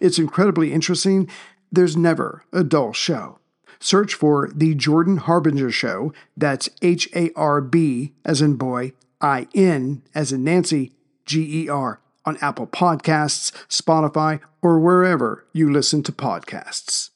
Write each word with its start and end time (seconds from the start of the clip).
It's 0.00 0.18
incredibly 0.18 0.72
interesting. 0.72 1.28
There's 1.70 1.96
never 1.96 2.44
a 2.52 2.64
dull 2.64 2.92
show. 2.92 3.38
Search 3.78 4.14
for 4.14 4.50
The 4.54 4.74
Jordan 4.74 5.18
Harbinger 5.18 5.70
Show. 5.70 6.12
That's 6.36 6.68
H 6.82 7.08
A 7.14 7.30
R 7.36 7.60
B 7.60 8.12
as 8.24 8.40
in 8.40 8.56
boy, 8.56 8.92
I 9.20 9.48
N 9.54 10.02
as 10.14 10.32
in 10.32 10.44
Nancy, 10.44 10.92
G 11.24 11.64
E 11.64 11.68
R 11.68 12.00
on 12.24 12.38
Apple 12.40 12.66
Podcasts, 12.66 13.52
Spotify, 13.68 14.40
or 14.62 14.80
wherever 14.80 15.46
you 15.52 15.70
listen 15.70 16.02
to 16.04 16.12
podcasts. 16.12 17.10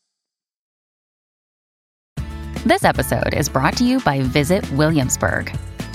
This 2.65 2.85
episode 2.85 3.35
is 3.35 3.49
brought 3.49 3.77
to 3.79 3.85
you 3.85 4.01
by 4.01 4.21
Visit 4.21 4.71
Williamsburg. 4.73 5.51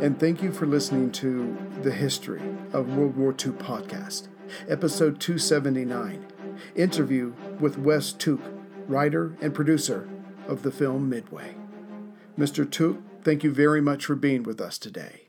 and 0.00 0.20
thank 0.20 0.42
you 0.42 0.52
for 0.52 0.64
listening 0.64 1.10
to 1.10 1.56
the 1.82 1.90
History 1.90 2.40
of 2.72 2.96
World 2.96 3.16
War 3.16 3.32
II 3.32 3.52
podcast, 3.52 4.28
episode 4.68 5.18
279, 5.20 6.24
interview 6.76 7.32
with 7.58 7.78
Wes 7.78 8.12
Tooke, 8.12 8.44
writer 8.86 9.36
and 9.40 9.52
producer 9.52 10.08
of 10.46 10.62
the 10.62 10.70
film 10.70 11.08
Midway. 11.08 11.56
Mr. 12.38 12.70
Tooke, 12.70 12.98
thank 13.22 13.42
you 13.42 13.52
very 13.52 13.80
much 13.80 14.04
for 14.04 14.14
being 14.14 14.44
with 14.44 14.60
us 14.60 14.78
today. 14.78 15.28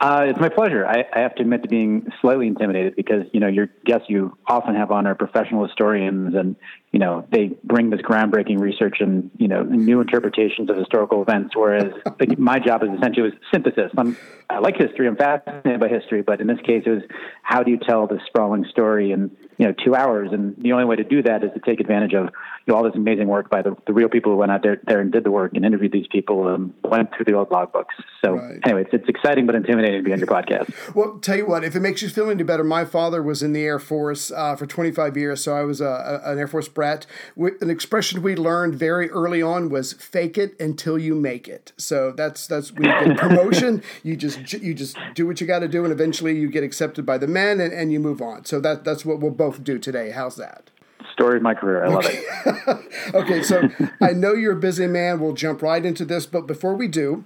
Uh, 0.00 0.26
it's 0.28 0.40
my 0.40 0.48
pleasure. 0.48 0.86
I, 0.86 1.04
I, 1.12 1.20
have 1.20 1.34
to 1.34 1.42
admit 1.42 1.64
to 1.64 1.68
being 1.68 2.06
slightly 2.20 2.46
intimidated 2.46 2.94
because 2.94 3.24
you 3.32 3.40
know 3.40 3.48
your 3.48 3.68
guests 3.84 4.06
you 4.08 4.38
often 4.46 4.76
have 4.76 4.92
on 4.92 5.08
are 5.08 5.16
professional 5.16 5.66
historians, 5.66 6.36
and 6.36 6.54
you 6.92 6.98
know 6.98 7.26
they 7.30 7.50
bring 7.64 7.90
this 7.90 8.00
groundbreaking 8.00 8.58
research 8.60 8.96
and 9.00 9.30
you 9.36 9.48
know 9.48 9.62
new 9.62 10.00
interpretations 10.00 10.70
of 10.70 10.76
historical 10.76 11.22
events. 11.22 11.54
Whereas 11.54 11.92
my 12.38 12.58
job 12.58 12.82
is 12.82 12.90
essentially 12.96 13.22
was 13.22 13.32
synthesis. 13.52 13.92
I'm, 13.96 14.16
I 14.48 14.58
like 14.58 14.76
history. 14.76 15.06
I'm 15.06 15.16
fascinated 15.16 15.80
by 15.80 15.88
history, 15.88 16.22
but 16.22 16.40
in 16.40 16.46
this 16.46 16.60
case, 16.60 16.84
it 16.86 16.90
was 16.90 17.02
how 17.42 17.62
do 17.62 17.70
you 17.70 17.78
tell 17.78 18.06
this 18.06 18.22
sprawling 18.26 18.64
story 18.70 19.12
in 19.12 19.30
you 19.58 19.66
know 19.66 19.74
two 19.84 19.94
hours? 19.94 20.30
And 20.32 20.56
the 20.56 20.72
only 20.72 20.84
way 20.84 20.96
to 20.96 21.04
do 21.04 21.22
that 21.22 21.44
is 21.44 21.50
to 21.54 21.60
take 21.60 21.80
advantage 21.80 22.14
of 22.14 22.30
you 22.68 22.74
know, 22.74 22.76
all 22.76 22.84
this 22.84 22.94
amazing 22.94 23.28
work 23.28 23.48
by 23.48 23.62
the, 23.62 23.74
the 23.86 23.94
real 23.94 24.10
people 24.10 24.30
who 24.30 24.36
went 24.36 24.52
out 24.52 24.62
there, 24.62 24.78
there 24.84 25.00
and 25.00 25.10
did 25.10 25.24
the 25.24 25.30
work 25.30 25.52
and 25.54 25.64
interviewed 25.64 25.90
these 25.90 26.06
people 26.06 26.54
and 26.54 26.74
went 26.84 27.08
through 27.14 27.24
the 27.24 27.32
old 27.32 27.48
logbooks. 27.48 27.86
So 28.22 28.32
right. 28.32 28.60
anyway, 28.62 28.82
it's, 28.82 28.92
it's 28.92 29.08
exciting 29.08 29.46
but 29.46 29.54
intimidating 29.54 30.00
to 30.00 30.04
be 30.04 30.12
on 30.12 30.18
your 30.18 30.28
podcast. 30.28 30.94
Well, 30.94 31.18
tell 31.18 31.36
you 31.36 31.46
what, 31.46 31.64
if 31.64 31.74
it 31.74 31.80
makes 31.80 32.02
you 32.02 32.10
feel 32.10 32.28
any 32.28 32.42
better, 32.42 32.64
my 32.64 32.84
father 32.84 33.22
was 33.22 33.42
in 33.42 33.54
the 33.54 33.62
Air 33.62 33.78
Force 33.78 34.30
uh, 34.30 34.54
for 34.54 34.66
25 34.66 35.16
years, 35.16 35.42
so 35.42 35.56
I 35.56 35.62
was 35.62 35.80
a, 35.80 35.86
a, 36.24 36.32
an 36.32 36.38
Air 36.38 36.46
Force 36.46 36.68
brat. 36.68 37.06
An 37.36 37.70
expression 37.70 38.20
we 38.20 38.36
learned 38.36 38.74
very 38.74 39.08
early 39.10 39.40
on 39.40 39.70
was 39.70 39.94
"fake 39.94 40.36
it 40.36 40.60
until 40.60 40.98
you 40.98 41.14
make 41.14 41.48
it." 41.48 41.72
So 41.78 42.12
that's 42.12 42.46
that's 42.46 42.70
you 42.72 42.82
get 42.82 43.16
promotion, 43.16 43.82
you 44.02 44.14
just 44.14 44.52
you 44.52 44.74
just 44.74 44.98
do 45.14 45.26
what 45.26 45.40
you 45.40 45.46
got 45.46 45.60
to 45.60 45.68
do, 45.68 45.84
and 45.84 45.92
eventually 45.92 46.38
you 46.38 46.50
get 46.50 46.64
accepted 46.64 47.06
by 47.06 47.16
the 47.16 47.26
men, 47.26 47.60
and, 47.60 47.72
and 47.72 47.92
you 47.92 48.00
move 48.00 48.20
on. 48.20 48.44
So 48.44 48.60
that 48.60 48.84
that's 48.84 49.06
what 49.06 49.20
we'll 49.20 49.30
both 49.30 49.47
do 49.52 49.78
today. 49.78 50.10
How's 50.10 50.36
that? 50.36 50.70
story 51.18 51.36
of 51.38 51.42
my 51.42 51.54
career. 51.54 51.84
I 51.84 51.88
love 51.88 52.04
it. 52.06 53.14
okay, 53.14 53.42
so 53.50 53.68
I 54.00 54.12
know 54.12 54.34
you're 54.34 54.52
a 54.52 54.60
busy 54.60 54.86
man. 54.86 55.18
We'll 55.18 55.32
jump 55.32 55.62
right 55.62 55.84
into 55.84 56.04
this, 56.04 56.26
but 56.26 56.46
before 56.46 56.74
we 56.74 56.86
do, 56.86 57.24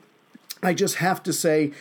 I 0.62 0.72
just 0.72 0.96
have 0.96 1.22
to 1.24 1.32
say 1.32 1.72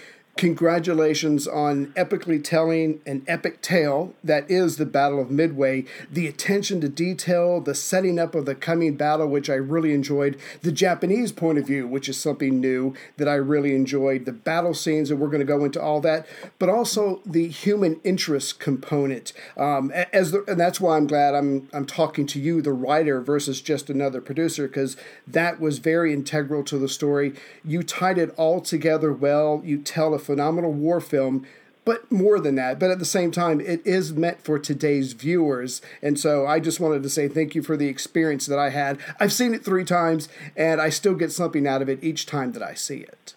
Congratulations 0.42 1.48
on 1.48 1.94
epically 1.94 2.44
telling 2.44 3.00
an 3.06 3.24
epic 3.28 3.62
tale 3.62 4.16
that 4.24 4.50
is 4.50 4.78
the 4.78 4.88
Battle 4.88 5.22
of 5.22 5.30
Midway. 5.30 5.86
The 6.12 6.26
attention 6.26 6.82
to 6.82 6.90
detail, 6.90 7.62
the 7.62 7.76
setting 7.76 8.18
up 8.18 8.34
of 8.34 8.48
the 8.48 8.56
coming 8.56 8.96
battle, 8.96 9.28
which 9.28 9.52
I 9.52 9.54
really 9.54 9.94
enjoyed. 9.94 10.40
The 10.64 10.72
Japanese 10.72 11.32
point 11.32 11.60
of 11.60 11.68
view, 11.68 11.88
which 11.88 12.10
is 12.10 12.18
something 12.18 12.60
new 12.60 12.96
that 13.18 13.28
I 13.28 13.36
really 13.36 13.76
enjoyed. 13.76 14.26
The 14.26 14.32
battle 14.32 14.74
scenes, 14.74 15.12
and 15.12 15.20
we're 15.20 15.28
going 15.28 15.42
to 15.42 15.46
go 15.46 15.64
into 15.64 15.80
all 15.80 16.02
that, 16.02 16.26
but 16.58 16.70
also 16.70 17.22
the 17.24 17.48
human 17.48 18.02
interest 18.04 18.60
component. 18.60 19.34
Um, 19.58 19.92
as 19.92 20.32
the, 20.32 20.44
and 20.48 20.60
that's 20.60 20.82
why 20.82 20.98
I'm 20.98 21.06
glad 21.06 21.36
I'm 21.36 21.70
I'm 21.72 21.86
talking 21.86 22.26
to 22.26 22.40
you, 22.40 22.64
the 22.64 22.74
writer, 22.74 23.22
versus 23.22 23.62
just 23.62 23.92
another 23.92 24.22
producer, 24.22 24.68
because 24.68 24.98
that 25.28 25.60
was 25.60 25.78
very 25.78 26.12
integral 26.14 26.64
to 26.64 26.80
the 26.80 26.90
story. 26.90 27.36
You 27.64 27.84
tied 27.84 28.18
it 28.18 28.34
all 28.38 28.60
together 28.60 29.14
well. 29.14 29.62
You 29.64 29.78
tell 29.78 30.16
a 30.16 30.31
phenomenal 30.32 30.72
war 30.72 31.02
film 31.02 31.46
but 31.84 32.10
more 32.10 32.40
than 32.40 32.56
that 32.56 32.80
but 32.80 32.90
at 32.90 33.00
the 33.00 33.06
same 33.06 33.32
time 33.32 33.60
it 33.60 33.86
is 33.86 34.14
meant 34.14 34.42
for 34.42 34.58
today's 34.58 35.12
viewers. 35.12 35.82
And 36.02 36.18
so 36.18 36.48
i 36.48 36.60
just 36.62 36.80
wanted 36.80 37.04
to 37.04 37.10
say 37.10 37.28
thank 37.28 37.54
you 37.54 37.62
for 37.62 37.76
the 37.76 37.88
experience 37.88 38.46
that 38.46 38.58
i 38.58 38.70
had. 38.70 38.98
I've 39.20 39.34
seen 39.34 39.54
it 39.54 39.66
three 39.66 39.84
times 39.84 40.30
and 40.56 40.80
i 40.80 40.90
still 40.90 41.16
get 41.16 41.34
something 41.34 41.68
out 41.68 41.82
of 41.82 41.90
it 41.90 42.02
each 42.02 42.26
time 42.26 42.54
that 42.54 42.64
i 42.64 42.74
see 42.74 43.00
it. 43.00 43.34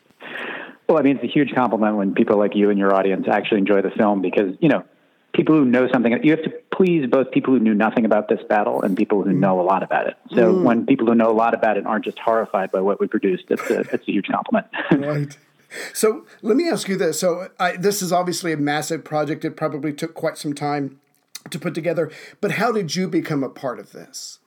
Well 0.88 0.98
i 0.98 1.02
mean 1.02 1.16
it's 1.16 1.24
a 1.24 1.34
huge 1.38 1.52
compliment 1.52 1.96
when 1.96 2.14
people 2.14 2.38
like 2.38 2.54
you 2.54 2.70
and 2.70 2.78
your 2.78 2.94
audience 2.94 3.26
actually 3.28 3.58
enjoy 3.58 3.82
the 3.82 3.90
film 3.90 4.22
because 4.22 4.56
you 4.60 4.68
know 4.68 4.84
people 5.32 5.56
who 5.56 5.64
know 5.64 5.88
something 5.92 6.16
you 6.22 6.30
have 6.30 6.44
to 6.44 6.52
please 6.70 7.10
both 7.10 7.32
people 7.32 7.54
who 7.54 7.58
knew 7.58 7.74
nothing 7.74 8.04
about 8.04 8.28
this 8.28 8.40
battle 8.48 8.82
and 8.82 8.96
people 8.96 9.24
who 9.24 9.30
mm. 9.30 9.38
know 9.38 9.60
a 9.60 9.62
lot 9.62 9.82
about 9.82 10.06
it. 10.06 10.16
So 10.30 10.54
mm. 10.54 10.62
when 10.62 10.86
people 10.86 11.08
who 11.08 11.16
know 11.16 11.30
a 11.30 11.38
lot 11.44 11.54
about 11.54 11.76
it 11.76 11.86
aren't 11.86 12.04
just 12.04 12.20
horrified 12.20 12.70
by 12.70 12.82
what 12.82 13.00
we 13.00 13.08
produced 13.08 13.46
it's 13.48 13.68
a, 13.68 13.80
it's 13.92 14.06
a 14.06 14.12
huge 14.12 14.28
compliment. 14.28 14.68
Right 14.92 15.36
so 15.92 16.26
let 16.42 16.56
me 16.56 16.68
ask 16.68 16.88
you 16.88 16.96
this. 16.96 17.20
So 17.20 17.48
I, 17.58 17.76
this 17.76 18.02
is 18.02 18.12
obviously 18.12 18.52
a 18.52 18.56
massive 18.56 19.04
project. 19.04 19.44
It 19.44 19.56
probably 19.56 19.92
took 19.92 20.14
quite 20.14 20.38
some 20.38 20.54
time 20.54 21.00
to 21.50 21.58
put 21.58 21.74
together. 21.74 22.10
But 22.40 22.52
how 22.52 22.72
did 22.72 22.96
you 22.96 23.08
become 23.08 23.42
a 23.42 23.48
part 23.48 23.78
of 23.78 23.92
this? 23.92 24.38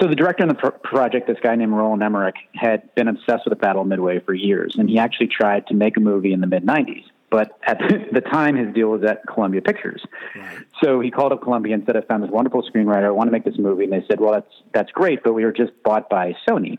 So 0.00 0.08
the 0.08 0.16
director 0.16 0.42
of 0.44 0.48
the 0.48 0.54
pro- 0.54 0.70
project, 0.70 1.26
this 1.28 1.38
guy 1.42 1.54
named 1.54 1.72
Roland 1.72 2.02
Emmerich, 2.02 2.34
had 2.54 2.92
been 2.94 3.08
obsessed 3.08 3.44
with 3.44 3.52
the 3.52 3.56
Battle 3.56 3.82
of 3.82 3.88
Midway 3.88 4.20
for 4.20 4.34
years, 4.34 4.74
and 4.76 4.88
he 4.90 4.98
actually 4.98 5.28
tried 5.28 5.66
to 5.68 5.74
make 5.74 5.96
a 5.96 6.00
movie 6.00 6.32
in 6.32 6.40
the 6.40 6.46
mid 6.46 6.64
'90s. 6.64 7.04
But 7.30 7.56
at 7.62 7.78
the 8.12 8.20
time, 8.20 8.56
his 8.56 8.74
deal 8.74 8.88
was 8.88 9.04
at 9.04 9.22
Columbia 9.26 9.62
Pictures. 9.62 10.04
Right. 10.34 10.58
So 10.82 11.00
he 11.00 11.10
called 11.10 11.32
up 11.32 11.42
Columbia 11.42 11.74
and 11.74 11.84
said, 11.86 11.96
"I 11.96 12.00
found 12.00 12.22
this 12.24 12.30
wonderful 12.30 12.68
screenwriter. 12.68 13.04
I 13.04 13.10
want 13.10 13.28
to 13.28 13.32
make 13.32 13.44
this 13.44 13.58
movie." 13.58 13.84
And 13.84 13.92
they 13.92 14.04
said, 14.08 14.20
"Well, 14.20 14.32
that's 14.32 14.52
that's 14.72 14.90
great, 14.90 15.22
but 15.22 15.32
we 15.34 15.44
were 15.44 15.52
just 15.52 15.72
bought 15.84 16.10
by 16.10 16.34
Sony." 16.48 16.78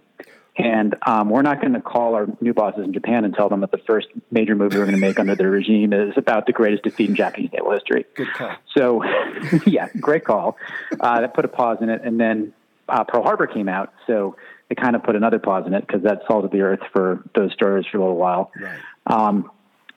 And 0.58 0.96
um, 1.06 1.30
we're 1.30 1.44
not 1.44 1.62
going 1.62 1.74
to 1.74 1.82
call 1.82 2.14
our 2.14 2.28
new 2.42 2.54
bosses 2.54 2.84
in 2.84 2.94
Japan 2.94 3.24
and 3.24 3.34
tell 3.34 3.48
them 3.48 3.62
that 3.62 3.72
the 3.72 3.78
first 3.78 4.08
major 4.32 4.54
movie 4.54 4.78
we're 4.78 4.86
going 4.86 4.96
to 4.96 5.02
make 5.02 5.18
under 5.18 5.34
their 5.34 5.50
regime 5.50 5.94
is 5.94 6.14
about 6.18 6.46
the 6.46 6.52
greatest 6.52 6.84
defeat 6.84 7.10
in 7.10 7.16
Japanese 7.16 7.52
naval 7.54 7.72
history. 7.72 8.06
Good 8.16 8.34
call. 8.34 8.52
So, 8.76 9.04
yeah, 9.66 9.88
great 10.00 10.26
call. 10.26 10.58
Uh, 11.00 11.22
that 11.22 11.34
put 11.34 11.46
a 11.46 11.48
pause 11.48 11.78
in 11.82 11.90
it. 11.90 12.02
And 12.04 12.20
then 12.20 12.54
uh, 12.90 13.06
Pearl 13.06 13.24
Harbor 13.24 13.48
came 13.48 13.70
out. 13.70 13.94
So 14.08 14.36
it 14.70 14.76
kind 14.76 14.96
of 14.96 15.04
put 15.04 15.16
another 15.16 15.40
pause 15.40 15.66
in 15.68 15.74
it 15.74 15.88
because 15.88 16.04
that 16.04 16.24
salted 16.28 16.52
the 16.52 16.62
earth 16.62 16.82
for 16.92 17.24
those 17.34 17.54
stories 17.54 17.86
for 17.90 17.98
a 17.98 18.02
little 18.02 18.18
while. 18.18 18.52
Right. 18.60 18.80
Um, 19.08 19.52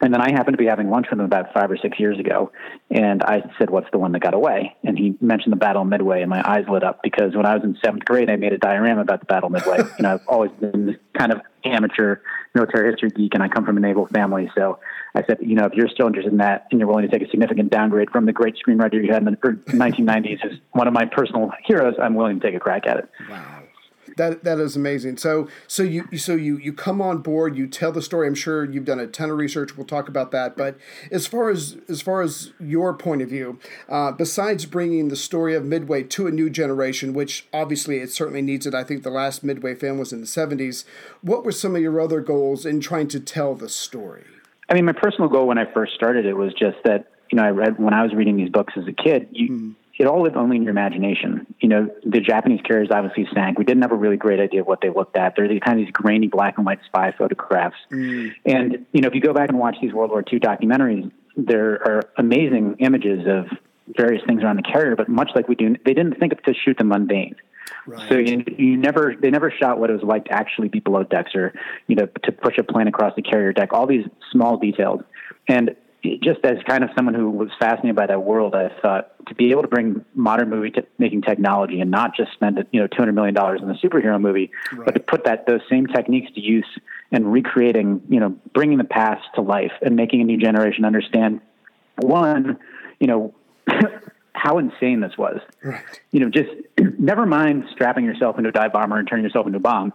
And 0.05 0.13
then 0.13 0.21
I 0.21 0.31
happened 0.31 0.53
to 0.53 0.59
be 0.59 0.67
having 0.67 0.91
lunch 0.91 1.07
with 1.09 1.19
him 1.19 1.25
about 1.25 1.55
five 1.55 1.71
or 1.71 1.79
six 1.79 1.99
years 1.99 2.19
ago, 2.19 2.53
and 2.91 3.23
I 3.23 3.43
said, 3.59 3.71
"What's 3.71 3.91
the 3.91 3.97
one 3.97 4.13
that 4.13 4.21
got 4.21 4.35
away?" 4.35 4.77
And 4.85 4.99
he 4.99 5.17
mentioned 5.19 5.53
the 5.53 5.57
Battle 5.57 5.81
of 5.81 5.89
Midway, 5.89 6.21
and 6.21 6.29
my 6.29 6.47
eyes 6.47 6.67
lit 6.69 6.85
up 6.85 7.01
because 7.03 7.35
when 7.35 7.47
I 7.47 7.55
was 7.55 7.65
in 7.65 7.75
seventh 7.83 8.05
grade, 8.05 8.29
I 8.29 8.37
made 8.37 8.53
a 8.53 8.59
diorama 8.59 9.01
about 9.01 9.21
the 9.21 9.27
Battle 9.27 9.47
of 9.47 9.55
Midway. 9.55 9.79
you 9.99 10.03
know, 10.03 10.13
I've 10.13 10.29
always 10.29 10.51
been 10.61 10.99
kind 11.17 11.33
of 11.33 11.41
amateur 11.65 12.19
military 12.55 12.91
history 12.91 13.09
geek, 13.09 13.33
and 13.33 13.43
I 13.43 13.49
come 13.49 13.65
from 13.65 13.79
a 13.79 13.81
naval 13.81 14.07
family, 14.09 14.51
so 14.55 14.79
I 15.15 15.25
said, 15.25 15.39
you 15.41 15.55
know, 15.55 15.65
if 15.65 15.73
you're 15.73 15.89
still 15.89 16.07
interested 16.07 16.33
in 16.33 16.39
that 16.39 16.67
and 16.71 16.79
you're 16.79 16.89
willing 16.89 17.09
to 17.09 17.11
take 17.11 17.27
a 17.27 17.31
significant 17.31 17.71
downgrade 17.71 18.11
from 18.11 18.27
the 18.27 18.33
great 18.33 18.57
screenwriter 18.57 19.03
you 19.03 19.11
had 19.11 19.27
in 19.27 19.33
the 19.33 19.37
1990s, 19.37 20.41
who's 20.43 20.61
one 20.73 20.87
of 20.87 20.93
my 20.93 21.07
personal 21.07 21.51
heroes, 21.65 21.95
I'm 21.99 22.15
willing 22.15 22.41
to 22.41 22.47
take 22.47 22.55
a 22.55 22.61
crack 22.61 22.87
at 22.87 22.99
it. 22.99 23.09
Wow. 23.31 23.64
That 24.17 24.45
that 24.45 24.59
is 24.59 24.77
amazing. 24.77 25.17
So 25.19 25.49
so 25.67 25.83
you 25.83 26.17
so 26.17 26.35
you 26.35 26.57
you 26.59 26.73
come 26.73 27.01
on 27.01 27.19
board. 27.19 27.57
You 27.57 27.67
tell 27.67 27.93
the 27.93 28.03
story. 28.03 28.27
I'm 28.27 28.35
sure 28.35 28.65
you've 28.65 28.85
done 28.85 29.01
a 29.01 29.07
ton 29.07 29.31
of 29.31 29.39
research. 29.39 29.77
We'll 29.77 29.87
talk 29.87 30.09
about 30.09 30.31
that. 30.33 30.57
But 30.57 30.77
as 31.11 31.27
far 31.27 31.51
as 31.51 31.77
as 31.89 32.01
far 32.01 32.23
as 32.23 32.53
your 32.61 32.95
point 32.95 33.23
of 33.23 33.29
view, 33.29 33.59
uh, 33.89 34.13
besides 34.13 34.67
bringing 34.67 35.09
the 35.09 35.17
story 35.17 35.55
of 35.55 35.65
Midway 35.65 36.03
to 36.05 36.27
a 36.27 36.31
new 36.31 36.51
generation, 36.51 37.15
which 37.15 37.47
obviously 37.53 37.99
it 37.99 38.11
certainly 38.11 38.43
needs 38.43 38.67
it. 38.67 38.75
I 38.75 38.85
think 38.85 39.03
the 39.03 39.11
last 39.11 39.43
Midway 39.43 39.75
film 39.75 39.99
was 39.99 40.13
in 40.13 40.21
the 40.21 40.27
70s. 40.27 40.85
What 41.23 41.45
were 41.45 41.53
some 41.53 41.75
of 41.77 41.83
your 41.83 42.01
other 42.01 42.21
goals 42.21 42.65
in 42.67 42.81
trying 42.81 43.09
to 43.09 43.21
tell 43.21 43.55
the 43.55 43.69
story? 43.69 44.25
I 44.69 44.75
mean, 44.75 44.85
my 44.85 44.93
personal 44.93 45.29
goal 45.29 45.47
when 45.47 45.59
I 45.59 45.71
first 45.73 45.95
started 45.95 46.27
it 46.27 46.35
was 46.35 46.53
just 46.55 46.77
that 46.85 47.11
you 47.31 47.37
know 47.37 47.45
I 47.45 47.51
read 47.51 47.79
when 47.79 47.95
I 47.95 48.03
was 48.03 48.15
reading 48.15 48.37
these 48.37 48.51
books 48.51 48.75
as 48.77 48.87
a 48.87 48.93
kid. 48.93 49.29
You, 49.33 49.51
mm 49.51 49.75
it 49.97 50.07
all 50.07 50.23
lived 50.23 50.37
only 50.37 50.57
in 50.57 50.63
your 50.63 50.73
imagination. 50.73 51.47
You 51.61 51.69
know, 51.69 51.91
the 52.05 52.21
Japanese 52.21 52.61
carriers 52.63 52.89
obviously 52.91 53.29
sank. 53.33 53.59
We 53.59 53.65
didn't 53.65 53.83
have 53.83 53.93
a 53.93 53.97
really 53.97 54.17
great 54.17 54.41
idea 54.41 54.63
of 54.63 54.67
what 54.67 54.81
they 54.81 54.91
looked 54.91 55.17
at. 55.17 55.35
They're 55.37 55.49
kind 55.61 55.79
of 55.79 55.87
these 55.87 55.93
grainy 55.93 56.27
black 56.27 56.57
and 56.57 56.67
white 56.67 56.81
spy 56.87 57.13
photographs. 57.17 57.77
Mm. 57.93 58.33
And, 58.45 58.87
you 58.93 59.01
know, 59.01 59.09
if 59.09 59.15
you 59.15 59.21
go 59.21 59.33
back 59.33 59.51
and 59.51 59.59
watch 59.59 59.77
these 59.81 59.93
World 59.93 60.11
War 60.11 60.25
II 60.31 60.41
documentaries, 60.41 61.13
there 61.37 61.75
are 61.75 62.03
amazing 62.17 62.77
images 62.81 63.27
of 63.29 63.47
various 63.97 64.23
things 64.27 64.43
around 64.43 64.57
the 64.57 64.63
carrier, 64.63 64.97
but 64.97 65.09
much 65.09 65.31
like 65.35 65.47
we 65.49 65.55
do, 65.55 65.77
they 65.85 65.95
didn't 65.95 66.19
think 66.19 66.33
to 66.43 66.55
shoot 66.55 66.77
the 66.79 66.85
mundane. 66.85 67.37
Right. 67.87 68.09
So 68.09 68.19
you, 68.19 68.45
you 68.57 68.77
never, 68.77 69.15
they 69.21 69.31
never 69.31 69.51
shot 69.51 69.79
what 69.79 69.91
it 69.91 69.93
was 69.93 70.03
like 70.03 70.25
to 70.27 70.33
actually 70.33 70.69
be 70.69 70.81
below 70.81 71.05
decks 71.05 71.33
or, 71.35 71.53
you 71.87 71.97
know, 71.97 72.07
to 72.25 72.33
push 72.33 72.59
a 72.59 72.65
plane 72.65 72.89
across 72.89 73.15
the 73.15 73.23
carrier 73.23 73.53
deck, 73.53 73.73
all 73.73 73.87
these 73.87 74.07
small 74.33 74.57
details. 74.57 75.03
And 75.47 75.77
just 76.23 76.45
as 76.45 76.59
kind 76.67 76.85
of 76.85 76.91
someone 76.95 77.15
who 77.15 77.31
was 77.31 77.49
fascinated 77.59 77.97
by 77.97 78.07
that 78.07 78.23
world, 78.23 78.55
I 78.55 78.69
thought 78.81 79.13
to 79.27 79.35
be 79.35 79.51
able 79.51 79.63
to 79.63 79.69
bring 79.69 80.05
modern 80.15 80.51
movie 80.51 80.71
t- 80.71 80.83
making 80.99 81.23
technology 81.23 81.81
and 81.81 81.91
not 81.91 82.15
just 82.15 82.33
spend 82.33 82.63
you 82.73 82.81
know 82.81 82.87
two 82.87 82.99
hundred 82.99 83.15
million 83.15 83.35
dollars 83.35 83.61
in 83.63 83.71
a 83.71 83.75
superhero 83.75 84.21
movie, 84.21 84.51
right. 84.73 84.85
but 84.85 84.95
to 84.95 85.01
put 85.01 85.25
that 85.25 85.47
those 85.47 85.61
same 85.71 85.87
techniques 85.87 86.31
to 86.35 86.41
use 86.41 86.67
and 87.11 87.33
recreating, 87.33 88.03
you 88.09 88.21
know, 88.21 88.37
bringing 88.53 88.79
the 88.79 88.85
past 88.85 89.23
to 89.35 89.41
life 89.41 89.73
and 89.83 89.97
making 89.97 90.21
a 90.21 90.25
new 90.25 90.37
generation 90.37 90.85
understand 90.85 91.41
one, 91.97 92.59
you 93.01 93.07
know. 93.07 93.35
how 94.37 94.59
insane 94.59 95.01
this 95.01 95.17
was. 95.17 95.41
Right. 95.63 95.81
You 96.11 96.21
know, 96.21 96.29
just 96.29 96.51
never 96.99 97.25
mind 97.25 97.65
strapping 97.73 98.05
yourself 98.05 98.37
into 98.37 98.51
a 98.51 98.53
dive 98.53 98.73
bomber 98.75 98.99
and 98.99 99.09
turning 99.09 99.25
yourself 99.25 99.47
into 99.47 99.57
a 99.57 99.61
bomb 99.61 99.93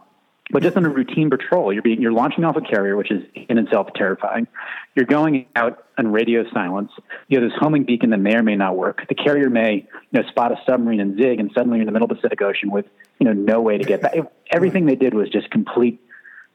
but 0.51 0.63
just 0.63 0.75
on 0.78 0.86
a 0.86 0.90
routine 0.90 1.30
patrol, 1.30 1.72
you're 1.72 1.84
being, 1.84 2.01
you're 2.01 2.12
launching 2.12 2.44
off 2.44 2.56
a 2.56 2.62
carrier, 2.62 2.96
which 2.96 3.12
is 3.12 3.24
in 3.50 3.57
itself 3.57 3.88
terrifying. 3.96 4.48
You're 4.96 5.06
going 5.06 5.46
out 5.56 5.86
on 5.98 6.12
radio 6.12 6.44
silence. 6.51 6.92
You 7.28 7.40
have 7.40 7.50
this 7.50 7.57
homing 7.60 7.84
beacon 7.84 8.10
that 8.10 8.18
may 8.18 8.36
or 8.36 8.44
may 8.44 8.56
not 8.56 8.75
work. 8.75 9.07
The 9.07 9.16
carrier 9.16 9.50
may, 9.50 9.88
you 10.12 10.22
know, 10.22 10.28
spot 10.30 10.51
a 10.51 10.56
submarine 10.68 11.00
and 11.00 11.18
zig, 11.18 11.40
and 11.40 11.51
suddenly 11.54 11.78
you're 11.78 11.84
in 11.84 11.86
the 11.86 11.92
middle 11.92 12.06
of 12.06 12.10
the 12.10 12.16
Pacific 12.16 12.42
Ocean 12.42 12.72
with, 12.72 12.86
you 13.19 13.25
know, 13.25 13.34
no 13.34 13.62
way 13.62 13.78
to 13.78 13.84
get 13.84 14.01
back. 14.01 14.16
Everything 14.50 14.86
they 14.86 14.96
did 14.96 15.13
was 15.13 15.30
just 15.30 15.50
complete 15.51 16.01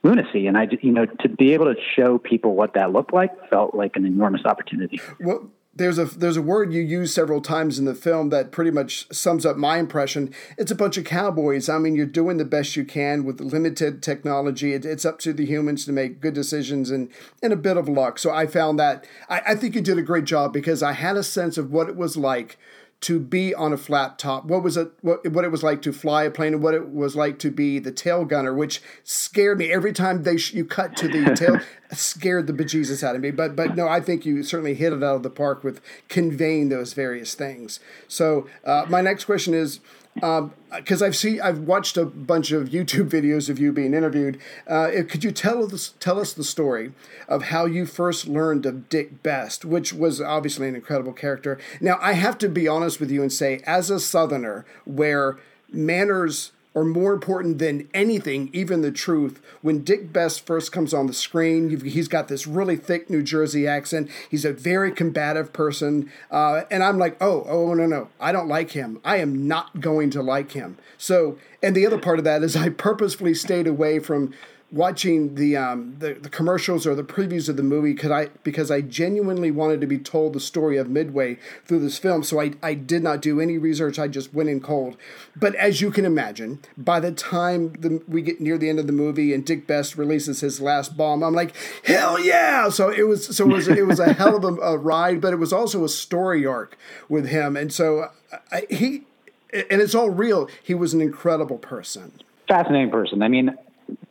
lunacy. 0.03 0.47
And 0.47 0.57
I, 0.57 0.67
you 0.81 0.91
know, 0.91 1.05
to 1.05 1.29
be 1.29 1.53
able 1.53 1.73
to 1.73 1.75
show 1.95 2.17
people 2.17 2.53
what 2.55 2.73
that 2.73 2.91
looked 2.91 3.13
like 3.13 3.49
felt 3.49 3.73
like 3.73 3.95
an 3.95 4.05
enormous 4.05 4.45
opportunity. 4.45 4.99
Well, 5.19 5.49
there's 5.75 5.99
a 5.99 6.05
there's 6.05 6.37
a 6.37 6.41
word 6.41 6.71
you 6.71 6.81
use 6.81 7.13
several 7.13 7.41
times 7.41 7.77
in 7.77 7.85
the 7.85 7.93
film 7.93 8.29
that 8.29 8.51
pretty 8.51 8.71
much 8.71 9.11
sums 9.13 9.45
up 9.45 9.57
my 9.57 9.77
impression. 9.77 10.33
It's 10.57 10.71
a 10.71 10.75
bunch 10.75 10.97
of 10.97 11.03
cowboys. 11.03 11.67
I 11.67 11.77
mean, 11.77 11.95
you're 11.95 12.05
doing 12.05 12.37
the 12.37 12.45
best 12.45 12.75
you 12.75 12.85
can 12.85 13.25
with 13.25 13.41
limited 13.41 14.01
technology. 14.01 14.73
It, 14.73 14.85
it's 14.85 15.05
up 15.05 15.19
to 15.19 15.33
the 15.33 15.45
humans 15.45 15.85
to 15.85 15.91
make 15.91 16.21
good 16.21 16.33
decisions 16.33 16.91
and 16.91 17.09
and 17.43 17.51
a 17.51 17.57
bit 17.57 17.75
of 17.75 17.89
luck. 17.89 18.19
So 18.19 18.31
I 18.31 18.47
found 18.47 18.79
that 18.79 19.05
I, 19.29 19.41
I 19.47 19.55
think 19.55 19.75
you 19.75 19.81
did 19.81 19.97
a 19.97 20.03
great 20.03 20.25
job 20.25 20.53
because 20.53 20.81
I 20.81 20.93
had 20.93 21.17
a 21.17 21.23
sense 21.23 21.57
of 21.57 21.71
what 21.71 21.89
it 21.89 21.97
was 21.97 22.15
like 22.15 22.57
to 23.01 23.19
be 23.19 23.53
on 23.53 23.73
a 23.73 23.77
flat 23.77 24.17
top. 24.17 24.45
What 24.45 24.63
was 24.63 24.77
it? 24.77 24.91
What, 25.01 25.27
what 25.29 25.45
it 25.45 25.51
was 25.51 25.63
like 25.63 25.81
to 25.83 25.93
fly 25.93 26.23
a 26.23 26.31
plane, 26.31 26.53
and 26.53 26.63
what 26.63 26.73
it 26.73 26.89
was 26.89 27.15
like 27.15 27.37
to 27.39 27.51
be 27.51 27.77
the 27.79 27.91
tail 27.91 28.25
gunner, 28.25 28.53
which 28.53 28.81
scared 29.03 29.59
me 29.59 29.71
every 29.71 29.93
time 29.93 30.23
they 30.23 30.37
sh- 30.37 30.53
you 30.53 30.65
cut 30.65 30.95
to 30.97 31.07
the 31.07 31.35
tail. 31.35 31.59
scared 31.91 32.47
the 32.47 32.53
bejesus 32.53 33.03
out 33.03 33.15
of 33.15 33.21
me. 33.21 33.31
But 33.31 33.55
but 33.55 33.75
no, 33.75 33.87
I 33.87 34.01
think 34.01 34.25
you 34.25 34.43
certainly 34.43 34.73
hit 34.73 34.93
it 34.93 35.03
out 35.03 35.17
of 35.17 35.23
the 35.23 35.29
park 35.29 35.63
with 35.63 35.81
conveying 36.09 36.69
those 36.69 36.93
various 36.93 37.35
things. 37.35 37.79
So 38.07 38.47
uh, 38.63 38.85
my 38.89 39.01
next 39.01 39.25
question 39.25 39.53
is 39.53 39.79
because 40.15 41.01
um, 41.01 41.05
I've 41.05 41.15
seen 41.15 41.41
I've 41.41 41.59
watched 41.59 41.97
a 41.97 42.05
bunch 42.05 42.51
of 42.51 42.69
YouTube 42.69 43.09
videos 43.09 43.49
of 43.49 43.59
you 43.59 43.71
being 43.71 43.93
interviewed. 43.93 44.39
Uh, 44.65 44.89
could 45.07 45.23
you 45.23 45.31
tell 45.31 45.63
us 45.63 45.93
tell 45.99 46.19
us 46.19 46.33
the 46.33 46.43
story 46.43 46.93
of 47.27 47.43
how 47.43 47.65
you 47.65 47.85
first 47.85 48.27
learned 48.27 48.65
of 48.65 48.87
Dick 48.87 49.21
Best, 49.21 49.65
which 49.65 49.93
was 49.93 50.21
obviously 50.21 50.69
an 50.69 50.75
incredible 50.75 51.13
character. 51.13 51.59
Now 51.81 51.99
I 52.01 52.13
have 52.13 52.37
to 52.39 52.49
be 52.49 52.67
honest 52.67 52.99
with 52.99 53.11
you 53.11 53.21
and 53.21 53.31
say, 53.31 53.61
as 53.65 53.89
a 53.89 53.99
Southerner, 53.99 54.65
where 54.85 55.37
manners 55.69 56.51
are 56.75 56.83
more 56.83 57.13
important 57.13 57.57
than 57.57 57.87
anything, 57.93 58.49
even 58.51 58.81
the 58.81 58.91
truth. 58.91 59.41
When 59.61 59.83
Dick 59.83 60.11
Best 60.11 60.45
first 60.45 60.71
comes 60.71 60.93
on 60.93 61.07
the 61.07 61.13
screen, 61.13 61.79
he's 61.79 62.09
got 62.09 62.27
this 62.27 62.45
really 62.45 62.75
thick 62.75 63.09
New 63.09 63.23
Jersey 63.23 63.65
accent. 63.65 64.09
He's 64.29 64.43
a 64.43 64.51
very 64.51 64.91
combative 64.91 65.53
person. 65.53 66.11
Uh, 66.29 66.63
and 66.69 66.83
I'm 66.83 66.97
like, 66.97 67.15
oh, 67.21 67.45
oh, 67.47 67.73
no, 67.73 67.85
no, 67.85 68.09
I 68.19 68.33
don't 68.33 68.49
like 68.49 68.71
him. 68.71 68.99
I 69.05 69.17
am 69.17 69.47
not 69.47 69.79
going 69.79 70.09
to 70.11 70.21
like 70.21 70.51
him. 70.51 70.77
So, 70.97 71.37
and 71.63 71.75
the 71.75 71.85
other 71.85 71.97
part 71.97 72.19
of 72.19 72.25
that 72.25 72.43
is 72.43 72.55
I 72.55 72.69
purposefully 72.69 73.33
stayed 73.33 73.67
away 73.67 73.99
from 73.99 74.33
watching 74.75 75.35
the, 75.35 75.55
um, 75.55 75.95
the 75.99 76.15
the 76.15 76.27
commercials 76.27 76.85
or 76.85 76.93
the 76.95 77.03
previews 77.03 77.47
of 77.47 77.55
the 77.55 77.63
movie 77.63 77.93
because 77.93 78.11
I 78.11 78.27
because 78.43 78.69
I 78.69 78.81
genuinely 78.81 79.49
wanted 79.49 79.79
to 79.81 79.87
be 79.87 79.97
told 79.97 80.33
the 80.33 80.39
story 80.41 80.75
of 80.75 80.89
Midway 80.89 81.39
through 81.63 81.79
this 81.79 81.97
film. 81.97 82.23
So 82.23 82.41
I 82.41 82.51
I 82.61 82.73
did 82.73 83.01
not 83.01 83.21
do 83.21 83.39
any 83.39 83.57
research. 83.57 83.97
I 83.97 84.09
just 84.09 84.33
went 84.33 84.49
in 84.49 84.59
cold. 84.59 84.97
But 85.35 85.55
as 85.55 85.79
you 85.79 85.91
can 85.91 86.03
imagine, 86.03 86.59
by 86.77 86.99
the 86.99 87.13
time 87.13 87.71
the, 87.79 88.03
we 88.07 88.21
get 88.21 88.41
near 88.41 88.57
the 88.57 88.69
end 88.69 88.79
of 88.79 88.85
the 88.85 88.93
movie 88.93 89.33
and 89.33 89.45
Dick 89.45 89.65
Best 89.65 89.97
releases 89.97 90.41
his 90.41 90.59
last 90.59 90.97
bomb, 90.97 91.23
I'm 91.23 91.33
like 91.33 91.55
hell 91.85 92.19
yeah! 92.19 92.67
So 92.67 92.89
it 92.89 93.03
was 93.03 93.35
so 93.35 93.45
it 93.45 93.53
was 93.53 93.67
it 93.69 93.87
was 93.87 93.99
a 93.99 94.13
hell 94.13 94.35
of 94.35 94.43
a, 94.43 94.61
a 94.61 94.77
ride, 94.77 95.21
but 95.21 95.31
it 95.31 95.37
was 95.37 95.53
also 95.53 95.85
a 95.85 95.89
story 95.89 96.45
arc 96.45 96.77
with 97.07 97.27
him, 97.29 97.55
and 97.55 97.71
so 97.71 98.11
I, 98.51 98.67
he 98.69 99.05
and 99.53 99.81
it's 99.81 99.95
all 99.95 100.09
real. 100.09 100.49
He 100.61 100.73
was 100.73 100.93
an 100.93 100.99
incredible 100.99 101.59
person. 101.59 102.11
Fascinating 102.49 102.91
person. 102.91 103.23
I 103.23 103.29
mean, 103.29 103.55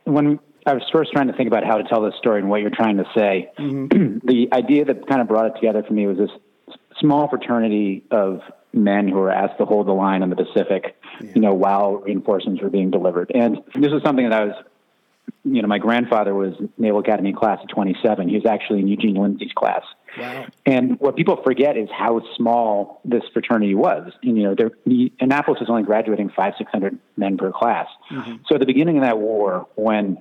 when 0.04 0.40
I 0.66 0.74
was 0.74 0.82
first 0.92 1.12
trying 1.12 1.28
to 1.28 1.34
think 1.34 1.46
about 1.46 1.64
how 1.64 1.76
to 1.76 1.84
tell 1.84 2.02
this 2.02 2.14
story 2.18 2.40
and 2.40 2.48
what 2.48 2.60
you're 2.60 2.70
trying 2.70 2.96
to 2.96 3.04
say, 3.14 3.50
mm-hmm. 3.58 4.18
the 4.26 4.48
idea 4.52 4.84
that 4.86 5.06
kind 5.06 5.20
of 5.20 5.28
brought 5.28 5.46
it 5.46 5.54
together 5.56 5.82
for 5.86 5.92
me 5.92 6.06
was 6.06 6.16
this 6.16 6.30
small 7.00 7.28
fraternity 7.28 8.04
of 8.10 8.40
men 8.72 9.08
who 9.08 9.16
were 9.16 9.30
asked 9.30 9.58
to 9.58 9.64
hold 9.64 9.86
the 9.86 9.92
line 9.92 10.22
in 10.22 10.30
the 10.30 10.36
Pacific, 10.36 10.96
yeah. 11.20 11.32
you 11.34 11.40
know, 11.40 11.54
while 11.54 11.96
reinforcements 11.96 12.62
were 12.62 12.70
being 12.70 12.90
delivered. 12.90 13.30
And 13.34 13.58
this 13.74 13.92
was 13.92 14.02
something 14.02 14.28
that 14.28 14.40
I 14.40 14.44
was, 14.46 14.54
you 15.44 15.62
know, 15.62 15.68
my 15.68 15.78
grandfather 15.78 16.34
was 16.34 16.54
Naval 16.78 17.00
Academy 17.00 17.32
class 17.32 17.60
of 17.62 17.68
27. 17.68 18.28
He 18.28 18.34
was 18.34 18.46
actually 18.46 18.80
in 18.80 18.88
Eugene 18.88 19.14
Lindsey's 19.14 19.52
class. 19.52 19.82
Wow. 20.18 20.46
And 20.64 20.98
what 21.00 21.16
people 21.16 21.40
forget 21.42 21.76
is 21.76 21.88
how 21.96 22.22
small 22.36 23.00
this 23.04 23.22
fraternity 23.32 23.74
was. 23.74 24.12
And, 24.22 24.36
you 24.36 24.44
know, 24.44 24.54
there, 24.54 24.70
the, 24.86 25.12
Annapolis 25.20 25.60
was 25.60 25.68
only 25.68 25.82
graduating 25.82 26.30
five, 26.30 26.54
600 26.56 26.98
men 27.16 27.36
per 27.36 27.52
class. 27.52 27.86
Mm-hmm. 28.10 28.36
So 28.48 28.54
at 28.54 28.60
the 28.60 28.66
beginning 28.66 28.98
of 28.98 29.02
that 29.04 29.18
war, 29.18 29.66
when 29.74 30.18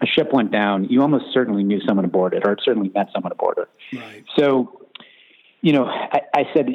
a 0.00 0.06
ship 0.06 0.32
went 0.32 0.52
down, 0.52 0.84
you 0.84 1.02
almost 1.02 1.26
certainly 1.32 1.64
knew 1.64 1.80
someone 1.86 2.04
aboard 2.04 2.34
it, 2.34 2.42
or 2.46 2.56
certainly 2.64 2.90
met 2.94 3.08
someone 3.12 3.32
aboard 3.32 3.58
it. 3.58 3.96
Right. 3.96 4.24
So, 4.36 4.86
you 5.60 5.72
know, 5.72 5.86
I, 5.86 6.20
I 6.34 6.44
said, 6.54 6.66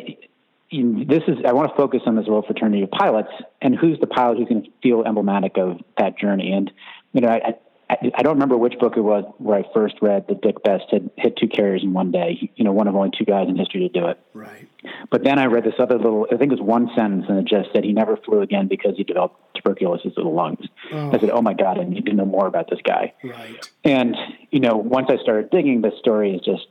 this 0.72 1.24
is, 1.28 1.38
I 1.46 1.54
want 1.54 1.70
to 1.70 1.76
focus 1.76 2.02
on 2.06 2.16
this 2.16 2.26
little 2.26 2.42
fraternity 2.42 2.84
of 2.84 2.92
pilots 2.92 3.30
and 3.62 3.76
who's 3.76 4.00
the 4.00 4.08
pilot 4.08 4.40
who's 4.40 4.50
going 4.50 4.64
to 4.64 4.70
feel 4.82 5.04
emblematic 5.04 5.58
of 5.58 5.80
that 5.98 6.18
journey. 6.18 6.52
And, 6.52 6.72
you 7.14 7.22
know, 7.22 7.30
I, 7.30 7.56
I, 7.90 8.24
don't 8.24 8.34
remember 8.34 8.58
which 8.58 8.78
book 8.80 8.94
it 8.98 9.02
was 9.02 9.26
where 9.38 9.60
I 9.60 9.66
first 9.74 9.96
read 10.02 10.28
that 10.28 10.42
Dick 10.42 10.64
Best 10.64 10.86
had 10.92 11.10
hit 11.18 11.38
two 11.38 11.48
carriers 11.48 11.84
in 11.84 11.94
one 11.94 12.12
day. 12.12 12.50
You 12.56 12.64
know, 12.64 12.72
one 12.72 12.88
of 12.88 12.96
only 12.96 13.12
two 13.18 13.26
guys 13.26 13.48
in 13.48 13.58
history 13.58 13.82
to 13.82 13.90
do 13.90 14.08
it. 14.08 14.20
Right. 14.34 14.68
But 15.10 15.24
then 15.24 15.38
I 15.38 15.46
read 15.46 15.64
this 15.64 15.76
other 15.80 15.98
little, 15.98 16.28
I 16.32 16.38
think 16.38 16.52
it 16.52 16.60
was 16.60 16.62
one 16.62 16.90
sentence, 16.96 17.26
and 17.30 17.40
it 17.40 17.46
just 17.46 17.72
said 17.74 17.84
he 17.84 17.94
never 17.94 18.18
flew 18.18 18.42
again 18.42 18.68
because 18.68 18.96
he 18.98 19.04
developed 19.04 19.56
tuberculosis 19.56 20.14
of 20.18 20.24
the 20.24 20.30
lungs. 20.30 20.66
Oh. 20.92 21.12
I 21.12 21.20
said, 21.20 21.30
oh 21.30 21.42
my 21.42 21.54
God, 21.54 21.80
I 21.80 21.84
need 21.84 22.06
to 22.06 22.14
know 22.14 22.26
more 22.26 22.48
about 22.48 22.70
this 22.70 22.80
guy. 22.84 23.14
Right. 23.24 23.70
And, 23.84 24.16
you 24.52 24.60
know, 24.60 24.76
once 24.76 25.08
I 25.10 25.18
started 25.18 25.50
digging, 25.50 25.82
this 25.82 25.98
story 26.00 26.36
is 26.36 26.42
just, 26.42 26.68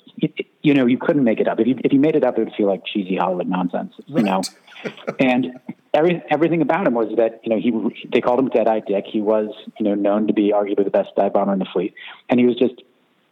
you 0.62 0.75
know, 0.75 0.87
you 0.87 0.99
couldn't 0.99 1.25
make 1.25 1.40
it 1.40 1.49
up. 1.49 1.61
If 1.61 1.66
you, 1.66 1.78
if 1.85 1.92
you 1.92 2.00
made 2.00 2.16
it 2.16 2.25
up, 2.25 2.38
it 2.38 2.45
would 2.45 2.54
feel 2.54 2.66
like 2.66 2.85
cheesy 2.85 3.16
Hollywood 3.16 3.49
nonsense, 3.49 3.92
right. 4.09 4.19
you 4.19 4.23
know? 4.25 4.42
and 5.21 5.59
every, 5.95 6.23
everything 6.31 6.63
about 6.63 6.87
him 6.87 6.95
was 6.95 7.15
that 7.17 7.41
you 7.45 7.51
know 7.51 7.61
he 7.61 8.09
they 8.13 8.21
called 8.21 8.39
him 8.39 8.49
Deadeye 8.49 8.81
Dick. 8.87 9.05
He 9.07 9.21
was 9.21 9.49
you 9.79 9.85
know 9.85 9.95
known 9.95 10.27
to 10.27 10.33
be 10.33 10.53
arguably 10.53 10.85
the 10.85 10.91
best 10.91 11.11
dive 11.17 11.33
bomber 11.33 11.53
in 11.53 11.59
the 11.59 11.67
fleet, 11.73 11.95
and 12.29 12.39
he 12.39 12.47
was 12.47 12.57
just 12.57 12.83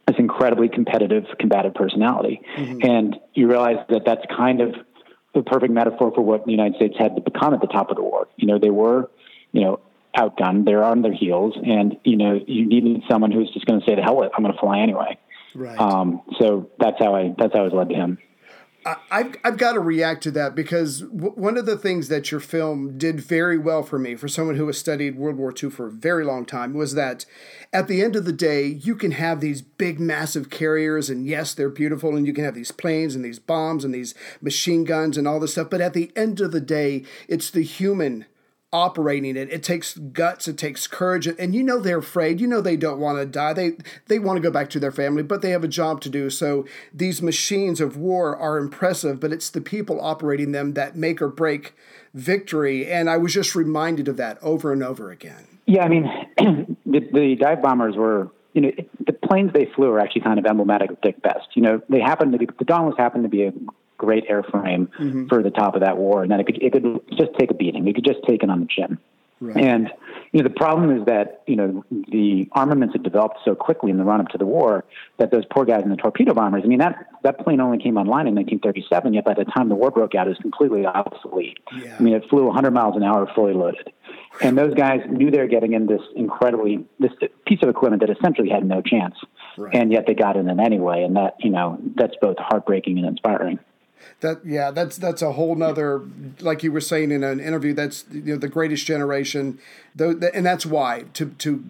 this 0.06 0.18
incredibly 0.18 0.68
competitive, 0.68 1.24
combative 1.38 1.74
personality. 1.74 2.40
Mm-hmm. 2.56 2.78
And 2.82 3.16
you 3.34 3.48
realize 3.48 3.78
that 3.88 4.02
that's 4.04 4.24
kind 4.36 4.60
of 4.60 4.74
the 5.34 5.42
perfect 5.42 5.72
metaphor 5.72 6.12
for 6.14 6.22
what 6.22 6.44
the 6.44 6.50
United 6.50 6.76
States 6.76 6.96
had 6.98 7.14
to 7.14 7.20
become 7.20 7.54
at 7.54 7.60
the 7.60 7.66
top 7.68 7.90
of 7.90 7.96
the 7.96 8.02
war. 8.02 8.28
You 8.36 8.46
know, 8.46 8.58
they 8.58 8.70
were, 8.70 9.08
you 9.52 9.62
know, 9.62 9.80
outgunned, 10.16 10.64
they're 10.64 10.82
on 10.82 11.02
their 11.02 11.12
heels, 11.12 11.56
and, 11.56 11.96
you 12.04 12.16
know, 12.16 12.40
you 12.46 12.66
needed 12.66 13.02
someone 13.08 13.30
who's 13.30 13.50
just 13.52 13.66
going 13.66 13.80
to 13.80 13.86
say, 13.86 13.94
the 13.94 14.02
hell 14.02 14.16
with 14.16 14.32
I'm 14.36 14.42
going 14.42 14.54
to 14.54 14.60
fly 14.60 14.80
anyway. 14.80 15.18
Right. 15.54 15.78
Um, 15.78 16.22
so 16.40 16.68
that's 16.80 16.96
how 16.98 17.14
I, 17.14 17.34
that's 17.38 17.52
how 17.52 17.60
I 17.60 17.62
was 17.62 17.72
led 17.72 17.90
to 17.90 17.94
him. 17.94 18.18
I've, 18.84 19.36
I've 19.44 19.58
got 19.58 19.72
to 19.72 19.80
react 19.80 20.22
to 20.22 20.30
that 20.32 20.54
because 20.54 21.00
w- 21.00 21.32
one 21.32 21.58
of 21.58 21.66
the 21.66 21.76
things 21.76 22.08
that 22.08 22.30
your 22.30 22.40
film 22.40 22.96
did 22.96 23.20
very 23.20 23.58
well 23.58 23.82
for 23.82 23.98
me, 23.98 24.14
for 24.14 24.26
someone 24.26 24.56
who 24.56 24.66
has 24.68 24.78
studied 24.78 25.16
World 25.16 25.36
War 25.36 25.52
II 25.52 25.68
for 25.70 25.86
a 25.86 25.90
very 25.90 26.24
long 26.24 26.46
time, 26.46 26.72
was 26.72 26.94
that 26.94 27.26
at 27.72 27.88
the 27.88 28.02
end 28.02 28.16
of 28.16 28.24
the 28.24 28.32
day, 28.32 28.66
you 28.66 28.96
can 28.96 29.12
have 29.12 29.40
these 29.40 29.60
big, 29.60 30.00
massive 30.00 30.48
carriers, 30.48 31.10
and 31.10 31.26
yes, 31.26 31.52
they're 31.52 31.68
beautiful, 31.68 32.16
and 32.16 32.26
you 32.26 32.32
can 32.32 32.44
have 32.44 32.54
these 32.54 32.72
planes 32.72 33.14
and 33.14 33.24
these 33.24 33.38
bombs 33.38 33.84
and 33.84 33.94
these 33.94 34.14
machine 34.40 34.84
guns 34.84 35.18
and 35.18 35.28
all 35.28 35.40
this 35.40 35.52
stuff, 35.52 35.68
but 35.70 35.82
at 35.82 35.92
the 35.92 36.10
end 36.16 36.40
of 36.40 36.52
the 36.52 36.60
day, 36.60 37.04
it's 37.28 37.50
the 37.50 37.62
human 37.62 38.24
operating 38.72 39.36
it. 39.36 39.52
It 39.52 39.62
takes 39.62 39.96
guts, 39.96 40.46
it 40.46 40.56
takes 40.56 40.86
courage, 40.86 41.26
and 41.26 41.54
you 41.54 41.62
know 41.62 41.80
they're 41.80 41.98
afraid. 41.98 42.40
You 42.40 42.46
know 42.46 42.60
they 42.60 42.76
don't 42.76 43.00
want 43.00 43.18
to 43.18 43.26
die. 43.26 43.52
They 43.52 43.72
they 44.06 44.18
want 44.18 44.36
to 44.36 44.40
go 44.40 44.50
back 44.50 44.70
to 44.70 44.80
their 44.80 44.92
family, 44.92 45.22
but 45.22 45.42
they 45.42 45.50
have 45.50 45.64
a 45.64 45.68
job 45.68 46.00
to 46.02 46.08
do. 46.08 46.30
So 46.30 46.66
these 46.92 47.20
machines 47.22 47.80
of 47.80 47.96
war 47.96 48.36
are 48.36 48.58
impressive, 48.58 49.20
but 49.20 49.32
it's 49.32 49.50
the 49.50 49.60
people 49.60 50.00
operating 50.00 50.52
them 50.52 50.74
that 50.74 50.96
make 50.96 51.20
or 51.20 51.28
break 51.28 51.74
victory. 52.14 52.90
And 52.90 53.10
I 53.10 53.16
was 53.16 53.34
just 53.34 53.54
reminded 53.54 54.08
of 54.08 54.16
that 54.18 54.38
over 54.42 54.72
and 54.72 54.82
over 54.82 55.10
again. 55.10 55.46
Yeah, 55.66 55.84
I 55.84 55.88
mean, 55.88 56.04
the, 56.86 57.00
the 57.12 57.36
dive 57.40 57.62
bombers 57.62 57.96
were. 57.96 58.30
You 58.52 58.62
know, 58.62 58.72
the 59.06 59.12
planes 59.12 59.52
they 59.52 59.66
flew 59.76 59.92
are 59.92 60.00
actually 60.00 60.22
kind 60.22 60.36
of 60.36 60.44
emblematic 60.44 60.90
of 60.90 61.00
Dick 61.02 61.22
Best. 61.22 61.46
You 61.54 61.62
know, 61.62 61.82
they 61.88 62.00
happened 62.00 62.32
to 62.32 62.38
be 62.38 62.46
the 62.46 62.64
Dauntless 62.64 62.96
happened 62.98 63.22
to 63.22 63.28
be 63.28 63.44
a 63.44 63.52
great 64.00 64.28
airframe 64.28 64.88
mm-hmm. 64.88 65.28
for 65.28 65.42
the 65.42 65.50
top 65.50 65.74
of 65.74 65.82
that 65.82 65.98
war, 65.98 66.22
and 66.22 66.30
then 66.30 66.40
it 66.40 66.46
could 66.46 66.62
it 66.62 66.72
could 66.72 67.00
just 67.10 67.30
take 67.38 67.50
a 67.50 67.54
beating. 67.54 67.86
It 67.86 67.94
could 67.94 68.04
just 68.04 68.20
take 68.26 68.42
it 68.42 68.50
on 68.50 68.60
the 68.60 68.66
chin. 68.66 68.98
Right. 69.40 69.56
And 69.56 69.90
you 70.32 70.42
know 70.42 70.48
the 70.48 70.54
problem 70.54 70.94
is 70.98 71.06
that 71.06 71.42
you 71.46 71.56
know 71.56 71.84
the 71.90 72.46
armaments 72.52 72.94
had 72.94 73.02
developed 73.02 73.38
so 73.44 73.54
quickly 73.54 73.90
in 73.90 73.96
the 73.96 74.04
run 74.04 74.20
up 74.20 74.28
to 74.28 74.38
the 74.38 74.44
war 74.44 74.84
that 75.18 75.30
those 75.30 75.44
poor 75.50 75.64
guys 75.64 75.82
in 75.82 75.88
the 75.88 75.96
torpedo 75.96 76.34
bombers. 76.34 76.62
I 76.64 76.68
mean 76.68 76.80
that 76.80 77.06
that 77.22 77.38
plane 77.38 77.58
only 77.60 77.78
came 77.78 77.96
online 77.96 78.26
in 78.26 78.34
1937. 78.34 79.14
Yet 79.14 79.24
by 79.24 79.32
the 79.34 79.44
time 79.44 79.70
the 79.70 79.74
war 79.74 79.90
broke 79.90 80.14
out, 80.14 80.26
it 80.26 80.30
was 80.30 80.38
completely 80.38 80.84
obsolete. 80.84 81.58
Yeah. 81.74 81.96
I 81.98 82.02
mean 82.02 82.14
it 82.14 82.24
flew 82.28 82.44
100 82.46 82.70
miles 82.70 82.96
an 82.96 83.02
hour 83.02 83.30
fully 83.34 83.54
loaded, 83.54 83.90
and 84.42 84.58
those 84.58 84.74
guys 84.74 85.00
knew 85.08 85.30
they 85.30 85.38
were 85.38 85.46
getting 85.46 85.72
in 85.72 85.86
this 85.86 86.02
incredibly 86.14 86.84
this 86.98 87.12
piece 87.46 87.60
of 87.62 87.70
equipment 87.70 88.02
that 88.02 88.10
essentially 88.10 88.50
had 88.50 88.64
no 88.64 88.82
chance, 88.82 89.14
right. 89.56 89.74
and 89.74 89.90
yet 89.90 90.04
they 90.06 90.14
got 90.14 90.36
in 90.36 90.50
it 90.50 90.58
anyway. 90.60 91.02
And 91.02 91.16
that 91.16 91.36
you 91.40 91.50
know 91.50 91.78
that's 91.96 92.14
both 92.20 92.36
heartbreaking 92.38 92.98
and 92.98 93.06
inspiring. 93.06 93.58
That 94.20 94.44
yeah, 94.44 94.70
that's 94.70 94.96
that's 94.96 95.22
a 95.22 95.32
whole 95.32 95.54
nother 95.54 96.02
like 96.40 96.62
you 96.62 96.72
were 96.72 96.80
saying 96.80 97.10
in 97.10 97.24
an 97.24 97.40
interview. 97.40 97.72
That's 97.72 98.04
you 98.10 98.34
know 98.34 98.36
the 98.36 98.48
greatest 98.48 98.86
generation, 98.86 99.58
though, 99.94 100.10
and 100.10 100.44
that's 100.44 100.66
why 100.66 101.04
to 101.14 101.30
to 101.30 101.64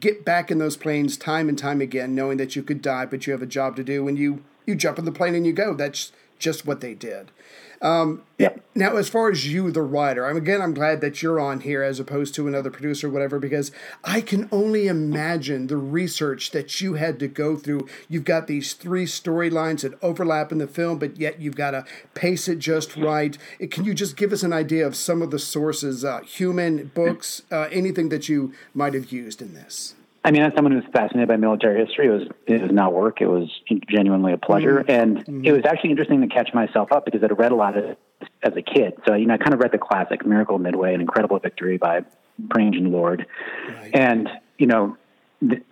get 0.00 0.24
back 0.24 0.50
in 0.50 0.58
those 0.58 0.76
planes 0.76 1.16
time 1.16 1.48
and 1.48 1.58
time 1.58 1.80
again, 1.80 2.14
knowing 2.14 2.36
that 2.38 2.56
you 2.56 2.62
could 2.62 2.82
die, 2.82 3.06
but 3.06 3.26
you 3.26 3.32
have 3.32 3.42
a 3.42 3.46
job 3.46 3.76
to 3.76 3.84
do, 3.84 4.08
and 4.08 4.18
you 4.18 4.42
you 4.66 4.74
jump 4.74 4.98
in 4.98 5.04
the 5.04 5.12
plane 5.12 5.34
and 5.34 5.46
you 5.46 5.52
go. 5.52 5.74
That's 5.74 6.12
just 6.38 6.66
what 6.66 6.80
they 6.80 6.94
did. 6.94 7.30
Um, 7.80 8.24
yep. 8.38 8.60
Now, 8.74 8.96
as 8.96 9.08
far 9.08 9.30
as 9.30 9.52
you, 9.52 9.70
the 9.70 9.82
writer, 9.82 10.26
I'm 10.26 10.36
again, 10.36 10.60
I'm 10.60 10.74
glad 10.74 11.00
that 11.00 11.22
you're 11.22 11.38
on 11.38 11.60
here 11.60 11.82
as 11.82 12.00
opposed 12.00 12.34
to 12.34 12.48
another 12.48 12.70
producer, 12.70 13.06
or 13.06 13.10
whatever, 13.10 13.38
because 13.38 13.70
I 14.02 14.20
can 14.20 14.48
only 14.50 14.88
imagine 14.88 15.68
the 15.68 15.76
research 15.76 16.50
that 16.50 16.80
you 16.80 16.94
had 16.94 17.20
to 17.20 17.28
go 17.28 17.56
through. 17.56 17.86
You've 18.08 18.24
got 18.24 18.48
these 18.48 18.74
three 18.74 19.04
storylines 19.04 19.82
that 19.82 19.96
overlap 20.02 20.50
in 20.50 20.58
the 20.58 20.66
film, 20.66 20.98
but 20.98 21.18
yet 21.18 21.40
you've 21.40 21.56
got 21.56 21.70
to 21.70 21.84
pace 22.14 22.48
it 22.48 22.58
just 22.58 22.96
right. 22.96 23.38
Can 23.70 23.84
you 23.84 23.94
just 23.94 24.16
give 24.16 24.32
us 24.32 24.42
an 24.42 24.52
idea 24.52 24.84
of 24.84 24.96
some 24.96 25.22
of 25.22 25.30
the 25.30 25.38
sources, 25.38 26.04
uh, 26.04 26.20
human 26.22 26.86
books, 26.94 27.42
uh, 27.52 27.68
anything 27.70 28.08
that 28.08 28.28
you 28.28 28.52
might 28.74 28.94
have 28.94 29.12
used 29.12 29.40
in 29.40 29.54
this? 29.54 29.94
I 30.24 30.30
mean, 30.30 30.42
as 30.42 30.52
someone 30.54 30.72
who's 30.72 30.84
fascinated 30.92 31.28
by 31.28 31.36
military 31.36 31.84
history, 31.84 32.08
it 32.08 32.10
was 32.10 32.22
it 32.46 32.62
was 32.62 32.72
not 32.72 32.92
work. 32.92 33.20
It 33.20 33.28
was 33.28 33.48
genuinely 33.88 34.32
a 34.32 34.36
pleasure, 34.36 34.80
mm-hmm. 34.80 34.90
and 34.90 35.18
mm-hmm. 35.18 35.44
it 35.44 35.52
was 35.52 35.62
actually 35.64 35.90
interesting 35.90 36.20
to 36.22 36.26
catch 36.26 36.52
myself 36.52 36.92
up 36.92 37.04
because 37.04 37.22
I'd 37.22 37.38
read 37.38 37.52
a 37.52 37.56
lot 37.56 37.78
of 37.78 37.84
it 37.84 37.98
as 38.42 38.52
a 38.56 38.62
kid. 38.62 38.94
So 39.06 39.14
you 39.14 39.26
know, 39.26 39.34
I 39.34 39.38
kind 39.38 39.54
of 39.54 39.60
read 39.60 39.72
the 39.72 39.78
classic 39.78 40.26
Miracle 40.26 40.58
Midway 40.58 40.92
and 40.92 41.00
Incredible 41.00 41.38
Victory 41.38 41.78
by 41.78 42.00
Prange 42.50 42.76
and 42.76 42.90
Lord, 42.90 43.26
right. 43.68 43.90
and 43.94 44.28
you 44.58 44.66
know, 44.66 44.96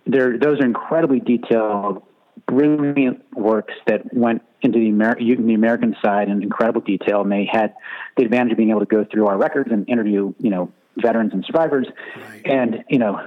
there 0.05 0.37
those 0.37 0.59
are 0.61 0.65
incredibly 0.65 1.19
detailed, 1.19 2.03
brilliant 2.45 3.23
works 3.35 3.73
that 3.85 4.13
went 4.13 4.43
into 4.61 4.79
the, 4.79 4.87
Amer- 4.87 5.17
the 5.19 5.53
American 5.53 5.95
side 6.01 6.29
in 6.29 6.41
incredible 6.41 6.81
detail, 6.81 7.21
and 7.21 7.31
they 7.31 7.47
had 7.51 7.75
the 8.15 8.23
advantage 8.23 8.53
of 8.53 8.57
being 8.57 8.69
able 8.69 8.79
to 8.79 8.85
go 8.85 9.05
through 9.05 9.27
our 9.27 9.37
records 9.37 9.71
and 9.71 9.87
interview 9.89 10.33
you 10.39 10.49
know 10.49 10.71
veterans 10.95 11.33
and 11.33 11.43
survivors, 11.45 11.87
right. 12.15 12.41
and 12.45 12.83
you 12.89 12.97
know 12.97 13.19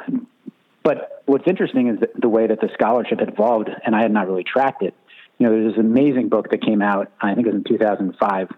but 0.83 1.23
what's 1.27 1.47
interesting 1.47 1.89
is 1.89 1.99
the 2.21 2.29
way 2.29 2.47
that 2.47 2.61
the 2.61 2.69
scholarship 2.75 3.21
had 3.21 3.29
evolved, 3.29 3.69
and 3.85 3.95
I 3.95 4.03
had 4.03 4.13
not 4.13 4.27
really 4.27 4.45
tracked 4.45 4.83
it. 4.83 4.95
You 5.39 5.47
know, 5.47 5.53
there's 5.53 5.75
this 5.75 5.81
amazing 5.81 6.29
book 6.29 6.51
that 6.51 6.63
came 6.63 6.83
out, 6.83 7.11
I 7.21 7.35
think 7.35 7.47
it 7.47 7.55
was 7.55 7.63
in 7.65 7.65
2005, 7.65 8.49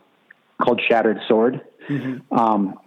called 0.61 0.81
Shattered 0.89 1.19
Sword. 1.29 1.61
Mm-hmm. 1.89 2.37
Um, 2.37 2.79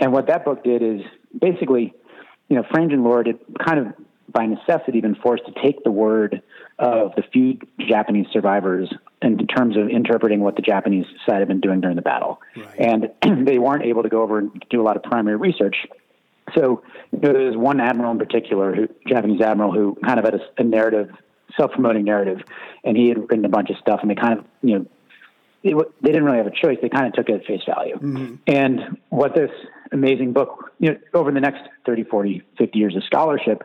and 0.00 0.12
what 0.12 0.28
that 0.28 0.44
book 0.44 0.64
did 0.64 0.82
is 0.82 1.00
basically, 1.38 1.94
you 2.48 2.56
know, 2.56 2.62
Prange 2.62 2.92
and 2.92 3.04
Lord 3.04 3.26
had 3.26 3.38
kind 3.58 3.78
of 3.78 3.94
by 4.32 4.46
necessity 4.46 5.00
been 5.00 5.14
forced 5.16 5.44
to 5.46 5.52
take 5.62 5.84
the 5.84 5.90
word 5.90 6.42
of 6.78 7.12
the 7.16 7.22
few 7.32 7.58
Japanese 7.78 8.26
survivors 8.32 8.92
in 9.20 9.46
terms 9.46 9.76
of 9.76 9.88
interpreting 9.88 10.40
what 10.40 10.56
the 10.56 10.62
Japanese 10.62 11.06
side 11.26 11.38
had 11.38 11.48
been 11.48 11.60
doing 11.60 11.80
during 11.80 11.96
the 11.96 12.02
battle. 12.02 12.40
Right. 12.56 12.80
And 13.22 13.46
they 13.46 13.58
weren't 13.58 13.84
able 13.84 14.02
to 14.02 14.08
go 14.08 14.22
over 14.22 14.38
and 14.38 14.64
do 14.70 14.80
a 14.80 14.84
lot 14.84 14.96
of 14.96 15.02
primary 15.02 15.36
research. 15.36 15.76
So 16.54 16.82
you 17.12 17.20
know, 17.20 17.32
there's 17.32 17.56
one 17.56 17.80
admiral 17.80 18.12
in 18.12 18.18
particular, 18.18 18.74
who 18.74 18.88
Japanese 19.06 19.40
admiral, 19.40 19.72
who 19.72 19.96
kind 20.04 20.18
of 20.18 20.24
had 20.24 20.34
a, 20.34 20.40
a 20.58 20.64
narrative, 20.64 21.10
self-promoting 21.56 22.04
narrative, 22.04 22.40
and 22.84 22.96
he 22.96 23.08
had 23.08 23.18
written 23.18 23.44
a 23.44 23.48
bunch 23.48 23.70
of 23.70 23.76
stuff, 23.78 24.00
and 24.02 24.10
they 24.10 24.14
kind 24.14 24.38
of 24.38 24.44
you 24.62 24.78
know 24.78 24.86
it, 25.62 25.76
they 26.02 26.08
didn't 26.08 26.24
really 26.24 26.38
have 26.38 26.46
a 26.46 26.50
choice. 26.50 26.78
They 26.82 26.88
kind 26.88 27.06
of 27.06 27.12
took 27.12 27.28
it 27.28 27.40
at 27.40 27.46
face 27.46 27.62
value. 27.66 27.96
Mm-hmm. 27.96 28.34
And 28.46 28.98
what 29.10 29.34
this 29.34 29.50
amazing 29.92 30.32
book, 30.32 30.72
you 30.78 30.90
know, 30.90 30.98
over 31.14 31.30
the 31.30 31.40
next 31.40 31.62
30, 31.86 32.04
40, 32.04 32.42
50 32.58 32.78
years 32.78 32.96
of 32.96 33.04
scholarship, 33.04 33.62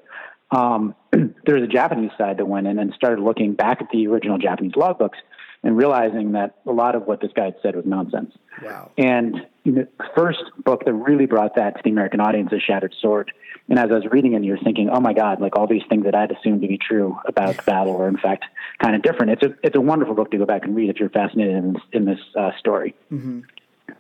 um, 0.51 0.96
there 1.12 1.56
was 1.56 1.63
a 1.63 1.67
Japanese 1.67 2.12
side 2.17 2.38
that 2.38 2.46
went 2.46 2.67
in 2.67 2.79
and 2.79 2.94
started 2.94 3.22
looking 3.22 3.53
back 3.53 3.82
at 3.82 3.88
the 3.91 4.08
original 4.08 4.38
Japanese 4.38 4.74
logbooks 4.74 5.17
and 5.63 5.75
realizing 5.75 6.34
that 6.34 6.56
a 6.67 6.72
lot 6.72 6.96
of 6.96 7.08
what 7.08 7.20
this 7.20 7.32
guy 7.36 7.46
had 7.46 7.56
said 7.62 7.75
was 7.75 7.86
nonsense. 7.86 8.32
Wow. 8.62 8.91
And 8.98 9.48
the 9.71 9.88
first 10.15 10.43
book 10.63 10.86
that 10.86 10.93
really 10.93 11.25
brought 11.25 11.55
that 11.55 11.75
to 11.77 11.81
the 11.83 11.89
American 11.89 12.19
audience 12.19 12.50
is 12.51 12.62
Shattered 12.62 12.95
Sword. 13.01 13.31
And 13.69 13.77
as 13.77 13.89
I 13.91 13.95
was 13.95 14.05
reading 14.12 14.33
it, 14.33 14.43
you're 14.43 14.57
thinking, 14.57 14.89
oh 14.89 15.00
my 15.00 15.13
God, 15.13 15.41
like 15.41 15.57
all 15.57 15.67
these 15.67 15.83
things 15.89 16.05
that 16.05 16.15
I'd 16.15 16.31
assumed 16.31 16.62
to 16.62 16.67
be 16.67 16.77
true 16.77 17.17
about 17.25 17.57
the 17.57 17.63
battle 17.63 17.97
are 17.97 18.07
in 18.07 18.17
fact 18.17 18.45
kind 18.79 18.95
of 18.95 19.01
different. 19.01 19.31
It's 19.33 19.43
a, 19.43 19.55
it's 19.63 19.75
a 19.75 19.81
wonderful 19.81 20.15
book 20.15 20.31
to 20.31 20.38
go 20.38 20.45
back 20.45 20.63
and 20.63 20.75
read 20.75 20.89
if 20.89 20.97
you're 21.00 21.09
fascinated 21.09 21.55
in 21.55 21.74
this, 21.74 21.81
in 21.91 22.05
this 22.05 22.19
uh, 22.38 22.51
story. 22.59 22.95
Mm-hmm. 23.12 23.41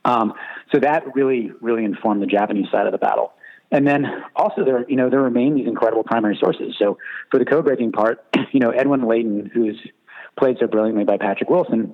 Um, 0.05 0.33
so 0.71 0.79
that 0.79 1.15
really, 1.15 1.51
really 1.61 1.83
informed 1.83 2.21
the 2.21 2.27
Japanese 2.27 2.69
side 2.71 2.85
of 2.85 2.91
the 2.91 2.97
battle. 2.97 3.33
And 3.71 3.85
then 3.85 4.05
also 4.35 4.63
there, 4.63 4.89
you 4.89 4.95
know, 4.95 5.09
there 5.09 5.21
remain 5.21 5.55
these 5.55 5.67
incredible 5.67 6.03
primary 6.03 6.37
sources. 6.39 6.75
So 6.79 6.97
for 7.29 7.37
the 7.37 7.45
code 7.45 7.65
breaking 7.65 7.91
part, 7.91 8.23
you 8.51 8.59
know, 8.59 8.69
Edwin 8.69 9.05
Layton, 9.07 9.51
who's 9.53 9.77
played 10.39 10.57
so 10.59 10.67
brilliantly 10.67 11.03
by 11.03 11.17
Patrick 11.17 11.49
Wilson, 11.49 11.93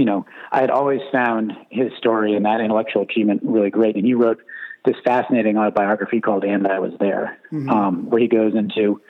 you 0.00 0.06
know, 0.06 0.24
I 0.50 0.62
had 0.62 0.70
always 0.70 1.02
found 1.12 1.52
his 1.68 1.92
story 1.98 2.34
and 2.34 2.46
that 2.46 2.62
intellectual 2.62 3.02
achievement 3.02 3.42
really 3.44 3.68
great. 3.68 3.96
And 3.96 4.06
he 4.06 4.14
wrote 4.14 4.40
this 4.86 4.96
fascinating 5.04 5.58
autobiography 5.58 6.22
called 6.22 6.42
And 6.42 6.66
I 6.66 6.78
Was 6.78 6.92
There, 6.98 7.38
mm-hmm. 7.52 7.68
um, 7.68 8.08
where 8.08 8.18
he 8.18 8.26
goes 8.26 8.54
into, 8.54 9.02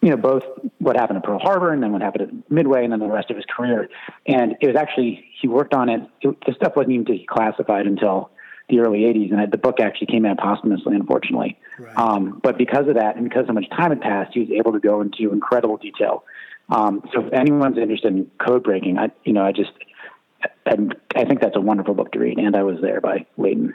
you 0.00 0.10
know, 0.10 0.16
both 0.16 0.44
what 0.78 0.94
happened 0.94 1.16
at 1.16 1.24
Pearl 1.24 1.40
Harbor 1.40 1.72
and 1.72 1.82
then 1.82 1.90
what 1.90 2.00
happened 2.00 2.28
at 2.28 2.48
Midway 2.48 2.84
and 2.84 2.92
then 2.92 3.00
the 3.00 3.08
rest 3.08 3.28
of 3.30 3.36
his 3.38 3.44
career. 3.44 3.88
And 4.24 4.54
it 4.60 4.68
was 4.68 4.76
actually, 4.76 5.24
he 5.40 5.48
worked 5.48 5.74
on 5.74 5.88
it. 5.88 6.00
it 6.20 6.36
the 6.46 6.54
stuff 6.54 6.74
wasn't 6.76 6.92
even 6.92 7.06
declassified 7.06 7.88
until 7.88 8.30
the 8.68 8.78
early 8.78 9.00
80s. 9.00 9.32
And 9.32 9.50
the 9.50 9.58
book 9.58 9.80
actually 9.80 10.06
came 10.06 10.24
out 10.26 10.38
posthumously, 10.38 10.94
unfortunately. 10.94 11.58
Right. 11.76 11.98
Um, 11.98 12.40
but 12.40 12.56
because 12.56 12.86
of 12.86 12.94
that 12.94 13.16
and 13.16 13.28
because 13.28 13.48
so 13.48 13.52
much 13.52 13.68
time 13.70 13.90
had 13.90 14.00
passed, 14.00 14.30
he 14.32 14.42
was 14.42 14.50
able 14.50 14.70
to 14.74 14.78
go 14.78 15.00
into 15.00 15.32
incredible 15.32 15.76
detail 15.76 16.22
um, 16.70 17.02
so 17.12 17.26
if 17.26 17.32
anyone's 17.32 17.78
interested 17.78 18.12
in 18.12 18.30
code 18.38 18.62
breaking, 18.62 18.98
I 18.98 19.10
you 19.24 19.32
know 19.32 19.44
I 19.44 19.52
just 19.52 19.72
I, 20.66 20.76
I 21.14 21.24
think 21.24 21.40
that's 21.40 21.56
a 21.56 21.60
wonderful 21.60 21.94
book 21.94 22.12
to 22.12 22.18
read. 22.18 22.38
And 22.38 22.56
I 22.56 22.62
was 22.62 22.80
there 22.80 23.00
by 23.00 23.26
Layton. 23.36 23.74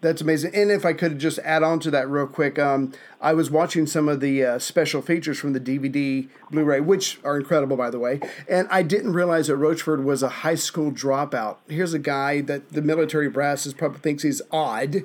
That's 0.00 0.20
amazing. 0.20 0.54
And 0.54 0.70
if 0.70 0.84
I 0.84 0.92
could 0.92 1.18
just 1.18 1.38
add 1.40 1.62
on 1.62 1.80
to 1.80 1.90
that 1.90 2.08
real 2.08 2.26
quick, 2.26 2.58
um, 2.58 2.92
I 3.20 3.32
was 3.32 3.50
watching 3.50 3.86
some 3.86 4.08
of 4.08 4.20
the 4.20 4.44
uh, 4.44 4.58
special 4.58 5.02
features 5.02 5.38
from 5.38 5.52
the 5.52 5.60
DVD 5.60 6.28
Blu 6.50 6.64
ray, 6.64 6.80
which 6.80 7.18
are 7.24 7.36
incredible, 7.36 7.76
by 7.76 7.90
the 7.90 7.98
way. 7.98 8.20
And 8.48 8.68
I 8.70 8.82
didn't 8.82 9.14
realize 9.14 9.48
that 9.48 9.56
Rochefort 9.56 10.04
was 10.04 10.22
a 10.22 10.28
high 10.28 10.54
school 10.54 10.92
dropout. 10.92 11.56
Here's 11.68 11.94
a 11.94 11.98
guy 11.98 12.40
that 12.42 12.72
the 12.72 12.82
military 12.82 13.28
brass 13.28 13.66
is 13.66 13.74
probably 13.74 14.00
thinks 14.00 14.22
he's 14.22 14.42
odd, 14.50 15.04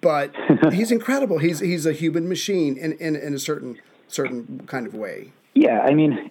but 0.00 0.34
he's 0.72 0.92
incredible. 0.92 1.38
He's, 1.38 1.60
he's 1.60 1.86
a 1.86 1.92
human 1.92 2.28
machine 2.28 2.76
in, 2.76 2.92
in, 2.92 3.16
in 3.16 3.34
a 3.34 3.38
certain, 3.38 3.80
certain 4.08 4.62
kind 4.66 4.86
of 4.86 4.94
way. 4.94 5.32
Yeah, 5.54 5.80
I 5.80 5.94
mean, 5.94 6.30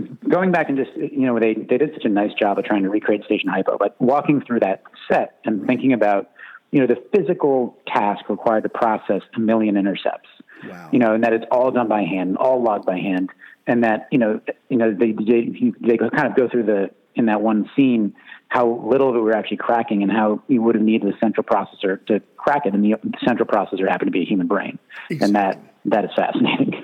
going 0.28 0.52
back 0.52 0.68
and 0.68 0.78
just 0.78 0.90
you 0.96 1.26
know 1.26 1.38
they 1.38 1.54
they 1.54 1.78
did 1.78 1.92
such 1.94 2.04
a 2.04 2.08
nice 2.08 2.32
job 2.34 2.58
of 2.58 2.64
trying 2.64 2.82
to 2.82 2.90
recreate 2.90 3.24
Station 3.24 3.48
Hypo, 3.48 3.76
but 3.78 4.00
walking 4.00 4.42
through 4.42 4.60
that 4.60 4.82
set 5.10 5.38
and 5.44 5.66
thinking 5.66 5.92
about 5.92 6.30
you 6.70 6.80
know 6.80 6.86
the 6.86 7.02
physical 7.14 7.76
task 7.86 8.28
required 8.28 8.62
to 8.64 8.68
process 8.68 9.22
a 9.34 9.40
million 9.40 9.76
intercepts. 9.76 10.28
Wow. 10.66 10.88
You 10.92 10.98
know, 11.00 11.14
and 11.14 11.24
that 11.24 11.32
it's 11.32 11.44
all 11.50 11.70
done 11.70 11.88
by 11.88 12.02
hand, 12.02 12.36
all 12.36 12.62
logged 12.62 12.86
by 12.86 12.98
hand, 12.98 13.30
and 13.66 13.84
that 13.84 14.08
you 14.10 14.18
know 14.18 14.40
you 14.68 14.76
know 14.76 14.92
they 14.92 15.12
they, 15.12 15.72
they 15.80 15.96
kind 15.96 16.26
of 16.26 16.36
go 16.36 16.48
through 16.48 16.64
the 16.64 16.90
in 17.14 17.26
that 17.26 17.42
one 17.42 17.68
scene 17.76 18.14
how 18.52 18.68
little 18.84 19.08
of 19.08 19.16
it 19.16 19.20
we're 19.20 19.32
actually 19.32 19.56
cracking 19.56 20.02
and 20.02 20.12
how 20.12 20.42
you 20.46 20.60
would 20.60 20.74
have 20.74 20.84
needed 20.84 21.08
a 21.12 21.18
central 21.18 21.42
processor 21.42 22.04
to 22.04 22.20
crack 22.36 22.66
it, 22.66 22.74
and 22.74 22.84
the 22.84 22.94
central 23.24 23.46
processor 23.48 23.88
happened 23.88 24.08
to 24.08 24.12
be 24.12 24.20
a 24.20 24.26
human 24.26 24.46
brain, 24.46 24.78
exactly. 25.08 25.26
and 25.26 25.34
that 25.34 25.74
that 25.86 26.04
is 26.04 26.10
fascinating. 26.14 26.81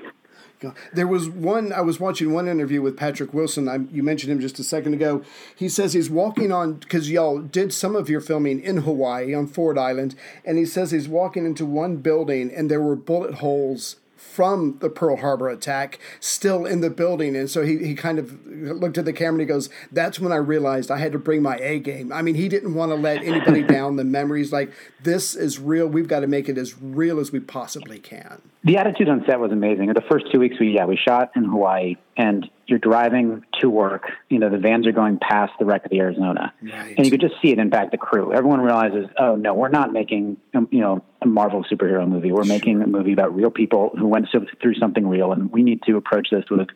There 0.93 1.07
was 1.07 1.29
one, 1.29 1.71
I 1.71 1.81
was 1.81 1.99
watching 1.99 2.33
one 2.33 2.47
interview 2.47 2.81
with 2.81 2.97
Patrick 2.97 3.33
Wilson. 3.33 3.67
I, 3.67 3.77
you 3.91 4.03
mentioned 4.03 4.31
him 4.31 4.39
just 4.39 4.59
a 4.59 4.63
second 4.63 4.93
ago. 4.93 5.23
He 5.55 5.69
says 5.69 5.93
he's 5.93 6.09
walking 6.09 6.51
on, 6.51 6.75
because 6.75 7.09
y'all 7.09 7.39
did 7.39 7.73
some 7.73 7.95
of 7.95 8.09
your 8.09 8.21
filming 8.21 8.61
in 8.61 8.77
Hawaii 8.77 9.33
on 9.33 9.47
Ford 9.47 9.77
Island, 9.77 10.15
and 10.43 10.57
he 10.57 10.65
says 10.65 10.91
he's 10.91 11.07
walking 11.07 11.45
into 11.45 11.65
one 11.65 11.97
building 11.97 12.51
and 12.53 12.69
there 12.69 12.81
were 12.81 12.95
bullet 12.95 13.35
holes 13.35 13.97
from 14.19 14.77
the 14.79 14.89
Pearl 14.89 15.17
Harbor 15.17 15.49
attack 15.49 15.99
still 16.19 16.65
in 16.65 16.81
the 16.81 16.89
building. 16.89 17.35
And 17.35 17.49
so 17.49 17.63
he, 17.63 17.77
he 17.77 17.95
kind 17.95 18.19
of 18.19 18.45
looked 18.45 18.97
at 18.97 19.05
the 19.05 19.13
camera 19.13 19.33
and 19.33 19.41
he 19.41 19.45
goes, 19.45 19.69
That's 19.91 20.19
when 20.19 20.31
I 20.31 20.37
realized 20.37 20.91
I 20.91 20.97
had 20.97 21.13
to 21.13 21.19
bring 21.19 21.41
my 21.41 21.57
A 21.57 21.79
game. 21.79 22.11
I 22.11 22.21
mean, 22.21 22.35
he 22.35 22.49
didn't 22.49 22.73
want 22.73 22.91
to 22.91 22.95
let 22.95 23.23
anybody 23.23 23.63
down. 23.63 23.95
The 23.95 24.03
memories, 24.03 24.51
like, 24.51 24.71
this 25.03 25.35
is 25.35 25.59
real. 25.59 25.87
We've 25.87 26.07
got 26.07 26.19
to 26.19 26.27
make 26.27 26.49
it 26.49 26.57
as 26.57 26.79
real 26.81 27.19
as 27.19 27.31
we 27.31 27.39
possibly 27.39 27.99
can. 27.99 28.41
The 28.63 28.77
attitude 28.77 29.07
on 29.07 29.23
set 29.25 29.39
was 29.39 29.53
amazing. 29.53 29.87
The 29.87 30.03
first 30.09 30.25
two 30.33 30.39
weeks, 30.39 30.59
we, 30.59 30.75
yeah, 30.75 30.85
we 30.85 30.97
shot 30.97 31.31
in 31.35 31.45
Hawaii 31.45 31.95
and 32.17 32.49
you're 32.67 32.79
driving 32.79 33.45
to 33.61 33.69
work. 33.69 34.11
You 34.27 34.39
know, 34.39 34.49
the 34.49 34.57
vans 34.57 34.85
are 34.85 34.91
going 34.91 35.17
past 35.17 35.53
the 35.59 35.65
wreck 35.65 35.85
of 35.85 35.91
the 35.91 35.99
Arizona, 35.99 36.53
right. 36.61 36.93
and 36.97 37.05
you 37.05 37.09
could 37.09 37.21
just 37.21 37.35
see 37.41 37.51
it 37.51 37.57
impact 37.57 37.91
the 37.91 37.97
crew. 37.97 38.33
Everyone 38.33 38.59
realizes, 38.59 39.05
oh 39.17 39.35
no, 39.37 39.53
we're 39.53 39.69
not 39.69 39.93
making 39.93 40.37
um, 40.53 40.67
you 40.71 40.81
know 40.81 41.01
a 41.21 41.25
Marvel 41.25 41.63
superhero 41.63 42.07
movie. 42.07 42.33
We're 42.33 42.43
making 42.43 42.81
a 42.81 42.87
movie 42.87 43.13
about 43.13 43.33
real 43.33 43.49
people 43.49 43.91
who 43.97 44.07
went 44.07 44.27
through 44.29 44.75
something 44.75 45.07
real, 45.07 45.31
and 45.31 45.49
we 45.51 45.63
need 45.63 45.81
to 45.83 45.95
approach 45.95 46.27
this 46.29 46.43
with 46.51 46.67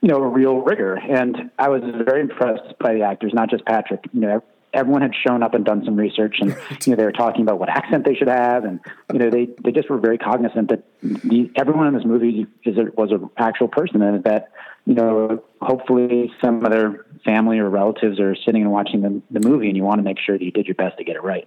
you 0.00 0.08
know 0.08 0.16
a 0.16 0.28
real 0.28 0.56
rigor. 0.56 0.96
And 0.96 1.50
I 1.56 1.68
was 1.68 1.82
very 2.04 2.20
impressed 2.20 2.78
by 2.80 2.94
the 2.94 3.02
actors, 3.02 3.32
not 3.32 3.48
just 3.48 3.64
Patrick. 3.64 4.04
You 4.12 4.20
know, 4.20 4.44
everyone 4.72 5.02
had 5.02 5.12
shown 5.14 5.42
up 5.42 5.54
and 5.54 5.64
done 5.64 5.84
some 5.84 5.96
research 5.96 6.36
and 6.40 6.56
you 6.86 6.90
know 6.90 6.96
they 6.96 7.04
were 7.04 7.12
talking 7.12 7.42
about 7.42 7.58
what 7.58 7.68
accent 7.68 8.04
they 8.04 8.14
should 8.14 8.28
have 8.28 8.64
and 8.64 8.80
you 9.12 9.18
know 9.18 9.30
they 9.30 9.48
they 9.62 9.70
just 9.70 9.90
were 9.90 9.98
very 9.98 10.18
cognizant 10.18 10.68
that 10.70 10.84
the, 11.02 11.50
everyone 11.56 11.86
in 11.86 11.94
this 11.94 12.04
movie 12.04 12.46
is 12.64 12.76
a, 12.78 12.84
was 12.96 13.10
an 13.10 13.28
actual 13.38 13.68
person 13.68 14.00
and 14.02 14.24
that 14.24 14.52
you 14.84 14.94
know, 14.94 15.42
hopefully 15.60 16.32
some 16.42 16.64
of 16.64 16.72
their 16.72 17.06
family 17.24 17.58
or 17.58 17.70
relatives 17.70 18.18
are 18.18 18.34
sitting 18.34 18.62
and 18.62 18.72
watching 18.72 19.02
the, 19.02 19.22
the 19.30 19.46
movie, 19.46 19.68
and 19.68 19.76
you 19.76 19.84
want 19.84 19.98
to 19.98 20.02
make 20.02 20.18
sure 20.18 20.36
that 20.36 20.44
you 20.44 20.50
did 20.50 20.66
your 20.66 20.74
best 20.74 20.98
to 20.98 21.04
get 21.04 21.16
it 21.16 21.22
right. 21.22 21.46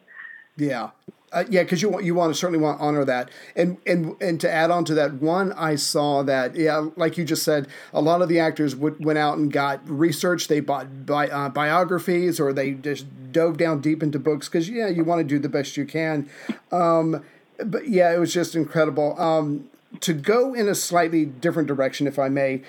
Yeah, 0.57 0.91
uh, 1.35 1.43
yeah, 1.49 1.63
because 1.63 1.81
you 1.81 1.89
want 1.89 2.05
you 2.05 2.15
want 2.15 2.33
to 2.33 2.39
certainly 2.39 2.59
want 2.59 2.79
to 2.79 2.83
honor 2.83 3.03
that, 3.03 3.29
and 3.57 3.77
and 3.85 4.15
and 4.21 4.39
to 4.39 4.49
add 4.49 4.71
on 4.71 4.85
to 4.85 4.93
that, 4.93 5.15
one 5.15 5.51
I 5.53 5.75
saw 5.75 6.23
that 6.23 6.55
yeah, 6.55 6.87
like 6.95 7.17
you 7.17 7.25
just 7.25 7.43
said, 7.43 7.67
a 7.93 8.01
lot 8.01 8.21
of 8.21 8.29
the 8.29 8.39
actors 8.39 8.73
would, 8.73 9.03
went 9.03 9.19
out 9.19 9.37
and 9.37 9.51
got 9.51 9.87
research. 9.87 10.47
They 10.47 10.61
bought 10.61 11.05
bi- 11.05 11.27
uh, 11.27 11.49
biographies, 11.49 12.39
or 12.39 12.53
they 12.53 12.71
just 12.71 13.05
dove 13.33 13.57
down 13.57 13.81
deep 13.81 14.01
into 14.01 14.17
books 14.17 14.47
because 14.47 14.69
yeah, 14.69 14.87
you 14.87 15.03
want 15.03 15.19
to 15.19 15.25
do 15.25 15.37
the 15.37 15.49
best 15.49 15.75
you 15.75 15.85
can. 15.85 16.29
Um, 16.71 17.23
but 17.63 17.89
yeah, 17.89 18.13
it 18.15 18.17
was 18.17 18.33
just 18.33 18.55
incredible. 18.55 19.19
Um, 19.19 19.69
to 19.99 20.13
go 20.13 20.53
in 20.53 20.69
a 20.69 20.75
slightly 20.75 21.25
different 21.25 21.67
direction, 21.67 22.07
if 22.07 22.17
I 22.17 22.29
may 22.29 22.61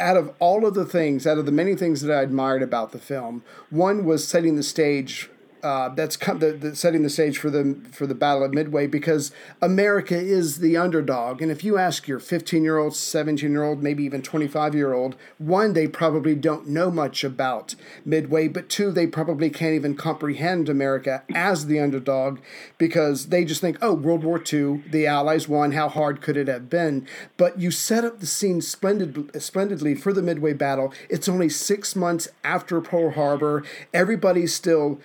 out 0.00 0.16
of 0.16 0.32
all 0.40 0.66
of 0.66 0.74
the 0.74 0.84
things, 0.84 1.26
out 1.26 1.38
of 1.38 1.46
the 1.46 1.52
many 1.52 1.76
things 1.76 2.00
that 2.00 2.12
I 2.12 2.22
admired 2.22 2.62
about 2.62 2.90
the 2.90 2.98
film, 2.98 3.44
one 3.68 4.04
was 4.04 4.26
setting 4.26 4.56
the 4.56 4.62
stage 4.62 5.30
uh, 5.62 5.88
that's 5.90 6.16
the, 6.16 6.56
the, 6.58 6.76
setting 6.76 7.02
the 7.02 7.10
stage 7.10 7.38
for 7.38 7.50
the 7.50 7.80
for 7.92 8.06
the 8.06 8.14
Battle 8.14 8.44
of 8.44 8.52
Midway 8.52 8.86
because 8.86 9.30
America 9.60 10.16
is 10.16 10.58
the 10.58 10.76
underdog, 10.76 11.42
and 11.42 11.50
if 11.50 11.64
you 11.64 11.78
ask 11.78 12.08
your 12.08 12.18
15 12.18 12.64
year 12.64 12.78
old, 12.78 12.94
17 12.94 13.50
year 13.50 13.64
old, 13.64 13.82
maybe 13.82 14.04
even 14.04 14.22
25 14.22 14.74
year 14.74 14.92
old, 14.92 15.16
one 15.38 15.72
they 15.72 15.86
probably 15.86 16.34
don't 16.34 16.66
know 16.66 16.90
much 16.90 17.24
about 17.24 17.74
Midway, 18.04 18.48
but 18.48 18.68
two 18.68 18.90
they 18.90 19.06
probably 19.06 19.50
can't 19.50 19.74
even 19.74 19.94
comprehend 19.94 20.68
America 20.68 21.22
as 21.34 21.66
the 21.66 21.78
underdog 21.78 22.38
because 22.78 23.26
they 23.26 23.44
just 23.44 23.60
think, 23.60 23.76
oh, 23.82 23.94
World 23.94 24.24
War 24.24 24.40
II, 24.40 24.82
the 24.90 25.06
Allies 25.06 25.48
won, 25.48 25.72
how 25.72 25.88
hard 25.88 26.20
could 26.20 26.36
it 26.36 26.48
have 26.48 26.70
been? 26.70 27.06
But 27.36 27.58
you 27.58 27.70
set 27.70 28.04
up 28.04 28.20
the 28.20 28.26
scene 28.26 28.60
splendid, 28.60 29.42
splendidly 29.42 29.94
for 29.94 30.12
the 30.12 30.22
Midway 30.22 30.52
battle. 30.52 30.92
It's 31.08 31.28
only 31.28 31.48
six 31.48 31.94
months 31.94 32.28
after 32.44 32.80
Pearl 32.80 33.10
Harbor. 33.10 33.62
Everybody's 33.92 34.54
still 34.54 35.00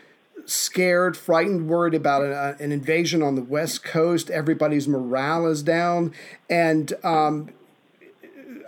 scared, 0.45 1.17
frightened, 1.17 1.67
worried 1.67 1.93
about 1.93 2.23
an, 2.23 2.31
uh, 2.31 2.55
an 2.59 2.71
invasion 2.71 3.21
on 3.21 3.35
the 3.35 3.43
West 3.43 3.83
Coast. 3.83 4.29
Everybody's 4.29 4.87
morale 4.87 5.47
is 5.47 5.63
down. 5.63 6.13
And 6.49 6.93
um, 7.03 7.49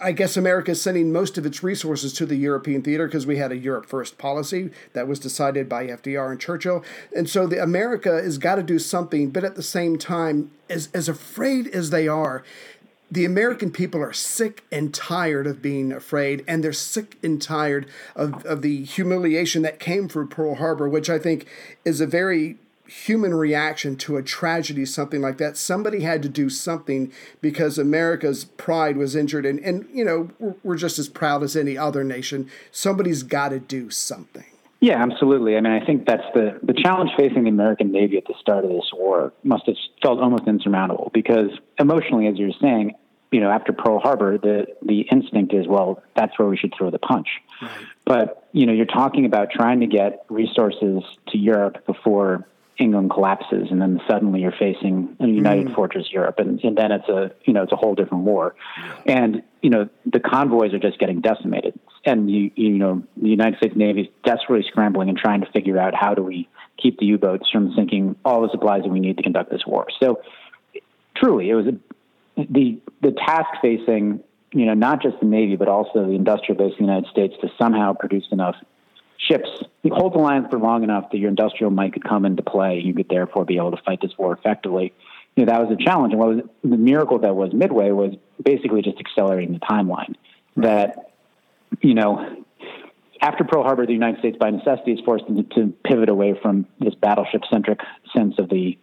I 0.02 0.12
guess 0.12 0.38
America 0.38 0.72
is 0.72 0.82
sending 0.82 1.12
most 1.12 1.38
of 1.38 1.46
its 1.46 1.64
resources 1.64 2.14
to 2.14 2.26
the 2.26 2.36
European 2.36 2.82
theater 2.82 3.08
because 3.08 3.26
we 3.26 3.38
had 3.38 3.52
a 3.52 3.58
Europe 3.58 3.86
first 3.86 4.18
policy 4.18 4.72
that 4.94 5.08
was 5.08 5.20
decided 5.20 5.68
by 5.68 5.88
FDR 5.88 6.32
and 6.32 6.40
Churchill. 6.40 6.84
And 7.16 7.30
so 7.30 7.48
the 7.48 7.62
America 7.62 8.22
has 8.22 8.38
got 8.38 8.56
to 8.56 8.64
do 8.64 8.80
something, 8.80 9.30
but 9.30 9.44
at 9.44 9.56
the 9.56 9.64
same 9.64 9.98
time, 9.98 10.52
as, 10.70 10.90
as 10.94 11.08
afraid 11.08 11.68
as 11.68 11.90
they 11.90 12.08
are, 12.08 12.44
the 13.10 13.26
American 13.26 13.72
people 13.72 14.02
are 14.02 14.14
sick 14.14 14.66
and 14.72 14.94
tired 14.94 15.48
of 15.48 15.62
being 15.62 15.94
afraid, 15.94 16.44
and 16.48 16.64
they're 16.64 16.74
sick 16.74 17.18
and 17.24 17.42
tired 17.42 17.88
of, 18.16 18.46
of 18.46 18.62
the 18.62 18.84
humiliation 18.84 19.62
that 19.62 19.80
came 19.80 20.10
from 20.10 20.28
Pearl 20.28 20.56
Harbor, 20.56 20.90
which 20.90 21.10
I 21.10 21.18
think 21.18 21.46
is 21.86 22.02
a 22.02 22.08
very 22.08 22.58
human 22.86 23.34
reaction 23.34 23.96
to 23.98 24.18
a 24.18 24.24
tragedy, 24.24 24.86
something 24.86 25.22
like 25.22 25.38
that. 25.38 25.58
Somebody 25.58 26.02
had 26.02 26.22
to 26.24 26.30
do 26.30 26.50
something 26.50 27.12
because 27.42 27.78
America's 27.78 28.46
pride 28.46 28.98
was 28.98 29.16
injured, 29.16 29.46
and, 29.46 29.60
and 29.60 29.88
you 29.94 30.04
know, 30.04 30.30
we're, 30.40 30.56
we're 30.64 30.78
just 30.78 31.00
as 31.00 31.08
proud 31.08 31.44
as 31.44 31.56
any 31.56 31.78
other 31.78 32.04
nation. 32.04 32.50
Somebody's 32.72 33.24
got 33.24 33.50
to 33.50 33.60
do 33.60 33.90
something. 33.90 34.46
Yeah, 34.80 35.02
absolutely. 35.02 35.58
I 35.58 35.62
mean, 35.62 35.74
I 35.74 35.84
think 35.86 36.06
that's 36.06 36.26
the 36.34 36.60
the 36.62 36.74
challenge 36.74 37.12
facing 37.18 37.44
the 37.44 37.50
American 37.50 37.92
Navy 37.92 38.18
at 38.18 38.26
the 38.26 38.36
start 38.40 38.64
of 38.64 38.70
this 38.70 38.92
war 38.94 39.34
must 39.44 39.66
have 39.66 39.76
felt 40.02 40.20
almost 40.20 40.48
insurmountable 40.48 41.10
because 41.14 41.50
emotionally, 41.80 42.28
as 42.28 42.38
you're 42.38 42.52
saying, 42.62 42.94
you 43.32 43.40
know, 43.40 43.50
after 43.50 43.74
Pearl 43.74 44.00
Harbor, 44.00 44.38
the 44.38 44.68
the 44.86 45.02
instinct 45.12 45.54
is, 45.54 45.68
well, 45.68 46.04
that's 46.16 46.38
where 46.38 46.48
we 46.48 46.58
should 46.58 46.74
throw 46.78 46.92
the 46.92 47.00
punch. 47.00 47.28
Right. 47.62 47.72
But 48.06 48.48
you 48.52 48.68
know, 48.68 48.74
you're 48.74 48.86
talking 48.86 49.26
about 49.26 49.50
trying 49.52 49.80
to 49.80 49.88
get 49.88 50.26
resources 50.30 51.04
to 51.30 51.38
Europe 51.38 51.86
before 51.88 52.48
England 52.78 53.10
collapses, 53.10 53.70
and 53.72 53.82
then 53.82 54.00
suddenly 54.08 54.42
you're 54.42 54.52
facing 54.52 55.18
a 55.20 55.28
united 55.28 55.68
mm. 55.68 55.76
fortress 55.76 56.12
Europe, 56.12 56.36
and, 56.38 56.64
and 56.64 56.78
then 56.78 56.92
it's 56.92 57.10
a 57.10 57.32
you 57.46 57.54
know 57.54 57.64
it's 57.64 57.72
a 57.72 57.76
whole 57.76 57.96
different 57.96 58.24
war, 58.26 58.56
and 59.08 59.42
you 59.62 59.70
know 59.70 59.90
the 60.06 60.20
convoys 60.20 60.74
are 60.74 60.80
just 60.80 61.00
getting 61.00 61.22
decimated, 61.22 61.80
and 62.06 62.30
you 62.30 62.52
you 62.56 62.70
know 62.70 63.04
the 63.16 63.30
United 63.30 63.58
States 63.58 63.76
Navy 63.76 64.02
is 64.02 64.08
desperately 64.24 64.66
scrambling 64.70 65.10
and 65.10 65.18
trying 65.18 65.42
to 65.42 65.52
figure 65.52 65.78
out 65.78 65.94
how 65.96 66.14
do 66.14 66.24
we 66.24 66.48
keep 66.82 67.00
the 67.00 67.06
U-boats 67.06 67.50
from 67.52 67.74
sinking 67.76 68.16
all 68.24 68.42
the 68.42 68.50
supplies 68.52 68.84
that 68.84 68.90
we 68.90 69.00
need 69.00 69.18
to 69.18 69.24
conduct 69.24 69.52
this 69.52 69.66
war. 69.66 69.88
So 70.00 70.22
truly, 71.16 71.50
it 71.50 71.56
was 71.56 71.68
a, 71.68 72.46
the 72.50 72.80
the 73.02 73.12
task 73.12 73.50
facing 73.62 74.24
you 74.52 74.66
know 74.66 74.74
not 74.74 75.02
just 75.02 75.20
the 75.20 75.26
Navy 75.26 75.56
but 75.56 75.68
also 75.68 76.06
the 76.06 76.14
industrial 76.14 76.58
base 76.58 76.74
of 76.74 76.78
the 76.78 76.86
United 76.86 77.10
States 77.10 77.34
to 77.42 77.50
somehow 77.58 77.94
produce 77.94 78.26
enough 78.32 78.56
ships 79.18 79.50
hold 79.92 80.14
the 80.14 80.20
line 80.20 80.50
for 80.50 80.60
long 80.60 80.84
enough 80.84 81.12
that 81.12 81.18
your 81.18 81.30
industrial 81.30 81.72
might 81.72 81.94
could 81.94 82.04
come 82.04 82.26
into 82.26 82.44
play. 82.44 82.82
You 82.84 82.94
could 82.94 83.10
therefore 83.10 83.46
be 83.46 83.58
able 83.58 83.72
to 83.72 83.82
fight 83.84 84.02
this 84.02 84.12
war 84.18 84.34
effectively. 84.34 84.94
You 85.38 85.46
know, 85.46 85.52
that 85.54 85.62
was 85.62 85.78
a 85.80 85.82
challenge. 85.82 86.14
And 86.14 86.20
what 86.20 86.30
was 86.30 86.40
the 86.64 86.78
miracle 86.78 87.20
that 87.20 87.36
was 87.36 87.54
Midway 87.54 87.92
was 87.92 88.16
basically 88.44 88.82
just 88.82 88.98
accelerating 89.00 89.54
the 89.54 89.60
timeline. 89.60 90.16
That, 90.56 91.12
you 91.82 91.94
know, 91.94 92.44
after 93.22 93.44
Pearl 93.44 93.62
Harbor, 93.62 93.86
the 93.86 93.94
United 93.94 94.20
States 94.20 94.36
by 94.40 94.50
necessity 94.50 94.94
is 94.94 95.00
forced 95.06 95.28
to, 95.28 95.44
to 95.44 95.74
pivot 95.86 96.10
away 96.10 96.38
from 96.42 96.66
this 96.80 96.96
battleship 96.96 97.44
centric 97.52 97.80
sense 98.16 98.40
of 98.40 98.50
the 98.50 98.80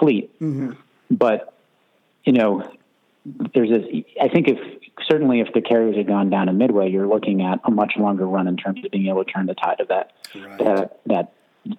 fleet. 0.00 0.32
Mm-hmm. 0.40 0.72
But, 1.10 1.54
you 2.24 2.32
know, 2.32 2.62
there's 3.54 3.68
this, 3.68 3.84
I 4.18 4.28
think 4.28 4.48
if 4.48 4.58
certainly 5.06 5.40
if 5.40 5.52
the 5.52 5.60
carriers 5.60 5.96
had 5.96 6.06
gone 6.06 6.30
down 6.30 6.46
to 6.46 6.54
Midway, 6.54 6.90
you're 6.90 7.06
looking 7.06 7.42
at 7.42 7.60
a 7.64 7.70
much 7.70 7.92
longer 7.98 8.26
run 8.26 8.48
in 8.48 8.56
terms 8.56 8.82
of 8.82 8.90
being 8.90 9.08
able 9.08 9.24
to 9.26 9.30
turn 9.30 9.44
the 9.44 9.54
tide 9.54 9.80
of 9.80 9.88
that 9.88 10.12
right. 10.34 10.58
that, 10.58 11.00
that 11.04 11.32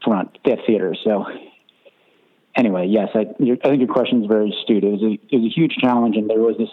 front 0.04 0.38
that 0.46 0.60
theater. 0.68 0.96
So 1.04 1.26
anyway, 2.60 2.88
yes, 2.88 3.10
I, 3.16 3.22
I 3.22 3.24
think 3.24 3.80
your 3.80 3.88
question 3.88 4.22
is 4.22 4.28
very 4.28 4.52
astute. 4.52 4.84
It 4.84 4.92
was 4.92 5.02
a 5.02 5.14
it 5.14 5.42
was 5.42 5.46
a 5.46 5.54
huge 5.56 5.76
challenge, 5.80 6.16
and 6.18 6.30
there 6.30 6.40
was 6.40 6.58
this 6.58 6.70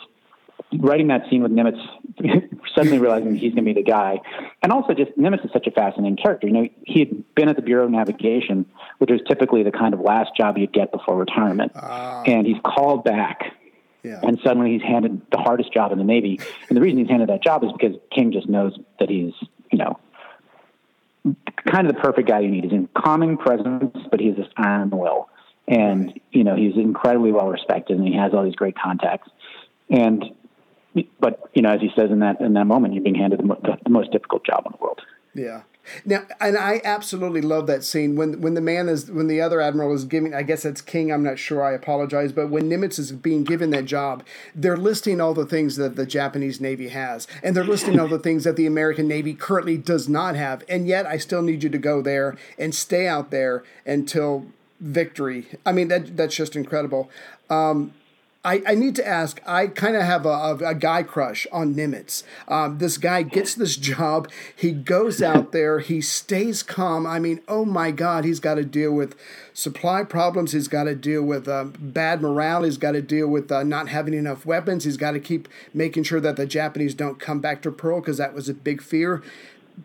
writing 0.80 1.06
that 1.08 1.22
scene 1.30 1.42
with 1.42 1.52
Nimitz, 1.52 1.80
suddenly 2.74 2.98
realizing 2.98 3.36
he's 3.36 3.54
going 3.54 3.64
to 3.64 3.74
be 3.74 3.80
the 3.80 3.88
guy, 3.88 4.20
and 4.62 4.72
also 4.72 4.92
just 4.92 5.16
Nimitz 5.16 5.44
is 5.44 5.52
such 5.52 5.66
a 5.66 5.70
fascinating 5.70 6.16
character. 6.16 6.48
You 6.48 6.52
know, 6.52 6.68
he 6.84 6.98
had 6.98 7.34
been 7.34 7.48
at 7.48 7.56
the 7.56 7.62
Bureau 7.62 7.84
of 7.84 7.90
Navigation, 7.90 8.66
which 8.98 9.10
was 9.10 9.20
typically 9.28 9.62
the 9.62 9.72
kind 9.72 9.94
of 9.94 10.00
last 10.00 10.36
job 10.36 10.58
you'd 10.58 10.72
get 10.72 10.90
before 10.92 11.16
retirement, 11.16 11.72
uh. 11.74 12.24
and 12.26 12.46
he's 12.46 12.60
called 12.64 13.04
back 13.04 13.52
Yeah. 14.02 14.20
And 14.22 14.38
suddenly 14.44 14.72
he's 14.72 14.82
handed 14.82 15.20
the 15.32 15.38
hardest 15.38 15.72
job 15.72 15.92
in 15.92 15.98
the 15.98 16.04
Navy. 16.04 16.40
And 16.68 16.76
the 16.76 16.80
reason 16.80 16.98
he's 16.98 17.08
handed 17.08 17.28
that 17.28 17.42
job 17.42 17.64
is 17.64 17.72
because 17.72 17.96
King 18.12 18.30
just 18.32 18.48
knows 18.48 18.78
that 19.00 19.08
he's, 19.08 19.32
you 19.72 19.78
know, 19.78 19.98
kind 21.64 21.88
of 21.88 21.94
the 21.94 22.00
perfect 22.00 22.28
guy 22.28 22.40
you 22.40 22.48
need. 22.48 22.64
He's 22.64 22.72
in 22.72 22.88
calming 22.96 23.36
presence, 23.36 23.96
but 24.10 24.20
he's 24.20 24.36
this 24.36 24.46
iron 24.56 24.90
will. 24.90 25.28
And, 25.68 26.18
you 26.30 26.44
know, 26.44 26.54
he's 26.54 26.76
incredibly 26.76 27.32
well 27.32 27.48
respected 27.48 27.98
and 27.98 28.06
he 28.06 28.14
has 28.14 28.32
all 28.32 28.44
these 28.44 28.54
great 28.54 28.76
contacts. 28.78 29.28
And, 29.90 30.24
but, 31.18 31.50
you 31.54 31.62
know, 31.62 31.70
as 31.70 31.80
he 31.80 31.90
says 31.96 32.10
in 32.10 32.20
that, 32.20 32.40
in 32.40 32.54
that 32.54 32.66
moment, 32.66 32.94
you're 32.94 33.02
being 33.02 33.16
handed 33.16 33.40
the, 33.40 33.44
mo- 33.44 33.60
the, 33.62 33.76
the 33.82 33.90
most 33.90 34.12
difficult 34.12 34.44
job 34.46 34.62
in 34.66 34.72
the 34.72 34.78
world. 34.78 35.00
Yeah. 35.34 35.62
Now, 36.04 36.24
and 36.40 36.56
I 36.56 36.80
absolutely 36.84 37.40
love 37.40 37.66
that 37.68 37.84
scene 37.84 38.16
when 38.16 38.40
when 38.40 38.54
the 38.54 38.60
man 38.60 38.88
is 38.88 39.10
when 39.10 39.28
the 39.28 39.40
other 39.40 39.60
admiral 39.60 39.94
is 39.94 40.04
giving. 40.04 40.34
I 40.34 40.42
guess 40.42 40.62
that's 40.64 40.80
King. 40.80 41.12
I'm 41.12 41.22
not 41.22 41.38
sure. 41.38 41.62
I 41.62 41.72
apologize, 41.72 42.32
but 42.32 42.50
when 42.50 42.68
Nimitz 42.68 42.98
is 42.98 43.12
being 43.12 43.44
given 43.44 43.70
that 43.70 43.84
job, 43.84 44.24
they're 44.54 44.76
listing 44.76 45.20
all 45.20 45.34
the 45.34 45.46
things 45.46 45.76
that 45.76 45.96
the 45.96 46.06
Japanese 46.06 46.60
Navy 46.60 46.88
has, 46.88 47.28
and 47.42 47.54
they're 47.54 47.64
listing 47.64 48.00
all 48.00 48.08
the 48.08 48.18
things 48.18 48.44
that 48.44 48.56
the 48.56 48.66
American 48.66 49.06
Navy 49.06 49.34
currently 49.34 49.76
does 49.76 50.08
not 50.08 50.34
have. 50.34 50.64
And 50.68 50.86
yet, 50.88 51.06
I 51.06 51.18
still 51.18 51.42
need 51.42 51.62
you 51.62 51.70
to 51.70 51.78
go 51.78 52.02
there 52.02 52.36
and 52.58 52.74
stay 52.74 53.06
out 53.06 53.30
there 53.30 53.62
until 53.84 54.46
victory. 54.80 55.46
I 55.64 55.72
mean, 55.72 55.88
that 55.88 56.16
that's 56.16 56.34
just 56.34 56.56
incredible. 56.56 57.10
Um, 57.50 57.92
I, 58.46 58.62
I 58.64 58.74
need 58.76 58.94
to 58.94 59.06
ask. 59.06 59.40
I 59.44 59.66
kind 59.66 59.96
of 59.96 60.02
have 60.02 60.24
a, 60.24 60.28
a, 60.28 60.56
a, 60.68 60.74
guy 60.74 61.02
crush 61.02 61.48
on 61.50 61.74
Nimitz. 61.74 62.22
Um, 62.46 62.78
this 62.78 62.96
guy 62.96 63.22
gets 63.22 63.56
this 63.56 63.76
job. 63.76 64.30
He 64.54 64.70
goes 64.70 65.20
out 65.20 65.50
there. 65.52 65.80
He 65.80 66.00
stays 66.00 66.62
calm. 66.62 67.08
I 67.08 67.18
mean, 67.18 67.40
oh 67.48 67.64
my 67.64 67.90
God, 67.90 68.24
he's 68.24 68.38
got 68.38 68.54
to 68.54 68.64
deal 68.64 68.92
with 68.92 69.16
supply 69.52 70.04
problems. 70.04 70.52
He's 70.52 70.68
got 70.68 70.84
to 70.84 70.94
deal 70.94 71.24
with 71.24 71.48
uh, 71.48 71.64
bad 71.64 72.22
morale. 72.22 72.62
He's 72.62 72.78
got 72.78 72.92
to 72.92 73.02
deal 73.02 73.26
with 73.26 73.50
uh, 73.50 73.64
not 73.64 73.88
having 73.88 74.14
enough 74.14 74.46
weapons. 74.46 74.84
He's 74.84 74.96
got 74.96 75.12
to 75.12 75.20
keep 75.20 75.48
making 75.74 76.04
sure 76.04 76.20
that 76.20 76.36
the 76.36 76.46
Japanese 76.46 76.94
don't 76.94 77.18
come 77.18 77.40
back 77.40 77.62
to 77.62 77.72
Pearl 77.72 78.00
because 78.00 78.18
that 78.18 78.32
was 78.32 78.48
a 78.48 78.54
big 78.54 78.80
fear. 78.80 79.24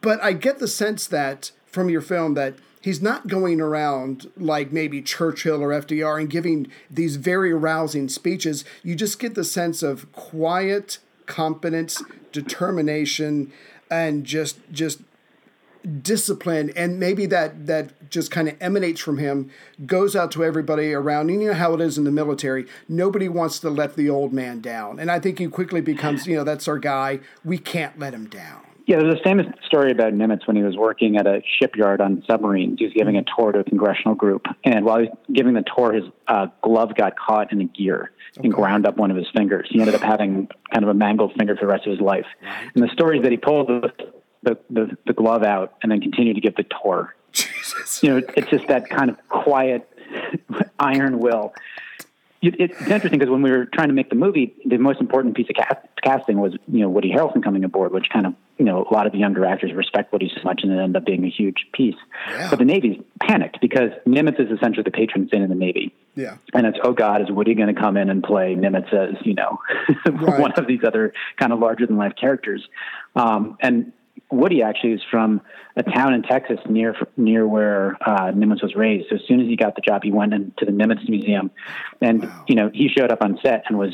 But 0.02 0.22
I 0.22 0.34
get 0.34 0.60
the 0.60 0.68
sense 0.68 1.08
that 1.08 1.50
from 1.66 1.90
your 1.90 2.02
film 2.02 2.36
that 2.36 2.54
he's 2.82 3.02
not 3.02 3.28
going 3.28 3.62
around 3.62 4.30
like 4.36 4.72
maybe 4.72 5.02
Churchill 5.02 5.62
or 5.62 5.70
FDR 5.70 6.20
and 6.20 6.30
giving 6.30 6.68
these 6.90 7.16
very 7.16 7.54
rousing 7.54 8.10
speeches. 8.10 8.66
You 8.84 8.96
just 8.96 9.20
get 9.20 9.36
the 9.36 9.44
sense 9.44 9.84
of 9.84 10.12
quiet 10.12 10.98
competence, 11.28 12.04
determination, 12.32 13.54
and 13.90 14.26
just 14.26 14.58
just 14.72 15.02
discipline. 16.02 16.72
And 16.76 17.00
maybe 17.00 17.26
that 17.28 17.68
that 17.68 18.10
just 18.10 18.32
kind 18.32 18.50
of 18.50 18.56
emanates 18.60 19.00
from 19.00 19.20
him 19.20 19.50
goes 19.86 20.16
out 20.16 20.32
to 20.32 20.44
everybody 20.44 20.94
around. 20.94 21.30
And 21.30 21.42
you 21.42 21.50
know 21.50 21.54
how 21.56 21.74
it 21.74 21.82
is 21.82 21.98
in 21.98 22.04
the 22.04 22.12
military. 22.12 22.66
Nobody 22.90 23.30
wants 23.30 23.60
to 23.60 23.70
let 23.70 23.96
the 23.96 24.10
old 24.10 24.34
man 24.34 24.60
down. 24.60 25.00
And 25.00 25.10
i 25.10 25.20
think 25.20 25.40
he 25.40 25.48
quickly 25.48 25.82
becomes 25.82 26.28
you 26.28 26.36
know 26.36 26.44
that's 26.44 26.68
our 26.68 26.80
guy. 26.80 27.20
We 27.46 27.58
can't 27.58 27.98
let 28.00 28.14
him 28.14 28.28
down 28.28 28.71
yeah, 28.92 28.98
there's 28.98 29.20
a 29.22 29.24
famous 29.24 29.48
story 29.66 29.90
about 29.92 30.12
Nimitz 30.12 30.46
when 30.46 30.58
he 30.58 30.64
was 30.64 30.76
working 30.76 31.16
at 31.16 31.26
a 31.26 31.42
shipyard 31.60 32.02
on 32.02 32.24
submarines. 32.28 32.78
He 32.78 32.84
was 32.84 32.94
giving 32.94 33.16
a 33.16 33.24
tour 33.24 33.54
to 33.54 33.60
a 33.60 33.64
congressional 33.64 34.16
group, 34.16 34.46
and 34.66 34.84
while 34.84 35.00
he 35.00 35.06
was 35.06 35.18
giving 35.32 35.54
the 35.54 35.64
tour, 35.64 35.94
his 35.94 36.04
uh, 36.28 36.48
glove 36.62 36.94
got 36.96 37.18
caught 37.18 37.54
in 37.54 37.62
a 37.62 37.64
gear 37.64 38.12
okay. 38.38 38.48
and 38.48 38.54
ground 38.54 38.86
up 38.86 38.98
one 38.98 39.10
of 39.10 39.16
his 39.16 39.28
fingers. 39.34 39.70
He 39.72 39.80
ended 39.80 39.96
up 39.96 40.02
having 40.02 40.50
kind 40.74 40.84
of 40.84 40.90
a 40.90 40.94
mangled 40.94 41.32
finger 41.38 41.56
for 41.56 41.62
the 41.62 41.72
rest 41.72 41.88
of 41.88 41.92
his 41.92 42.02
life. 42.02 42.26
And 42.76 42.84
the 42.84 42.90
story 42.90 43.20
is 43.20 43.24
that 43.24 43.32
he 43.32 43.38
pulled 43.38 43.70
the, 43.70 43.94
the, 44.44 44.60
the, 44.70 44.98
the 45.08 45.14
glove 45.14 45.44
out 45.44 45.78
and 45.82 45.90
then 45.90 46.02
continued 46.02 46.36
to 46.36 46.42
give 46.42 46.58
the 46.58 46.66
tour. 46.84 47.16
Jesus. 47.32 48.04
You 48.04 48.10
know, 48.10 48.28
it's 48.36 48.50
just 48.50 48.68
that 48.68 48.90
kind 48.90 49.10
of 49.10 49.26
quiet 49.30 49.88
iron 50.80 51.20
will 51.20 51.54
it's 52.42 52.82
interesting 52.82 53.20
because 53.20 53.30
when 53.30 53.44
we 53.44 53.52
were 53.52 53.66
trying 53.66 53.90
to 53.90 53.94
make 53.94 54.10
the 54.10 54.16
movie, 54.16 54.56
the 54.66 54.78
most 54.78 55.00
important 55.00 55.36
piece 55.36 55.48
of 55.50 55.56
cast, 55.56 55.86
casting 56.04 56.40
was 56.40 56.54
you 56.68 56.80
know 56.80 56.90
Woody 56.90 57.12
Harrelson 57.12 57.44
coming 57.44 57.64
aboard, 57.64 57.92
which 57.92 58.10
kind 58.10 58.26
of 58.26 58.34
you 58.58 58.66
know 58.66 58.84
a 58.90 58.94
lot 58.94 59.06
of 59.06 59.12
the 59.12 59.20
younger 59.20 59.46
actors 59.46 59.74
respect 59.74 60.12
Woody 60.12 60.32
so 60.36 60.42
much, 60.44 60.62
and 60.64 60.72
it 60.72 60.80
ended 60.80 60.96
up 60.96 61.06
being 61.06 61.24
a 61.24 61.30
huge 61.30 61.68
piece. 61.72 61.96
Yeah. 62.30 62.50
But 62.50 62.58
the 62.58 62.66
Navy's 62.66 63.00
panicked 63.22 63.62
because 63.62 63.92
Nimitz 64.08 64.40
is 64.40 64.52
essentially 64.52 64.84
the 64.84 64.92
patron 64.92 65.30
saint 65.32 65.44
in 65.44 65.50
the 65.50 65.56
Navy. 65.56 65.94
Yeah, 66.16 66.38
and 66.54 66.66
it's 66.66 66.80
oh 66.84 66.94
God, 66.94 67.22
is 67.22 67.30
Woody 67.30 67.54
going 67.54 67.74
to 67.74 67.80
come 67.80 67.96
in 67.96 68.10
and 68.10 68.24
play 68.24 68.56
Nimitz 68.56 68.92
as 68.92 69.24
you 69.24 69.36
know 69.36 69.60
right. 70.06 70.40
one 70.40 70.52
of 70.54 70.66
these 70.66 70.84
other 70.84 71.14
kind 71.38 71.54
of 71.54 71.60
larger 71.60 71.86
than 71.86 71.98
life 71.98 72.14
characters? 72.20 72.68
Um, 73.16 73.58
and 73.60 73.94
Woody 74.32 74.64
actually 74.64 74.94
is 74.94 75.02
from 75.10 75.42
a 75.76 75.84
town 75.84 76.14
in 76.14 76.24
Texas 76.24 76.60
near 76.70 76.96
near 77.18 77.48
where 77.48 77.98
uh, 78.06 78.32
Nimitz 78.32 78.64
was 78.64 78.76
raised. 78.76 79.10
So 79.10 79.16
as 79.16 79.22
soon 79.28 79.42
as 79.42 79.48
he 79.48 79.56
got 79.56 79.76
the 79.76 79.82
job, 79.82 80.04
he 80.04 80.12
went 80.12 80.34
into 80.34 80.66
the 80.66 80.72
Nimitz 80.72 81.08
Museum, 81.10 81.52
and 82.02 82.24
wow. 82.24 82.46
you 82.48 82.56
know 82.56 82.70
he 82.74 82.90
showed 82.90 83.12
up 83.12 83.22
on 83.22 83.40
set 83.44 83.64
and 83.68 83.78
was, 83.78 83.94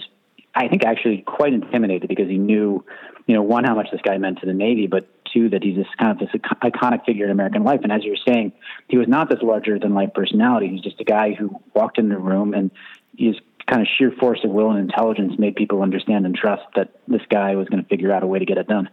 I 0.53 0.67
think, 0.67 0.85
actually 0.85 1.23
quite 1.25 1.53
intimidated 1.53 2.07
because 2.07 2.29
he 2.29 2.37
knew, 2.37 2.85
you 3.25 3.35
know, 3.35 3.41
one 3.41 3.63
how 3.63 3.75
much 3.75 3.87
this 3.91 4.01
guy 4.03 4.17
meant 4.17 4.39
to 4.39 4.45
the 4.45 4.53
Navy, 4.53 4.87
but 4.87 5.07
two 5.33 5.49
that 5.49 5.63
he's 5.63 5.75
this 5.75 5.87
kind 5.99 6.11
of 6.11 6.19
this 6.19 6.29
iconic 6.63 7.05
figure 7.05 7.25
in 7.25 7.31
American 7.31 7.63
life. 7.63 7.81
And 7.83 7.91
as 7.91 8.03
you 8.03 8.11
were 8.11 8.33
saying, 8.33 8.53
he 8.87 8.97
was 8.97 9.07
not 9.07 9.29
this 9.29 9.39
larger 9.41 9.79
than 9.79 9.93
life 9.93 10.13
personality. 10.13 10.69
He's 10.69 10.81
just 10.81 10.99
a 11.01 11.03
guy 11.03 11.33
who 11.33 11.61
walked 11.73 11.97
in 11.97 12.09
the 12.09 12.17
room 12.17 12.53
and 12.53 12.71
his 13.17 13.35
kind 13.67 13.81
of 13.81 13.87
sheer 13.97 14.11
force 14.11 14.39
of 14.43 14.51
will 14.51 14.71
and 14.71 14.79
intelligence 14.79 15.33
made 15.37 15.55
people 15.55 15.81
understand 15.81 16.25
and 16.25 16.35
trust 16.35 16.63
that 16.75 16.89
this 17.07 17.21
guy 17.29 17.55
was 17.55 17.67
going 17.67 17.83
to 17.83 17.89
figure 17.89 18.13
out 18.13 18.23
a 18.23 18.27
way 18.27 18.39
to 18.39 18.45
get 18.45 18.57
it 18.57 18.67
done. 18.67 18.89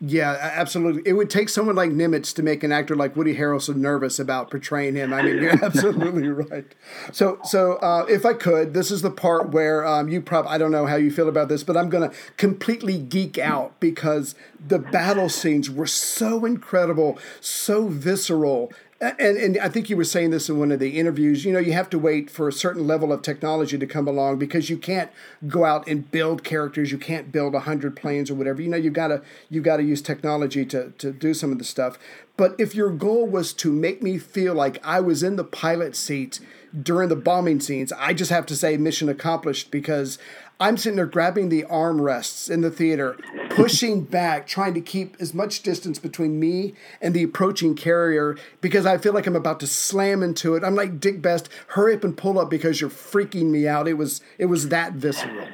Yeah, 0.00 0.36
absolutely. 0.40 1.02
It 1.06 1.14
would 1.14 1.30
take 1.30 1.48
someone 1.48 1.76
like 1.76 1.90
Nimitz 1.90 2.34
to 2.34 2.42
make 2.42 2.62
an 2.62 2.72
actor 2.72 2.94
like 2.94 3.16
Woody 3.16 3.36
Harrelson 3.36 3.76
nervous 3.76 4.18
about 4.18 4.50
portraying 4.50 4.96
him. 4.96 5.12
I 5.12 5.22
mean, 5.22 5.40
you're 5.40 5.64
absolutely 5.64 6.28
right. 6.28 6.66
So, 7.12 7.38
so 7.44 7.74
uh, 7.76 8.06
if 8.08 8.26
I 8.26 8.34
could, 8.34 8.74
this 8.74 8.90
is 8.90 9.02
the 9.02 9.10
part 9.10 9.50
where 9.50 9.86
um, 9.86 10.08
you 10.08 10.20
probably 10.20 10.50
I 10.50 10.58
don't 10.58 10.72
know 10.72 10.86
how 10.86 10.96
you 10.96 11.10
feel 11.10 11.28
about 11.28 11.48
this, 11.48 11.62
but 11.64 11.76
I'm 11.76 11.88
going 11.88 12.10
to 12.10 12.16
completely 12.36 12.98
geek 12.98 13.38
out 13.38 13.78
because 13.80 14.34
the 14.66 14.78
battle 14.78 15.28
scenes 15.28 15.70
were 15.70 15.86
so 15.86 16.44
incredible, 16.44 17.18
so 17.40 17.88
visceral, 17.88 18.72
and, 19.18 19.36
and 19.36 19.58
I 19.58 19.68
think 19.68 19.90
you 19.90 19.96
were 19.96 20.04
saying 20.04 20.30
this 20.30 20.48
in 20.48 20.58
one 20.58 20.72
of 20.72 20.78
the 20.78 20.98
interviews. 20.98 21.44
You 21.44 21.52
know, 21.52 21.58
you 21.58 21.72
have 21.72 21.90
to 21.90 21.98
wait 21.98 22.30
for 22.30 22.48
a 22.48 22.52
certain 22.52 22.86
level 22.86 23.12
of 23.12 23.22
technology 23.22 23.78
to 23.78 23.86
come 23.86 24.06
along 24.06 24.38
because 24.38 24.70
you 24.70 24.76
can't 24.76 25.10
go 25.46 25.64
out 25.64 25.86
and 25.88 26.10
build 26.10 26.44
characters. 26.44 26.92
You 26.92 26.98
can't 26.98 27.32
build 27.32 27.54
a 27.54 27.60
hundred 27.60 27.96
planes 27.96 28.30
or 28.30 28.34
whatever. 28.34 28.62
You 28.62 28.68
know, 28.68 28.76
you've 28.76 28.92
got 28.92 29.08
to 29.08 29.22
you've 29.50 29.64
got 29.64 29.78
to 29.78 29.82
use 29.82 30.02
technology 30.02 30.64
to 30.66 30.90
to 30.98 31.12
do 31.12 31.34
some 31.34 31.52
of 31.52 31.58
the 31.58 31.64
stuff. 31.64 31.98
But 32.36 32.56
if 32.58 32.74
your 32.74 32.90
goal 32.90 33.26
was 33.26 33.52
to 33.54 33.70
make 33.70 34.02
me 34.02 34.18
feel 34.18 34.54
like 34.54 34.84
I 34.84 35.00
was 35.00 35.22
in 35.22 35.36
the 35.36 35.44
pilot 35.44 35.94
seat 35.94 36.40
during 36.82 37.08
the 37.08 37.16
bombing 37.16 37.60
scenes, 37.60 37.92
I 37.92 38.12
just 38.12 38.32
have 38.32 38.46
to 38.46 38.56
say 38.56 38.76
mission 38.76 39.08
accomplished 39.08 39.70
because 39.70 40.18
I'm 40.60 40.76
sitting 40.76 40.96
there 40.96 41.06
grabbing 41.06 41.48
the 41.48 41.64
armrests 41.64 42.50
in 42.50 42.60
the 42.60 42.70
theater, 42.70 43.16
pushing 43.50 44.02
back, 44.04 44.46
trying 44.46 44.74
to 44.74 44.80
keep 44.80 45.16
as 45.20 45.34
much 45.34 45.62
distance 45.62 45.98
between 45.98 46.38
me 46.38 46.74
and 47.00 47.12
the 47.12 47.22
approaching 47.22 47.74
carrier 47.74 48.36
because 48.60 48.86
I 48.86 48.98
feel 48.98 49.12
like 49.12 49.26
I'm 49.26 49.36
about 49.36 49.60
to 49.60 49.66
slam 49.66 50.22
into 50.22 50.54
it. 50.54 50.62
I'm 50.62 50.74
like 50.74 51.00
Dick 51.00 51.20
Best, 51.20 51.48
hurry 51.68 51.94
up 51.94 52.04
and 52.04 52.16
pull 52.16 52.38
up 52.38 52.50
because 52.50 52.80
you're 52.80 52.90
freaking 52.90 53.50
me 53.50 53.66
out. 53.66 53.88
It 53.88 53.94
was 53.94 54.20
it 54.38 54.46
was 54.46 54.68
that 54.68 54.92
visceral. 54.92 55.46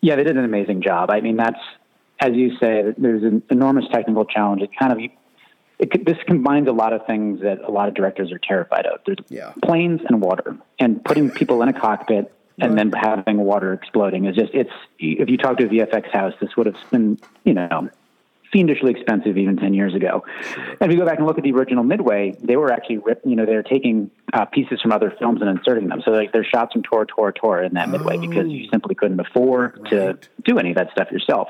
Yeah, 0.00 0.16
they 0.16 0.24
did 0.24 0.36
an 0.36 0.44
amazing 0.44 0.82
job. 0.82 1.10
I 1.10 1.20
mean, 1.20 1.36
that's 1.36 1.60
as 2.20 2.32
you 2.34 2.56
say, 2.58 2.94
there's 2.96 3.22
an 3.22 3.42
enormous 3.50 3.84
technical 3.92 4.24
challenge. 4.24 4.62
It 4.62 4.70
kind 4.78 4.92
of 4.92 4.98
it, 5.78 6.06
this 6.06 6.16
combines 6.26 6.68
a 6.68 6.72
lot 6.72 6.94
of 6.94 7.06
things 7.06 7.42
that 7.42 7.60
a 7.60 7.70
lot 7.70 7.88
of 7.88 7.94
directors 7.94 8.32
are 8.32 8.38
terrified 8.38 8.86
of. 8.86 9.00
There's 9.04 9.18
yeah. 9.28 9.52
planes 9.62 10.00
and 10.08 10.22
water, 10.22 10.56
and 10.78 11.04
putting 11.04 11.30
people 11.30 11.60
in 11.62 11.68
a 11.68 11.78
cockpit 11.78 12.32
and 12.58 12.78
then 12.78 12.92
having 12.92 13.38
water 13.38 13.72
exploding 13.72 14.24
is 14.26 14.34
just 14.34 14.54
it's 14.54 14.70
if 14.98 15.28
you 15.28 15.36
talk 15.36 15.58
to 15.58 15.66
a 15.66 15.68
VFX 15.68 16.10
house, 16.10 16.34
this 16.40 16.56
would 16.56 16.66
have 16.66 16.76
been 16.90 17.18
you 17.44 17.54
know 17.54 17.90
fiendishly 18.52 18.90
expensive 18.90 19.36
even 19.36 19.56
10 19.56 19.74
years 19.74 19.94
ago. 19.94 20.24
And 20.80 20.90
if 20.90 20.90
you 20.90 20.98
go 20.98 21.04
back 21.04 21.18
and 21.18 21.26
look 21.26 21.38
at 21.38 21.44
the 21.44 21.52
original 21.52 21.84
Midway, 21.84 22.36
they 22.42 22.56
were 22.56 22.72
actually 22.72 22.98
ripped, 22.98 23.26
you 23.26 23.36
know, 23.36 23.44
they're 23.44 23.62
taking 23.62 24.10
uh, 24.32 24.44
pieces 24.46 24.80
from 24.80 24.92
other 24.92 25.12
films 25.18 25.40
and 25.40 25.50
inserting 25.50 25.88
them. 25.88 26.00
So 26.04 26.12
like 26.12 26.32
there's 26.32 26.46
shots 26.46 26.72
from 26.72 26.82
Tora, 26.82 27.06
Tora, 27.06 27.32
Tora 27.32 27.66
in 27.66 27.74
that 27.74 27.88
oh. 27.88 27.92
Midway 27.92 28.18
because 28.18 28.48
you 28.48 28.68
simply 28.70 28.94
couldn't 28.94 29.20
afford 29.20 29.78
right. 29.78 29.90
to 29.90 30.18
do 30.44 30.58
any 30.58 30.70
of 30.70 30.76
that 30.76 30.90
stuff 30.92 31.10
yourself. 31.10 31.48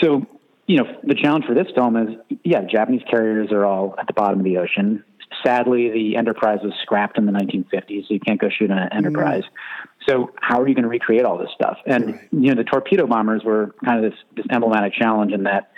So, 0.00 0.26
you 0.66 0.76
know, 0.76 1.00
the 1.02 1.14
challenge 1.14 1.46
for 1.46 1.54
this 1.54 1.66
film 1.74 1.96
is, 1.96 2.38
yeah, 2.44 2.62
Japanese 2.62 3.02
carriers 3.10 3.50
are 3.50 3.64
all 3.64 3.94
at 3.98 4.06
the 4.06 4.12
bottom 4.12 4.38
of 4.38 4.44
the 4.44 4.58
ocean. 4.58 5.04
Sadly, 5.44 5.90
the 5.90 6.16
Enterprise 6.16 6.60
was 6.62 6.72
scrapped 6.82 7.18
in 7.18 7.26
the 7.26 7.32
1950s, 7.32 8.08
so 8.08 8.14
you 8.14 8.20
can't 8.20 8.40
go 8.40 8.48
shoot 8.48 8.70
an 8.70 8.88
Enterprise. 8.92 9.44
Mm. 9.44 10.08
So, 10.08 10.30
how 10.40 10.60
are 10.60 10.68
you 10.68 10.74
going 10.74 10.84
to 10.84 10.88
recreate 10.88 11.24
all 11.24 11.38
this 11.38 11.50
stuff? 11.54 11.78
And 11.86 12.06
right. 12.06 12.28
you 12.32 12.54
know, 12.54 12.56
the 12.56 12.64
torpedo 12.64 13.06
bombers 13.06 13.42
were 13.44 13.74
kind 13.84 14.04
of 14.04 14.10
this, 14.10 14.20
this 14.36 14.46
emblematic 14.50 14.94
challenge 14.94 15.32
in 15.32 15.44
that 15.44 15.72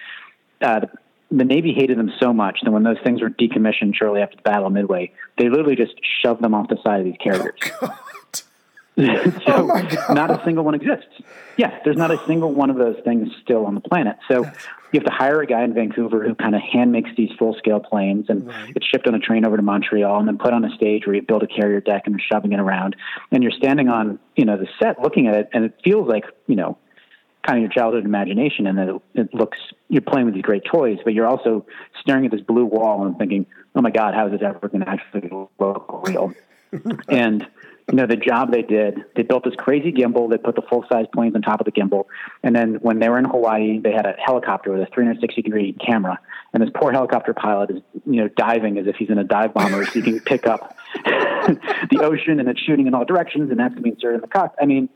uh, 0.60 0.80
the, 0.80 0.88
the 1.30 1.44
Navy 1.44 1.74
hated 1.74 1.98
them 1.98 2.10
so 2.20 2.32
much 2.32 2.60
that 2.62 2.70
when 2.70 2.82
those 2.82 2.98
things 3.04 3.20
were 3.20 3.30
decommissioned 3.30 3.94
shortly 3.96 4.20
after 4.20 4.36
the 4.36 4.42
Battle 4.42 4.66
of 4.66 4.72
Midway, 4.72 5.12
they 5.38 5.48
literally 5.48 5.76
just 5.76 5.94
shoved 6.22 6.42
them 6.42 6.54
off 6.54 6.68
the 6.68 6.78
side 6.84 7.00
of 7.00 7.04
these 7.04 7.16
carriers. 7.22 7.58
Oh, 7.82 7.98
so 8.96 9.40
oh 9.48 10.12
not 10.12 10.30
a 10.30 10.40
single 10.44 10.64
one 10.64 10.74
exists. 10.74 11.20
Yeah, 11.56 11.78
there's 11.84 11.96
not 11.96 12.12
a 12.12 12.20
single 12.26 12.52
one 12.52 12.70
of 12.70 12.76
those 12.76 12.96
things 13.04 13.28
still 13.42 13.66
on 13.66 13.74
the 13.74 13.80
planet. 13.80 14.16
So 14.28 14.44
you 14.44 15.00
have 15.00 15.04
to 15.04 15.12
hire 15.12 15.40
a 15.40 15.46
guy 15.46 15.64
in 15.64 15.74
Vancouver 15.74 16.22
who 16.22 16.36
kind 16.36 16.54
of 16.54 16.60
hand 16.60 16.92
makes 16.92 17.10
these 17.16 17.30
full 17.36 17.54
scale 17.54 17.80
planes 17.80 18.26
and 18.28 18.46
right. 18.46 18.72
it's 18.76 18.86
shipped 18.86 19.08
on 19.08 19.14
a 19.16 19.18
train 19.18 19.44
over 19.44 19.56
to 19.56 19.62
Montreal 19.62 20.20
and 20.20 20.28
then 20.28 20.38
put 20.38 20.52
on 20.52 20.64
a 20.64 20.70
stage 20.76 21.06
where 21.06 21.16
you 21.16 21.22
build 21.22 21.42
a 21.42 21.48
carrier 21.48 21.80
deck 21.80 22.02
and 22.06 22.14
you're 22.14 22.26
shoving 22.32 22.52
it 22.52 22.60
around. 22.60 22.94
And 23.32 23.42
you're 23.42 23.52
standing 23.52 23.88
on, 23.88 24.20
you 24.36 24.44
know, 24.44 24.56
the 24.56 24.68
set 24.80 25.02
looking 25.02 25.26
at 25.26 25.34
it 25.34 25.48
and 25.52 25.64
it 25.64 25.74
feels 25.82 26.08
like, 26.08 26.24
you 26.46 26.54
know, 26.54 26.78
kind 27.44 27.58
of 27.58 27.62
your 27.62 27.72
childhood 27.72 28.04
imagination 28.04 28.68
and 28.68 28.78
it, 28.78 29.02
it 29.14 29.34
looks 29.34 29.58
you're 29.88 30.02
playing 30.02 30.26
with 30.26 30.34
these 30.34 30.44
great 30.44 30.62
toys, 30.64 30.98
but 31.04 31.14
you're 31.14 31.26
also 31.26 31.66
staring 32.00 32.24
at 32.24 32.30
this 32.30 32.40
blue 32.40 32.64
wall 32.64 33.04
and 33.04 33.18
thinking, 33.18 33.46
Oh 33.74 33.82
my 33.82 33.90
God, 33.90 34.14
how 34.14 34.26
is 34.26 34.32
this 34.32 34.42
ever 34.42 34.68
gonna 34.68 34.86
actually 34.86 35.28
look 35.58 36.06
real? 36.08 36.32
and 37.08 37.46
you 37.90 37.96
know, 37.96 38.06
the 38.06 38.16
job 38.16 38.50
they 38.50 38.62
did, 38.62 39.04
they 39.14 39.22
built 39.22 39.44
this 39.44 39.54
crazy 39.56 39.92
gimbal. 39.92 40.30
They 40.30 40.38
put 40.38 40.54
the 40.54 40.62
full 40.62 40.84
size 40.90 41.04
planes 41.12 41.34
on 41.34 41.42
top 41.42 41.60
of 41.60 41.66
the 41.66 41.72
gimbal. 41.72 42.06
And 42.42 42.56
then 42.56 42.76
when 42.76 42.98
they 42.98 43.10
were 43.10 43.18
in 43.18 43.26
Hawaii, 43.26 43.78
they 43.78 43.92
had 43.92 44.06
a 44.06 44.14
helicopter 44.24 44.72
with 44.72 44.80
a 44.80 44.86
360 44.86 45.42
degree 45.42 45.74
camera. 45.74 46.18
And 46.54 46.62
this 46.62 46.70
poor 46.74 46.92
helicopter 46.92 47.34
pilot 47.34 47.70
is, 47.70 47.82
you 48.06 48.22
know, 48.22 48.28
diving 48.28 48.78
as 48.78 48.86
if 48.86 48.96
he's 48.96 49.10
in 49.10 49.18
a 49.18 49.24
dive 49.24 49.52
bomber 49.52 49.84
so 49.84 49.92
he 49.92 50.02
can 50.02 50.20
pick 50.20 50.46
up 50.46 50.76
the 51.04 52.00
ocean 52.02 52.40
and 52.40 52.48
it's 52.48 52.60
shooting 52.60 52.86
in 52.86 52.94
all 52.94 53.04
directions 53.04 53.50
and 53.50 53.60
that's 53.60 53.74
to 53.74 53.82
be 53.82 53.90
inserted 53.90 54.16
in 54.16 54.20
the 54.22 54.28
cockpit. 54.28 54.62
I 54.62 54.66
mean, 54.66 54.88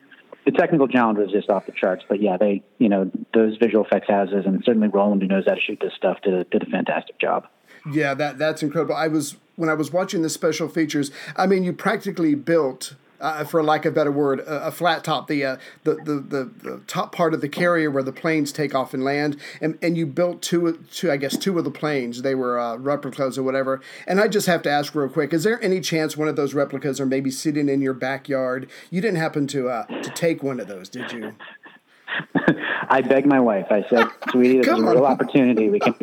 the 0.46 0.52
technical 0.52 0.88
challenge 0.88 1.18
was 1.18 1.30
just 1.30 1.50
off 1.50 1.66
the 1.66 1.72
charts. 1.72 2.04
But 2.08 2.22
yeah, 2.22 2.38
they, 2.38 2.62
you 2.78 2.88
know, 2.88 3.10
those 3.34 3.58
visual 3.58 3.84
effects 3.84 4.08
houses 4.08 4.44
and 4.46 4.62
certainly 4.64 4.88
Roland, 4.88 5.20
who 5.20 5.28
knows 5.28 5.44
how 5.46 5.54
to 5.54 5.60
shoot 5.60 5.78
this 5.80 5.92
stuff, 5.94 6.18
did 6.22 6.32
a, 6.32 6.44
did 6.44 6.62
a 6.62 6.66
fantastic 6.66 7.20
job. 7.20 7.48
Yeah, 7.90 8.14
that 8.14 8.38
that's 8.38 8.62
incredible. 8.62 8.94
I 8.94 9.08
was 9.08 9.36
when 9.56 9.68
I 9.68 9.74
was 9.74 9.92
watching 9.92 10.22
the 10.22 10.30
special 10.30 10.68
features. 10.68 11.10
I 11.36 11.46
mean, 11.46 11.64
you 11.64 11.72
practically 11.72 12.34
built. 12.34 12.94
Uh, 13.20 13.42
for 13.42 13.64
lack 13.64 13.84
of 13.84 13.92
a 13.92 13.94
better 13.96 14.12
word, 14.12 14.38
a, 14.38 14.68
a 14.68 14.70
flat 14.70 15.02
top, 15.02 15.26
the, 15.26 15.44
uh, 15.44 15.56
the, 15.82 15.96
the, 16.04 16.20
the 16.20 16.50
the 16.62 16.80
top 16.86 17.12
part 17.12 17.34
of 17.34 17.40
the 17.40 17.48
carrier 17.48 17.90
where 17.90 18.04
the 18.04 18.12
planes 18.12 18.52
take 18.52 18.76
off 18.76 18.94
and 18.94 19.02
land, 19.02 19.36
and, 19.60 19.76
and 19.82 19.96
you 19.98 20.06
built 20.06 20.40
two, 20.40 20.84
two, 20.92 21.10
I 21.10 21.16
guess 21.16 21.36
two 21.36 21.58
of 21.58 21.64
the 21.64 21.70
planes. 21.72 22.22
They 22.22 22.36
were 22.36 22.60
uh, 22.60 22.76
replicas 22.76 23.36
or 23.36 23.42
whatever. 23.42 23.80
And 24.06 24.20
I 24.20 24.28
just 24.28 24.46
have 24.46 24.62
to 24.62 24.70
ask 24.70 24.94
real 24.94 25.08
quick: 25.08 25.32
Is 25.32 25.42
there 25.42 25.60
any 25.60 25.80
chance 25.80 26.16
one 26.16 26.28
of 26.28 26.36
those 26.36 26.54
replicas 26.54 27.00
are 27.00 27.06
maybe 27.06 27.32
sitting 27.32 27.68
in 27.68 27.82
your 27.82 27.92
backyard? 27.92 28.70
You 28.88 29.00
didn't 29.00 29.18
happen 29.18 29.48
to 29.48 29.68
uh, 29.68 29.86
to 29.86 30.10
take 30.10 30.44
one 30.44 30.60
of 30.60 30.68
those, 30.68 30.88
did 30.88 31.10
you? 31.10 31.34
I 32.88 33.00
begged 33.00 33.26
my 33.26 33.40
wife. 33.40 33.66
I 33.70 33.84
said, 33.90 34.06
"Sweetie, 34.30 34.58
this 34.58 34.68
is 34.68 34.78
a 34.78 34.82
real 34.82 35.04
opportunity. 35.04 35.68
We 35.70 35.80
can 35.80 35.94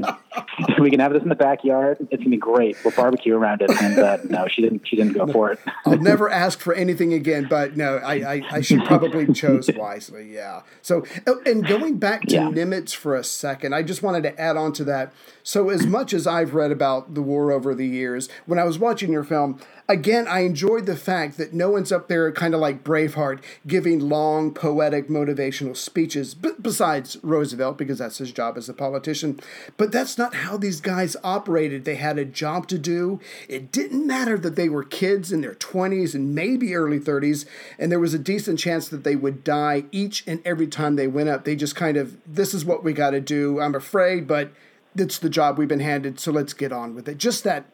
we 0.79 0.89
can 0.89 0.99
have 0.99 1.13
this 1.13 1.23
in 1.23 1.29
the 1.29 1.35
backyard. 1.35 1.97
It's 1.99 2.23
gonna 2.23 2.29
be 2.29 2.37
great. 2.37 2.77
We'll 2.83 2.93
barbecue 2.93 3.35
around 3.35 3.61
it." 3.61 3.69
And 3.81 3.99
uh, 3.99 4.17
no, 4.29 4.47
she 4.47 4.61
didn't. 4.61 4.87
She 4.87 4.95
didn't 4.95 5.13
go 5.13 5.27
for 5.27 5.51
it. 5.51 5.59
I'll 5.85 5.97
never 5.97 6.29
ask 6.29 6.59
for 6.59 6.73
anything 6.73 7.13
again. 7.13 7.47
But 7.49 7.77
no, 7.77 7.97
I 7.97 8.13
I, 8.13 8.41
I 8.51 8.61
should 8.61 8.83
probably 8.85 9.31
chose 9.33 9.69
wisely. 9.75 10.33
Yeah. 10.33 10.61
So 10.81 11.05
oh, 11.27 11.41
and 11.45 11.65
going 11.65 11.97
back 11.97 12.21
to 12.23 12.35
yeah. 12.35 12.49
Nimitz 12.49 12.95
for 12.95 13.15
a 13.15 13.23
second, 13.23 13.73
I 13.73 13.83
just 13.83 14.03
wanted 14.03 14.23
to 14.23 14.39
add 14.39 14.57
on 14.57 14.73
to 14.73 14.83
that. 14.85 15.13
So 15.43 15.69
as 15.69 15.85
much 15.85 16.11
as 16.11 16.25
I've 16.25 16.55
read 16.55 16.71
about 16.71 17.13
the 17.13 17.21
war 17.21 17.51
over 17.51 17.75
the 17.75 17.85
years, 17.85 18.29
when 18.47 18.57
I 18.57 18.63
was 18.63 18.79
watching 18.79 19.11
your 19.11 19.23
film, 19.23 19.59
again, 19.87 20.27
I 20.27 20.39
enjoyed 20.39 20.87
the 20.87 20.95
fact 20.95 21.37
that 21.37 21.53
no 21.53 21.69
one's 21.69 21.91
up 21.91 22.07
there 22.07 22.31
kind 22.31 22.55
of 22.55 22.59
like 22.59 22.83
Braveheart 22.83 23.43
giving 23.67 23.99
long, 23.99 24.55
poetic, 24.55 25.07
motivational 25.07 25.77
speeches, 25.77 26.33
besides 26.33 27.17
Roosevelt, 27.21 27.77
because 27.77 27.99
that's 27.99 28.17
his 28.17 28.31
job 28.31 28.57
as 28.57 28.69
a 28.69 28.73
politician. 28.73 29.39
But 29.77 29.91
that's 29.91 30.17
not 30.17 30.24
how 30.33 30.57
these 30.57 30.81
guys 30.81 31.15
operated. 31.23 31.85
They 31.85 31.95
had 31.95 32.17
a 32.17 32.25
job 32.25 32.67
to 32.69 32.77
do. 32.77 33.19
It 33.47 33.71
didn't 33.71 34.05
matter 34.05 34.37
that 34.37 34.55
they 34.55 34.69
were 34.69 34.83
kids 34.83 35.31
in 35.31 35.41
their 35.41 35.53
20s 35.53 36.15
and 36.15 36.33
maybe 36.33 36.75
early 36.75 36.99
30s, 36.99 37.45
and 37.77 37.91
there 37.91 37.99
was 37.99 38.13
a 38.13 38.19
decent 38.19 38.59
chance 38.59 38.87
that 38.89 39.03
they 39.03 39.15
would 39.15 39.43
die 39.43 39.85
each 39.91 40.23
and 40.27 40.41
every 40.45 40.67
time 40.67 40.95
they 40.95 41.07
went 41.07 41.29
up. 41.29 41.45
They 41.45 41.55
just 41.55 41.75
kind 41.75 41.97
of, 41.97 42.17
this 42.25 42.53
is 42.53 42.65
what 42.65 42.83
we 42.83 42.93
got 42.93 43.11
to 43.11 43.21
do. 43.21 43.59
I'm 43.59 43.75
afraid, 43.75 44.27
but 44.27 44.51
it's 44.95 45.19
the 45.19 45.29
job 45.29 45.57
we've 45.57 45.67
been 45.67 45.79
handed, 45.79 46.19
so 46.19 46.31
let's 46.31 46.53
get 46.53 46.71
on 46.71 46.95
with 46.95 47.07
it. 47.07 47.17
Just 47.17 47.43
that 47.43 47.65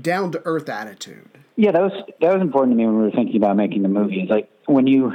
down 0.00 0.32
to 0.32 0.42
earth 0.44 0.68
attitude. 0.68 1.28
Yeah, 1.56 1.70
that 1.70 1.82
was 1.82 1.92
that 2.20 2.32
was 2.32 2.42
important 2.42 2.72
to 2.72 2.76
me 2.76 2.86
when 2.86 2.98
we 2.98 3.04
were 3.04 3.10
thinking 3.10 3.36
about 3.36 3.56
making 3.56 3.82
the 3.82 3.88
movie. 3.88 4.22
It's 4.22 4.30
like 4.30 4.50
when 4.66 4.86
you 4.86 5.12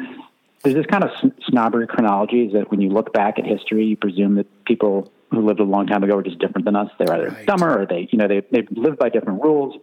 there's 0.64 0.76
this 0.76 0.86
kind 0.86 1.04
of 1.04 1.12
snobbery 1.48 1.88
chronology 1.88 2.46
is 2.46 2.54
that 2.54 2.70
when 2.72 2.82
you 2.82 2.90
look 2.90 3.14
back 3.14 3.40
at 3.40 3.46
history, 3.46 3.86
you 3.86 3.98
presume 3.98 4.36
that 4.36 4.66
people 4.66 5.12
who 5.32 5.46
lived 5.46 5.60
a 5.60 5.64
long 5.64 5.88
time 5.88 6.04
ago 6.04 6.16
were 6.16 6.24
just 6.24 6.40
different 6.40 6.66
than 6.66 6.76
us. 6.76 6.90
They're 6.98 7.12
either 7.12 7.30
right. 7.30 7.46
dumber 7.46 7.82
or 7.82 7.86
they, 7.86 8.08
you 8.12 8.18
know, 8.18 8.28
they 8.28 8.42
they 8.52 8.68
live 8.72 8.98
by 8.98 9.10
different 9.10 9.42
rules, 9.42 9.76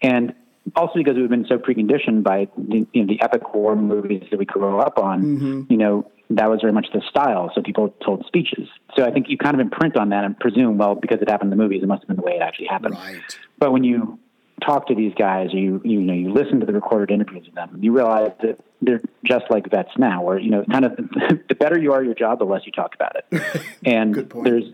and 0.00 0.34
also 0.76 0.92
because 0.96 1.16
we've 1.16 1.28
been 1.28 1.46
so 1.46 1.58
preconditioned 1.58 2.22
by 2.22 2.48
the, 2.56 2.86
you 2.92 3.02
know, 3.02 3.06
the 3.06 3.20
epic 3.22 3.54
war 3.54 3.74
movies 3.74 4.24
that 4.30 4.38
we 4.38 4.44
grew 4.44 4.78
up 4.78 4.98
on. 4.98 5.22
Mm-hmm. 5.22 5.62
You 5.72 5.76
know, 5.76 6.10
that 6.30 6.48
was 6.48 6.60
very 6.60 6.72
much 6.72 6.86
the 6.92 7.02
style. 7.08 7.50
So 7.54 7.62
people 7.62 7.94
told 8.04 8.24
speeches. 8.26 8.68
So 8.96 9.04
I 9.04 9.10
think 9.10 9.28
you 9.28 9.36
kind 9.36 9.54
of 9.54 9.60
imprint 9.60 9.96
on 9.96 10.10
that 10.10 10.24
and 10.24 10.38
presume, 10.38 10.78
well, 10.78 10.94
because 10.94 11.20
it 11.20 11.28
happened 11.28 11.52
in 11.52 11.58
the 11.58 11.62
movies, 11.62 11.82
it 11.82 11.86
must 11.86 12.02
have 12.02 12.08
been 12.08 12.16
the 12.16 12.22
way 12.22 12.32
it 12.32 12.42
actually 12.42 12.66
happened. 12.66 12.94
Right. 12.94 13.20
But 13.58 13.72
when 13.72 13.84
you 13.84 14.18
talk 14.64 14.86
to 14.88 14.94
these 14.94 15.12
guys, 15.14 15.48
you 15.52 15.80
you 15.84 16.00
know, 16.00 16.12
you 16.12 16.32
listen 16.32 16.60
to 16.60 16.66
the 16.66 16.72
recorded 16.72 17.12
interviews 17.12 17.46
of 17.48 17.54
them, 17.54 17.78
you 17.82 17.92
realize 17.92 18.32
that 18.42 18.60
they're 18.80 19.00
just 19.24 19.44
like 19.50 19.68
vets 19.70 19.90
now, 19.98 20.22
where 20.22 20.38
you 20.38 20.50
know, 20.50 20.64
kind 20.70 20.84
of 20.84 20.96
the 21.48 21.54
better 21.54 21.78
you 21.78 21.92
are 21.92 22.00
at 22.00 22.04
your 22.04 22.14
job, 22.14 22.38
the 22.38 22.44
less 22.44 22.62
you 22.64 22.72
talk 22.72 22.94
about 22.94 23.16
it. 23.16 23.62
and 23.84 24.14
there's 24.44 24.64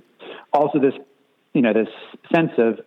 also 0.53 0.79
this, 0.79 0.95
you 1.55 1.63
know, 1.63 1.73
this 1.73 1.89
sense 2.35 2.53
of, 2.59 2.81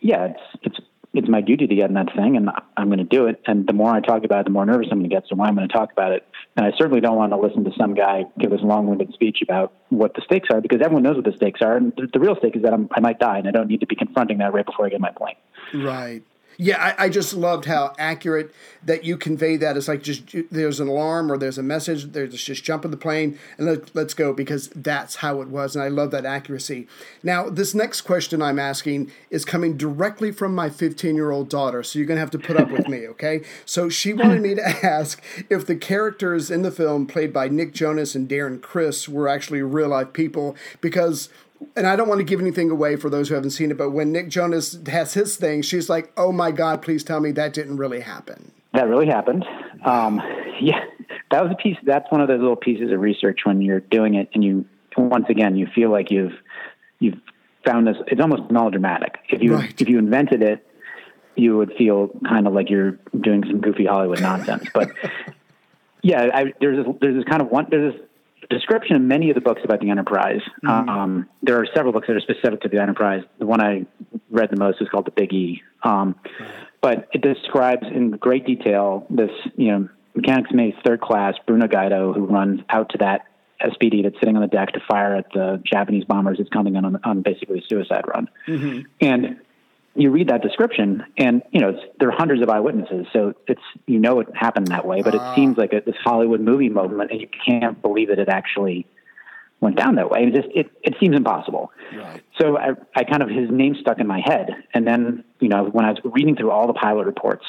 yeah, 0.00 0.26
it's 0.26 0.40
it's 0.62 0.80
it's 1.14 1.28
my 1.28 1.40
duty 1.40 1.66
to 1.66 1.74
get 1.74 1.88
in 1.88 1.94
that 1.94 2.14
thing 2.14 2.36
and 2.36 2.50
I'm 2.76 2.86
going 2.88 2.98
to 2.98 3.04
do 3.04 3.26
it. 3.26 3.40
And 3.46 3.66
the 3.66 3.72
more 3.72 3.90
I 3.90 4.00
talk 4.00 4.24
about 4.24 4.40
it, 4.40 4.44
the 4.44 4.50
more 4.50 4.66
nervous 4.66 4.88
I'm 4.90 4.98
going 4.98 5.08
to 5.08 5.14
get. 5.14 5.24
So 5.28 5.36
why 5.36 5.48
I'm 5.48 5.54
going 5.54 5.66
to 5.66 5.72
talk 5.72 5.90
about 5.90 6.12
it. 6.12 6.26
And 6.56 6.66
I 6.66 6.72
certainly 6.76 7.00
don't 7.00 7.16
want 7.16 7.32
to 7.32 7.38
listen 7.38 7.64
to 7.64 7.72
some 7.78 7.94
guy 7.94 8.24
give 8.38 8.50
this 8.50 8.60
long 8.62 8.86
winded 8.86 9.12
speech 9.14 9.38
about 9.42 9.72
what 9.88 10.14
the 10.14 10.22
stakes 10.22 10.48
are 10.52 10.60
because 10.60 10.80
everyone 10.82 11.02
knows 11.02 11.16
what 11.16 11.24
the 11.24 11.32
stakes 11.32 11.60
are. 11.62 11.76
And 11.76 11.92
the, 11.96 12.08
the 12.12 12.20
real 12.20 12.36
stake 12.36 12.56
is 12.56 12.62
that 12.62 12.72
I'm, 12.74 12.88
I 12.92 13.00
might 13.00 13.18
die 13.18 13.38
and 13.38 13.48
I 13.48 13.50
don't 13.52 13.68
need 13.68 13.80
to 13.80 13.86
be 13.86 13.96
confronting 13.96 14.38
that 14.38 14.52
right 14.52 14.66
before 14.66 14.86
I 14.86 14.90
get 14.90 15.00
my 15.00 15.10
plane. 15.10 15.36
Right. 15.74 16.22
Yeah, 16.60 16.94
I, 16.98 17.04
I, 17.04 17.08
just 17.08 17.34
loved 17.34 17.66
how 17.66 17.94
accurate 17.98 18.52
that 18.82 19.04
you 19.04 19.16
convey 19.16 19.56
that. 19.58 19.76
It's 19.76 19.86
like 19.86 20.02
just 20.02 20.34
there's 20.50 20.80
an 20.80 20.88
alarm 20.88 21.30
or 21.30 21.38
there's 21.38 21.56
a 21.56 21.62
message. 21.62 22.06
There's 22.06 22.42
just 22.42 22.64
jump 22.64 22.84
in 22.84 22.90
the 22.90 22.96
plane 22.96 23.38
and 23.58 23.68
let, 23.68 23.94
let's 23.94 24.12
go 24.12 24.32
because 24.32 24.66
that's 24.70 25.16
how 25.16 25.40
it 25.40 25.46
was. 25.46 25.76
And 25.76 25.84
I 25.84 25.88
love 25.88 26.10
that 26.10 26.26
accuracy. 26.26 26.88
Now, 27.22 27.48
this 27.48 27.76
next 27.76 28.00
question 28.00 28.42
I'm 28.42 28.58
asking 28.58 29.12
is 29.30 29.44
coming 29.44 29.76
directly 29.76 30.32
from 30.32 30.52
my 30.52 30.68
15 30.68 31.14
year 31.14 31.30
old 31.30 31.48
daughter. 31.48 31.84
So 31.84 31.96
you're 31.96 32.06
going 32.06 32.16
to 32.16 32.22
have 32.22 32.32
to 32.32 32.40
put 32.40 32.56
up 32.56 32.72
with 32.72 32.88
me, 32.88 33.06
okay? 33.06 33.42
So 33.64 33.88
she 33.88 34.12
wanted 34.12 34.42
me 34.42 34.56
to 34.56 34.66
ask 34.84 35.22
if 35.48 35.64
the 35.64 35.76
characters 35.76 36.50
in 36.50 36.62
the 36.62 36.72
film 36.72 37.06
played 37.06 37.32
by 37.32 37.46
Nick 37.46 37.72
Jonas 37.72 38.16
and 38.16 38.28
Darren 38.28 38.60
Criss 38.60 39.08
were 39.08 39.28
actually 39.28 39.62
real 39.62 39.90
life 39.90 40.12
people 40.12 40.56
because 40.80 41.28
and 41.78 41.86
I 41.86 41.96
don't 41.96 42.08
want 42.08 42.18
to 42.18 42.24
give 42.24 42.40
anything 42.40 42.70
away 42.70 42.96
for 42.96 43.08
those 43.08 43.28
who 43.28 43.34
haven't 43.34 43.50
seen 43.50 43.70
it, 43.70 43.78
but 43.78 43.90
when 43.90 44.12
Nick 44.12 44.28
Jonas 44.28 44.78
has 44.88 45.14
his 45.14 45.36
thing, 45.36 45.62
she's 45.62 45.88
like, 45.88 46.12
"Oh 46.16 46.32
my 46.32 46.50
God, 46.50 46.82
please 46.82 47.04
tell 47.04 47.20
me 47.20 47.30
that 47.32 47.54
didn't 47.54 47.76
really 47.76 48.00
happen." 48.00 48.52
That 48.74 48.88
really 48.88 49.06
happened. 49.06 49.44
Um, 49.84 50.20
yeah, 50.60 50.84
that 51.30 51.42
was 51.42 51.52
a 51.52 51.62
piece. 51.62 51.76
That's 51.84 52.10
one 52.10 52.20
of 52.20 52.28
those 52.28 52.40
little 52.40 52.56
pieces 52.56 52.92
of 52.92 53.00
research 53.00 53.40
when 53.44 53.62
you're 53.62 53.80
doing 53.80 54.14
it, 54.14 54.28
and 54.34 54.44
you 54.44 54.66
once 54.96 55.26
again 55.28 55.56
you 55.56 55.68
feel 55.74 55.90
like 55.90 56.10
you've 56.10 56.34
you've 56.98 57.18
found 57.64 57.86
this. 57.86 57.96
It's 58.08 58.20
almost 58.20 58.50
melodramatic. 58.50 59.18
If 59.28 59.42
you 59.42 59.54
right. 59.54 59.80
if 59.80 59.88
you 59.88 59.98
invented 59.98 60.42
it, 60.42 60.66
you 61.36 61.56
would 61.56 61.72
feel 61.78 62.10
kind 62.28 62.46
of 62.46 62.52
like 62.52 62.68
you're 62.68 62.98
doing 63.20 63.44
some 63.44 63.60
goofy 63.60 63.86
Hollywood 63.86 64.20
nonsense. 64.20 64.68
But 64.74 64.90
yeah, 66.02 66.28
I, 66.34 66.52
there's 66.60 66.84
this, 66.84 66.94
there's 67.00 67.16
this 67.16 67.24
kind 67.24 67.40
of 67.40 67.48
one 67.48 67.66
there's 67.70 67.94
this 67.94 68.02
description 68.50 68.96
in 68.96 69.08
many 69.08 69.30
of 69.30 69.34
the 69.34 69.40
books 69.40 69.60
about 69.64 69.80
the 69.80 69.90
Enterprise. 69.90 70.40
Mm-hmm. 70.64 70.88
Um, 70.88 71.28
there 71.42 71.58
are 71.60 71.66
several 71.74 71.92
books 71.92 72.06
that 72.08 72.16
are 72.16 72.20
specific 72.20 72.60
to 72.62 72.68
the 72.68 72.80
Enterprise. 72.80 73.22
The 73.38 73.46
one 73.46 73.60
I 73.60 73.86
read 74.30 74.50
the 74.50 74.56
most 74.56 74.80
is 74.80 74.88
called 74.88 75.06
the 75.06 75.10
Big 75.10 75.32
E. 75.32 75.62
Um, 75.82 76.14
but 76.80 77.08
it 77.12 77.22
describes 77.22 77.86
in 77.92 78.12
great 78.12 78.46
detail 78.46 79.06
this, 79.10 79.30
you 79.56 79.72
know, 79.72 79.88
mechanics 80.14 80.50
May 80.52 80.74
third 80.84 81.00
class 81.00 81.34
Bruno 81.46 81.66
Gaido, 81.66 82.14
who 82.14 82.26
runs 82.26 82.60
out 82.70 82.90
to 82.90 82.98
that 82.98 83.26
SBD 83.60 84.04
that's 84.04 84.18
sitting 84.20 84.36
on 84.36 84.42
the 84.42 84.48
deck 84.48 84.72
to 84.72 84.80
fire 84.88 85.16
at 85.16 85.26
the 85.32 85.60
Japanese 85.64 86.04
bombers 86.04 86.38
that's 86.38 86.50
coming 86.50 86.76
on 86.76 87.00
on 87.04 87.22
basically 87.22 87.58
a 87.58 87.62
suicide 87.68 88.04
run. 88.06 88.28
Mm-hmm. 88.46 88.80
And 89.00 89.40
you 89.98 90.10
read 90.10 90.28
that 90.28 90.42
description, 90.42 91.04
and 91.16 91.42
you 91.50 91.60
know 91.60 91.78
there 91.98 92.08
are 92.08 92.16
hundreds 92.16 92.40
of 92.40 92.48
eyewitnesses, 92.48 93.06
so 93.12 93.34
it's 93.46 93.60
you 93.86 93.98
know 93.98 94.20
it 94.20 94.28
happened 94.34 94.68
that 94.68 94.86
way, 94.86 95.02
but 95.02 95.14
it 95.14 95.20
uh, 95.20 95.34
seems 95.34 95.58
like 95.58 95.72
a, 95.72 95.80
this 95.84 95.96
Hollywood 96.02 96.40
movie 96.40 96.68
moment, 96.68 97.10
and 97.10 97.20
you 97.20 97.28
can't 97.44 97.80
believe 97.82 98.08
that 98.08 98.18
it 98.18 98.28
actually 98.28 98.86
went 99.60 99.76
down 99.76 99.96
that 99.96 100.08
way. 100.08 100.24
It 100.24 100.34
just 100.34 100.48
it 100.54 100.70
it 100.82 100.94
seems 101.00 101.16
impossible. 101.16 101.72
Right. 101.94 102.22
So 102.40 102.56
I 102.56 102.70
I 102.94 103.04
kind 103.04 103.22
of 103.22 103.28
his 103.28 103.50
name 103.50 103.74
stuck 103.80 103.98
in 103.98 104.06
my 104.06 104.20
head, 104.24 104.50
and 104.72 104.86
then 104.86 105.24
you 105.40 105.48
know 105.48 105.64
when 105.64 105.84
I 105.84 105.90
was 105.90 105.98
reading 106.04 106.36
through 106.36 106.52
all 106.52 106.68
the 106.68 106.74
pilot 106.74 107.06
reports, 107.06 107.44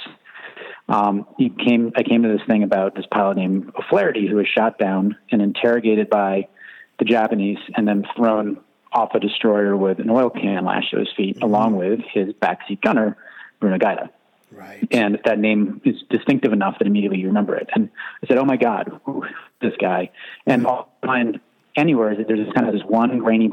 um, 0.88 1.28
he 1.38 1.50
came 1.50 1.92
I 1.96 2.02
came 2.02 2.24
to 2.24 2.30
this 2.30 2.46
thing 2.48 2.64
about 2.64 2.96
this 2.96 3.06
pilot 3.12 3.38
named 3.38 3.72
O'Flaherty 3.78 4.28
who 4.28 4.38
was 4.38 4.48
shot 4.48 4.80
down 4.80 5.16
and 5.32 5.42
interrogated 5.42 6.10
by 6.10 6.48
the 6.98 7.06
Japanese, 7.06 7.60
and 7.76 7.88
then 7.88 8.06
thrown 8.18 8.60
off 8.92 9.14
a 9.14 9.20
destroyer 9.20 9.76
with 9.76 10.00
an 10.00 10.10
oil 10.10 10.30
can 10.30 10.66
lashed 10.66 10.92
to 10.92 11.00
his 11.00 11.10
feet, 11.16 11.36
mm-hmm. 11.36 11.46
along 11.46 11.76
with 11.76 12.00
his 12.14 12.34
backseat 12.34 12.82
gunner, 12.82 13.18
Bruno 13.60 13.78
Gaido. 13.78 14.10
Right. 14.52 14.88
And 14.92 15.20
that 15.26 15.40
name 15.40 15.82
is 15.86 15.96
distinctive 16.10 16.54
enough 16.54 16.80
that 16.80 16.88
immediately 16.88 17.20
you 17.20 17.28
remember 17.28 17.56
it. 17.56 17.70
And 17.74 17.90
I 18.24 18.28
said, 18.28 18.38
"Oh 18.38 18.46
my 18.46 18.58
God, 18.58 19.00
who 19.06 19.24
is 19.24 19.32
this 19.62 19.74
guy!" 19.80 20.10
And 20.48 20.66
all 20.66 20.92
I'll 21.04 21.08
find 21.08 21.40
anywhere 21.76 22.12
is 22.12 22.18
that 22.18 22.28
there's 22.28 22.46
this 22.46 22.54
kind 22.54 22.68
of 22.68 22.74
this 22.74 22.84
one 22.84 23.20
grainy 23.20 23.50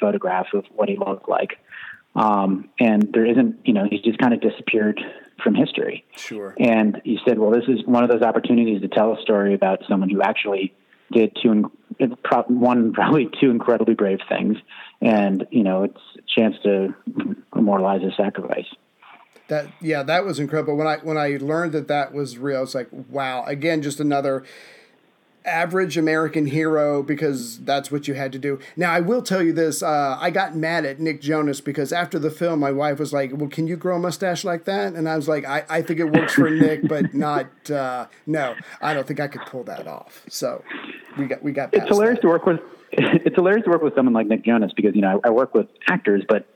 photograph 0.00 0.46
of 0.52 0.64
what 0.74 0.90
he 0.90 0.96
looked 0.96 1.28
like, 1.30 1.58
um, 2.14 2.68
and 2.78 3.10
there 3.14 3.24
isn't. 3.24 3.60
You 3.64 3.72
know, 3.72 3.86
he's 3.90 4.02
just 4.02 4.18
kind 4.18 4.34
of 4.34 4.40
disappeared 4.42 5.00
from 5.42 5.54
history. 5.54 6.04
Sure. 6.16 6.54
And 6.60 7.00
he 7.04 7.18
said, 7.26 7.38
"Well, 7.38 7.50
this 7.50 7.64
is 7.66 7.84
one 7.86 8.04
of 8.04 8.10
those 8.10 8.22
opportunities 8.22 8.82
to 8.82 8.88
tell 8.88 9.14
a 9.14 9.22
story 9.22 9.54
about 9.54 9.82
someone 9.88 10.10
who 10.10 10.20
actually 10.20 10.74
did 11.14 11.36
two, 11.42 11.70
one 12.48 12.92
probably 12.94 13.30
two 13.40 13.50
incredibly 13.50 13.94
brave 13.94 14.18
things, 14.28 14.58
and 15.00 15.46
you 15.50 15.62
know, 15.62 15.84
it's 15.84 16.00
a 16.18 16.40
chance 16.40 16.56
to 16.64 16.94
immortalize 17.56 18.02
his 18.02 18.16
sacrifice." 18.16 18.66
That 19.48 19.68
yeah, 19.80 20.02
that 20.02 20.24
was 20.24 20.38
incredible. 20.38 20.76
When 20.76 20.86
I 20.86 20.96
when 20.98 21.18
I 21.18 21.38
learned 21.40 21.72
that 21.72 21.88
that 21.88 22.12
was 22.12 22.38
real, 22.38 22.58
I 22.58 22.60
was 22.60 22.74
like, 22.74 22.88
wow. 23.08 23.44
Again, 23.44 23.82
just 23.82 24.00
another 24.00 24.44
average 25.44 25.98
American 25.98 26.46
hero 26.46 27.02
because 27.02 27.58
that's 27.60 27.90
what 27.90 28.08
you 28.08 28.14
had 28.14 28.32
to 28.32 28.38
do. 28.38 28.58
Now, 28.76 28.92
I 28.92 29.00
will 29.00 29.22
tell 29.22 29.42
you 29.42 29.52
this: 29.52 29.82
uh, 29.82 30.16
I 30.20 30.30
got 30.30 30.56
mad 30.56 30.84
at 30.84 31.00
Nick 31.00 31.20
Jonas 31.20 31.60
because 31.60 31.92
after 31.92 32.18
the 32.18 32.30
film, 32.30 32.60
my 32.60 32.70
wife 32.70 32.98
was 32.98 33.12
like, 33.12 33.30
"Well, 33.34 33.48
can 33.48 33.66
you 33.66 33.76
grow 33.76 33.96
a 33.96 33.98
mustache 33.98 34.44
like 34.44 34.64
that?" 34.64 34.94
And 34.94 35.08
I 35.08 35.16
was 35.16 35.28
like, 35.28 35.44
"I, 35.44 35.64
I 35.68 35.82
think 35.82 36.00
it 36.00 36.10
works 36.10 36.34
for 36.34 36.50
Nick, 36.50 36.88
but 36.88 37.14
not 37.14 37.70
uh, 37.70 38.06
no. 38.26 38.54
I 38.80 38.94
don't 38.94 39.06
think 39.06 39.20
I 39.20 39.28
could 39.28 39.42
pull 39.42 39.64
that 39.64 39.86
off." 39.86 40.24
So 40.28 40.62
we 41.18 41.26
got 41.26 41.42
we 41.42 41.52
got. 41.52 41.74
It's 41.74 41.88
hilarious 41.88 42.18
that. 42.18 42.22
to 42.22 42.28
work 42.28 42.46
with. 42.46 42.60
It's 42.96 43.34
hilarious 43.34 43.64
to 43.64 43.70
work 43.70 43.82
with 43.82 43.96
someone 43.96 44.14
like 44.14 44.28
Nick 44.28 44.44
Jonas 44.44 44.70
because 44.76 44.94
you 44.94 45.00
know 45.00 45.20
I, 45.24 45.28
I 45.28 45.30
work 45.30 45.52
with 45.52 45.66
actors, 45.88 46.22
but 46.28 46.46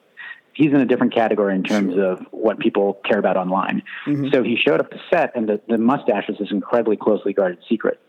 he's 0.52 0.72
in 0.72 0.80
a 0.80 0.86
different 0.86 1.12
category 1.12 1.54
in 1.54 1.64
terms 1.64 1.94
of 1.98 2.24
what 2.30 2.60
people 2.60 3.00
care 3.04 3.18
about 3.18 3.36
online. 3.36 3.82
Mm-hmm. 4.06 4.28
So 4.32 4.44
he 4.44 4.56
showed 4.56 4.80
up 4.80 4.90
to 4.90 5.00
set, 5.12 5.34
and 5.34 5.48
the, 5.48 5.60
the 5.68 5.78
mustache 5.78 6.28
was 6.28 6.36
this 6.38 6.50
incredibly 6.50 6.96
closely 6.96 7.32
guarded 7.32 7.58
secret. 7.68 8.00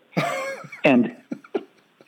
And 0.83 1.15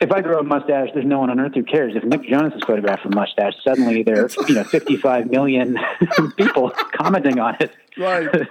if 0.02 0.10
I 0.10 0.20
grow 0.20 0.40
a 0.40 0.42
mustache, 0.42 0.88
there's 0.94 1.06
no 1.06 1.20
one 1.20 1.30
on 1.30 1.38
earth 1.38 1.54
who 1.54 1.62
cares. 1.62 1.94
If 1.94 2.02
Nick 2.02 2.24
Jonas 2.24 2.52
is 2.54 2.62
photographed 2.64 3.04
with 3.04 3.12
a 3.12 3.16
mustache, 3.16 3.54
suddenly 3.62 4.02
there 4.02 4.24
are 4.24 4.28
you 4.48 4.56
know 4.56 4.64
55 4.64 5.30
million 5.30 5.78
people 6.36 6.70
commenting 6.92 7.38
on 7.38 7.56
it. 7.60 7.72
Right. 7.96 8.48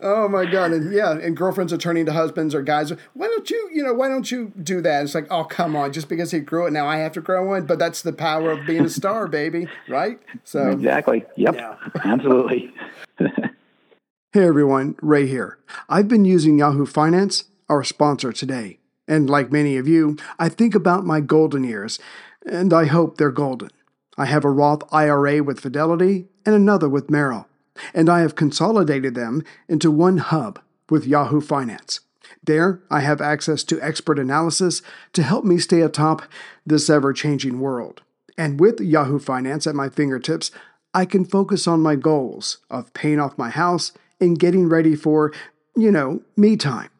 Oh 0.00 0.28
my 0.28 0.44
god. 0.44 0.72
And 0.72 0.92
yeah, 0.92 1.12
and 1.12 1.36
girlfriends 1.36 1.72
are 1.72 1.78
turning 1.78 2.06
to 2.06 2.12
husbands 2.12 2.54
or 2.54 2.62
guys. 2.62 2.92
Why 3.14 3.26
don't 3.26 3.50
you, 3.50 3.70
you 3.72 3.82
know, 3.82 3.92
why 3.92 4.08
don't 4.08 4.30
you 4.30 4.52
do 4.62 4.80
that? 4.82 5.02
It's 5.02 5.14
like, 5.14 5.26
oh 5.30 5.44
come 5.44 5.74
on, 5.74 5.92
just 5.92 6.08
because 6.08 6.30
he 6.30 6.38
grew 6.38 6.66
it, 6.66 6.70
now 6.70 6.86
I 6.86 6.98
have 6.98 7.12
to 7.12 7.20
grow 7.20 7.44
one. 7.44 7.66
But 7.66 7.80
that's 7.80 8.02
the 8.02 8.12
power 8.12 8.52
of 8.52 8.64
being 8.66 8.84
a 8.84 8.90
star, 8.90 9.26
baby. 9.34 9.66
Right. 9.88 10.20
So 10.44 10.70
exactly. 10.70 11.24
Yep. 11.36 11.56
Yeah. 11.56 11.76
Absolutely. 12.04 12.72
hey 13.18 14.46
everyone, 14.46 14.94
Ray 15.02 15.26
here. 15.26 15.58
I've 15.88 16.06
been 16.06 16.24
using 16.24 16.58
Yahoo 16.58 16.86
Finance, 16.86 17.44
our 17.68 17.82
sponsor 17.82 18.32
today. 18.32 18.78
And 19.06 19.28
like 19.28 19.52
many 19.52 19.76
of 19.76 19.86
you, 19.86 20.16
I 20.38 20.48
think 20.48 20.74
about 20.74 21.04
my 21.04 21.20
golden 21.20 21.64
years, 21.64 21.98
and 22.46 22.72
I 22.72 22.86
hope 22.86 23.16
they're 23.16 23.30
golden. 23.30 23.70
I 24.16 24.26
have 24.26 24.44
a 24.44 24.50
Roth 24.50 24.82
IRA 24.92 25.42
with 25.42 25.60
Fidelity 25.60 26.26
and 26.46 26.54
another 26.54 26.88
with 26.88 27.10
Merrill, 27.10 27.48
and 27.92 28.08
I 28.08 28.20
have 28.20 28.36
consolidated 28.36 29.14
them 29.14 29.42
into 29.68 29.90
one 29.90 30.18
hub 30.18 30.60
with 30.88 31.06
Yahoo 31.06 31.40
Finance. 31.40 32.00
There, 32.42 32.82
I 32.90 33.00
have 33.00 33.20
access 33.20 33.64
to 33.64 33.80
expert 33.80 34.18
analysis 34.18 34.82
to 35.14 35.22
help 35.22 35.44
me 35.44 35.58
stay 35.58 35.80
atop 35.80 36.22
this 36.64 36.88
ever 36.88 37.12
changing 37.12 37.60
world. 37.60 38.02
And 38.36 38.60
with 38.60 38.80
Yahoo 38.80 39.18
Finance 39.18 39.66
at 39.66 39.74
my 39.74 39.88
fingertips, 39.88 40.50
I 40.92 41.04
can 41.06 41.24
focus 41.24 41.66
on 41.66 41.80
my 41.80 41.96
goals 41.96 42.58
of 42.70 42.92
paying 42.94 43.18
off 43.18 43.38
my 43.38 43.50
house 43.50 43.92
and 44.20 44.38
getting 44.38 44.68
ready 44.68 44.94
for, 44.94 45.32
you 45.76 45.90
know, 45.90 46.22
me 46.36 46.56
time. 46.56 46.90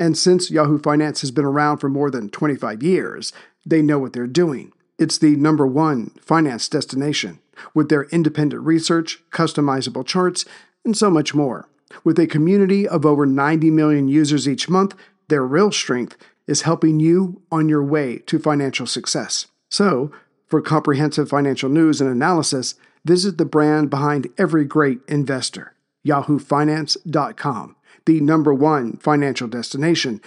And 0.00 0.16
since 0.16 0.50
Yahoo 0.50 0.78
Finance 0.78 1.20
has 1.20 1.30
been 1.30 1.44
around 1.44 1.76
for 1.76 1.90
more 1.90 2.10
than 2.10 2.30
25 2.30 2.82
years, 2.82 3.34
they 3.66 3.82
know 3.82 3.98
what 3.98 4.14
they're 4.14 4.26
doing. 4.26 4.72
It's 4.98 5.18
the 5.18 5.36
number 5.36 5.66
one 5.66 6.12
finance 6.22 6.68
destination 6.70 7.38
with 7.74 7.90
their 7.90 8.04
independent 8.04 8.62
research, 8.62 9.22
customizable 9.30 10.06
charts, 10.06 10.46
and 10.86 10.96
so 10.96 11.10
much 11.10 11.34
more. 11.34 11.68
With 12.02 12.18
a 12.18 12.26
community 12.26 12.88
of 12.88 13.04
over 13.04 13.26
90 13.26 13.70
million 13.70 14.08
users 14.08 14.48
each 14.48 14.70
month, 14.70 14.94
their 15.28 15.46
real 15.46 15.70
strength 15.70 16.16
is 16.46 16.62
helping 16.62 16.98
you 16.98 17.42
on 17.52 17.68
your 17.68 17.84
way 17.84 18.18
to 18.20 18.38
financial 18.38 18.86
success. 18.86 19.48
So, 19.68 20.10
for 20.46 20.62
comprehensive 20.62 21.28
financial 21.28 21.68
news 21.68 22.00
and 22.00 22.10
analysis, 22.10 22.74
visit 23.04 23.36
the 23.36 23.44
brand 23.44 23.90
behind 23.90 24.28
every 24.38 24.64
great 24.64 25.00
investor, 25.08 25.74
yahoofinance.com 26.06 27.76
the 28.06 28.20
number 28.20 28.54
one 28.54 28.96
financial 28.96 29.48
destination, 29.48 30.20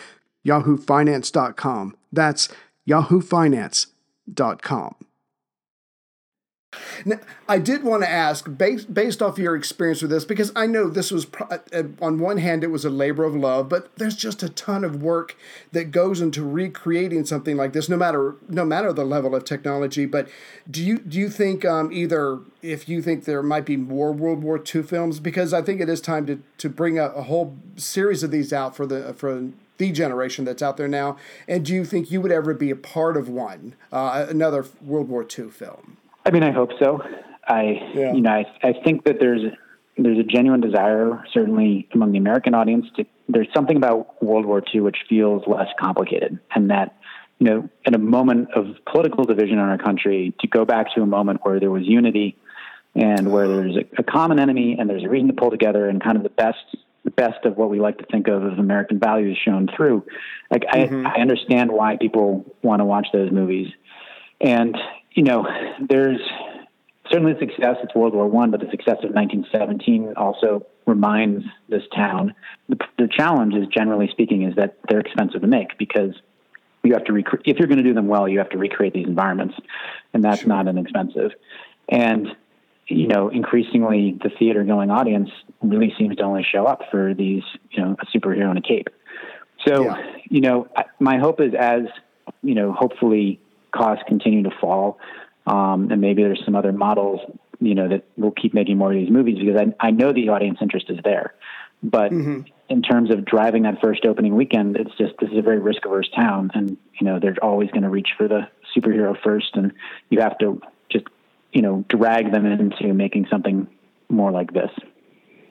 yahoofinance.com. 0.45 1.95
That's 2.11 2.49
yahoofinance.com. 2.87 4.95
Now, 7.05 7.19
I 7.47 7.59
did 7.59 7.83
want 7.83 8.03
to 8.03 8.09
ask, 8.09 8.45
based, 8.57 8.93
based 8.93 9.21
off 9.21 9.37
your 9.37 9.55
experience 9.55 10.01
with 10.01 10.11
this, 10.11 10.25
because 10.25 10.51
I 10.55 10.65
know 10.65 10.89
this 10.89 11.11
was, 11.11 11.27
uh, 11.39 11.57
uh, 11.73 11.83
on 12.01 12.19
one 12.19 12.37
hand, 12.37 12.63
it 12.63 12.71
was 12.71 12.85
a 12.85 12.89
labor 12.89 13.23
of 13.23 13.35
love, 13.35 13.69
but 13.69 13.95
there's 13.97 14.15
just 14.15 14.43
a 14.43 14.49
ton 14.49 14.83
of 14.83 15.01
work 15.01 15.35
that 15.71 15.91
goes 15.91 16.21
into 16.21 16.43
recreating 16.43 17.25
something 17.25 17.57
like 17.57 17.73
this, 17.73 17.89
no 17.89 17.97
matter 17.97 18.35
no 18.47 18.65
matter 18.65 18.93
the 18.93 19.05
level 19.05 19.35
of 19.35 19.45
technology. 19.45 20.05
But 20.05 20.29
do 20.69 20.83
you 20.83 20.99
do 20.99 21.17
you 21.17 21.29
think 21.29 21.65
um, 21.65 21.91
either 21.91 22.39
if 22.61 22.87
you 22.87 23.01
think 23.01 23.25
there 23.25 23.43
might 23.43 23.65
be 23.65 23.77
more 23.77 24.11
World 24.11 24.43
War 24.43 24.57
II 24.57 24.83
films, 24.83 25.19
because 25.19 25.53
I 25.53 25.61
think 25.61 25.81
it 25.81 25.89
is 25.89 26.01
time 26.01 26.25
to 26.27 26.41
to 26.57 26.69
bring 26.69 26.97
a, 26.99 27.07
a 27.09 27.23
whole 27.23 27.57
series 27.75 28.23
of 28.23 28.31
these 28.31 28.53
out 28.53 28.75
for 28.75 28.85
the 28.85 29.13
for 29.13 29.49
the 29.77 29.91
generation 29.91 30.45
that's 30.45 30.61
out 30.61 30.77
there 30.77 30.87
now, 30.87 31.17
and 31.47 31.65
do 31.65 31.73
you 31.73 31.85
think 31.85 32.11
you 32.11 32.21
would 32.21 32.31
ever 32.31 32.53
be 32.53 32.69
a 32.69 32.75
part 32.75 33.17
of 33.17 33.27
one, 33.27 33.75
uh, 33.91 34.25
another 34.29 34.65
World 34.81 35.09
War 35.09 35.23
II 35.23 35.49
film? 35.49 35.97
I 36.25 36.31
mean, 36.31 36.43
I 36.43 36.51
hope 36.51 36.71
so. 36.79 37.01
I, 37.47 37.91
yeah. 37.93 38.13
you 38.13 38.21
know, 38.21 38.31
I, 38.31 38.45
I 38.61 38.73
think 38.83 39.05
that 39.05 39.19
there's 39.19 39.41
there's 39.97 40.17
a 40.17 40.23
genuine 40.23 40.61
desire, 40.61 41.23
certainly 41.33 41.87
among 41.93 42.13
the 42.13 42.17
American 42.17 42.55
audience, 42.55 42.87
to 42.97 43.05
there's 43.29 43.47
something 43.53 43.77
about 43.77 44.21
World 44.23 44.45
War 44.45 44.61
II 44.73 44.81
which 44.81 44.97
feels 45.07 45.43
less 45.47 45.67
complicated, 45.79 46.39
and 46.55 46.69
that 46.69 46.95
you 47.39 47.47
know, 47.47 47.69
in 47.85 47.93
a 47.93 47.99
moment 47.99 48.49
of 48.55 48.67
political 48.89 49.25
division 49.25 49.57
in 49.57 49.65
our 49.65 49.77
country, 49.77 50.33
to 50.39 50.47
go 50.47 50.65
back 50.65 50.93
to 50.95 51.01
a 51.01 51.05
moment 51.05 51.41
where 51.43 51.59
there 51.59 51.71
was 51.71 51.83
unity 51.85 52.37
and 52.95 53.31
where 53.31 53.47
there's 53.47 53.75
a, 53.75 53.85
a 53.97 54.03
common 54.03 54.39
enemy 54.39 54.77
and 54.79 54.89
there's 54.89 55.03
a 55.03 55.09
reason 55.09 55.27
to 55.27 55.33
pull 55.33 55.51
together, 55.51 55.89
and 55.89 56.01
kind 56.01 56.17
of 56.17 56.23
the 56.23 56.29
best 56.29 56.77
the 57.03 57.11
best 57.11 57.43
of 57.43 57.57
what 57.57 57.69
we 57.69 57.81
like 57.81 57.97
to 57.97 58.05
think 58.05 58.29
of 58.29 58.45
as 58.45 58.57
American 58.57 58.97
values 58.97 59.37
shown 59.43 59.67
through. 59.75 60.05
Like 60.49 60.61
mm-hmm. 60.61 61.05
I, 61.05 61.15
I 61.17 61.21
understand 61.21 61.71
why 61.71 61.97
people 61.97 62.45
want 62.61 62.79
to 62.79 62.85
watch 62.85 63.07
those 63.11 63.31
movies, 63.31 63.67
and 64.39 64.75
you 65.13 65.23
know, 65.23 65.45
there's 65.89 66.19
certainly 67.09 67.33
success 67.39 67.77
It's 67.83 67.93
World 67.95 68.13
War 68.13 68.27
One, 68.27 68.51
but 68.51 68.59
the 68.59 68.69
success 68.71 68.97
of 69.03 69.11
1917 69.11 70.13
also 70.17 70.65
reminds 70.85 71.45
this 71.69 71.83
town. 71.95 72.33
The, 72.69 72.77
the 72.97 73.07
challenge 73.07 73.55
is, 73.55 73.67
generally 73.67 74.07
speaking, 74.11 74.43
is 74.43 74.55
that 74.55 74.77
they're 74.89 74.99
expensive 74.99 75.41
to 75.41 75.47
make 75.47 75.77
because 75.77 76.13
you 76.83 76.93
have 76.93 77.05
to 77.05 77.13
rec- 77.13 77.41
if 77.45 77.57
you're 77.57 77.67
going 77.67 77.77
to 77.77 77.83
do 77.83 77.93
them 77.93 78.07
well, 78.07 78.27
you 78.27 78.39
have 78.39 78.49
to 78.49 78.57
recreate 78.57 78.93
these 78.93 79.07
environments, 79.07 79.55
and 80.13 80.23
that's 80.23 80.41
sure. 80.41 80.49
not 80.49 80.67
inexpensive. 80.67 81.31
And 81.89 82.27
you 82.87 83.07
know, 83.07 83.29
increasingly, 83.29 84.19
the 84.21 84.29
theater 84.37 84.63
going 84.63 84.89
audience 84.89 85.29
really 85.61 85.93
seems 85.97 86.17
to 86.17 86.23
only 86.23 86.43
show 86.43 86.65
up 86.65 86.81
for 86.91 87.13
these, 87.13 87.43
you 87.71 87.81
know, 87.81 87.95
a 88.01 88.17
superhero 88.17 88.51
in 88.51 88.57
a 88.57 88.61
cape. 88.61 88.89
So, 89.65 89.85
yeah. 89.85 90.15
you 90.29 90.41
know, 90.41 90.67
my 90.99 91.17
hope 91.17 91.39
is 91.39 91.53
as 91.57 91.83
you 92.41 92.55
know, 92.55 92.73
hopefully 92.73 93.39
costs 93.73 94.03
continue 94.07 94.43
to 94.43 94.51
fall, 94.61 94.99
um, 95.45 95.91
and 95.91 95.99
maybe 95.99 96.23
there's 96.23 96.41
some 96.45 96.55
other 96.55 96.71
models, 96.71 97.19
you 97.59 97.75
know, 97.75 97.89
that 97.89 98.05
will 98.17 98.31
keep 98.31 98.53
making 98.53 98.77
more 98.77 98.91
of 98.91 98.97
these 98.97 99.09
movies 99.09 99.39
because 99.39 99.59
I, 99.59 99.87
I 99.87 99.91
know 99.91 100.13
the 100.13 100.29
audience 100.29 100.59
interest 100.61 100.89
is 100.89 100.99
there. 101.03 101.33
But 101.83 102.11
mm-hmm. 102.11 102.41
in 102.69 102.81
terms 102.81 103.11
of 103.11 103.25
driving 103.25 103.63
that 103.63 103.81
first 103.81 104.05
opening 104.05 104.35
weekend, 104.35 104.77
it's 104.77 104.95
just 104.97 105.13
this 105.19 105.29
is 105.31 105.37
a 105.37 105.41
very 105.41 105.59
risk 105.59 105.85
averse 105.85 106.09
town, 106.15 106.49
and 106.53 106.77
you 106.99 107.05
know 107.05 107.19
they're 107.19 107.35
always 107.41 107.69
going 107.71 107.83
to 107.83 107.89
reach 107.89 108.09
for 108.17 108.29
the 108.29 108.47
superhero 108.75 109.15
first, 109.21 109.55
and 109.55 109.73
you 110.09 110.21
have 110.21 110.37
to 110.37 110.61
just 110.89 111.05
you 111.51 111.61
know 111.61 111.83
drag 111.89 112.31
them 112.31 112.45
into 112.45 112.93
making 112.93 113.27
something 113.29 113.67
more 114.07 114.31
like 114.31 114.53
this. 114.53 114.71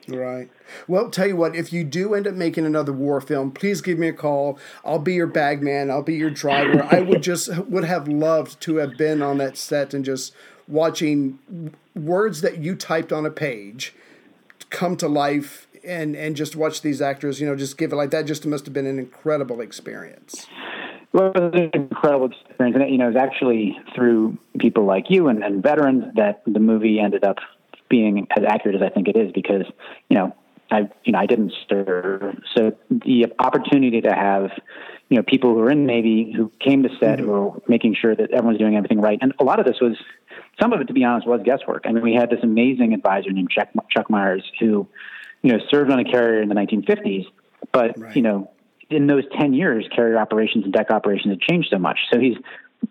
Right. 0.07 0.49
Well, 0.87 1.09
tell 1.09 1.27
you 1.27 1.35
what, 1.35 1.55
if 1.55 1.71
you 1.71 1.83
do 1.83 2.13
end 2.13 2.27
up 2.27 2.33
making 2.33 2.65
another 2.65 2.91
war 2.91 3.21
film, 3.21 3.51
please 3.51 3.81
give 3.81 3.97
me 3.97 4.09
a 4.09 4.13
call. 4.13 4.59
I'll 4.83 4.99
be 4.99 5.13
your 5.13 5.27
bagman. 5.27 5.89
I'll 5.89 6.03
be 6.03 6.15
your 6.15 6.29
driver. 6.29 6.87
I 6.91 6.99
would 6.99 7.21
just 7.23 7.55
would 7.57 7.85
have 7.85 8.07
loved 8.07 8.59
to 8.61 8.77
have 8.77 8.97
been 8.97 9.21
on 9.21 9.37
that 9.37 9.57
set 9.57 9.93
and 9.93 10.03
just 10.03 10.33
watching 10.67 11.73
words 11.95 12.41
that 12.41 12.57
you 12.57 12.75
typed 12.75 13.13
on 13.13 13.25
a 13.25 13.31
page 13.31 13.93
come 14.69 14.97
to 14.97 15.07
life 15.07 15.67
and 15.83 16.15
and 16.15 16.35
just 16.35 16.55
watch 16.55 16.81
these 16.81 17.01
actors, 17.01 17.39
you 17.39 17.47
know, 17.47 17.55
just 17.55 17.77
give 17.77 17.91
it 17.91 17.95
like 17.95 18.11
that. 18.11 18.25
Just 18.25 18.45
must 18.45 18.65
have 18.65 18.73
been 18.73 18.87
an 18.87 18.99
incredible 18.99 19.61
experience. 19.61 20.47
Well, 21.11 21.31
it 21.35 21.39
was 21.39 21.53
an 21.53 21.69
incredible 21.73 22.31
experience, 22.31 22.75
and 22.75 22.89
you 22.89 22.97
know, 22.97 23.05
it 23.05 23.13
was 23.13 23.15
actually 23.15 23.77
through 23.93 24.37
people 24.57 24.85
like 24.85 25.09
you 25.09 25.27
and, 25.27 25.43
and 25.43 25.61
veterans 25.61 26.05
that 26.15 26.41
the 26.47 26.59
movie 26.59 26.99
ended 26.99 27.23
up 27.23 27.37
being 27.93 28.25
as 28.35 28.43
accurate 28.43 28.75
as 28.75 28.81
I 28.81 28.89
think 28.89 29.07
it 29.07 29.15
is 29.15 29.31
because, 29.31 29.67
you 30.09 30.17
know, 30.17 30.35
I, 30.71 30.89
you 31.03 31.11
know, 31.11 31.19
I 31.19 31.27
didn't 31.27 31.53
serve. 31.69 32.39
So 32.55 32.75
the 32.89 33.27
opportunity 33.37 34.01
to 34.01 34.11
have, 34.11 34.49
you 35.09 35.17
know, 35.17 35.21
people 35.21 35.53
who 35.53 35.59
are 35.59 35.69
in 35.69 35.85
Navy 35.85 36.33
who 36.35 36.51
came 36.59 36.81
to 36.81 36.89
set 36.99 37.19
mm-hmm. 37.19 37.25
who 37.25 37.31
were 37.31 37.61
making 37.67 37.95
sure 38.01 38.15
that 38.15 38.31
everyone's 38.31 38.57
doing 38.57 38.75
everything 38.75 38.99
right. 38.99 39.19
And 39.21 39.31
a 39.39 39.43
lot 39.43 39.59
of 39.59 39.67
this 39.67 39.75
was, 39.79 39.95
some 40.59 40.73
of 40.73 40.81
it, 40.81 40.85
to 40.85 40.93
be 40.93 41.03
honest, 41.03 41.27
was 41.27 41.41
guesswork. 41.45 41.83
I 41.85 41.91
mean, 41.91 42.03
we 42.03 42.15
had 42.15 42.31
this 42.31 42.39
amazing 42.41 42.95
advisor 42.95 43.29
named 43.29 43.51
Chuck, 43.51 43.69
Chuck 43.91 44.09
Myers 44.09 44.43
who, 44.59 44.87
you 45.43 45.51
know, 45.51 45.59
served 45.69 45.91
on 45.91 45.99
a 45.99 46.03
carrier 46.03 46.41
in 46.41 46.49
the 46.49 46.55
1950s, 46.55 47.27
but, 47.71 47.99
right. 47.99 48.15
you 48.15 48.23
know, 48.23 48.49
in 48.89 49.05
those 49.05 49.25
10 49.37 49.53
years, 49.53 49.87
carrier 49.95 50.17
operations 50.17 50.63
and 50.63 50.73
deck 50.73 50.89
operations 50.89 51.33
had 51.33 51.41
changed 51.41 51.67
so 51.69 51.77
much. 51.77 51.99
So 52.11 52.19
he's 52.19 52.37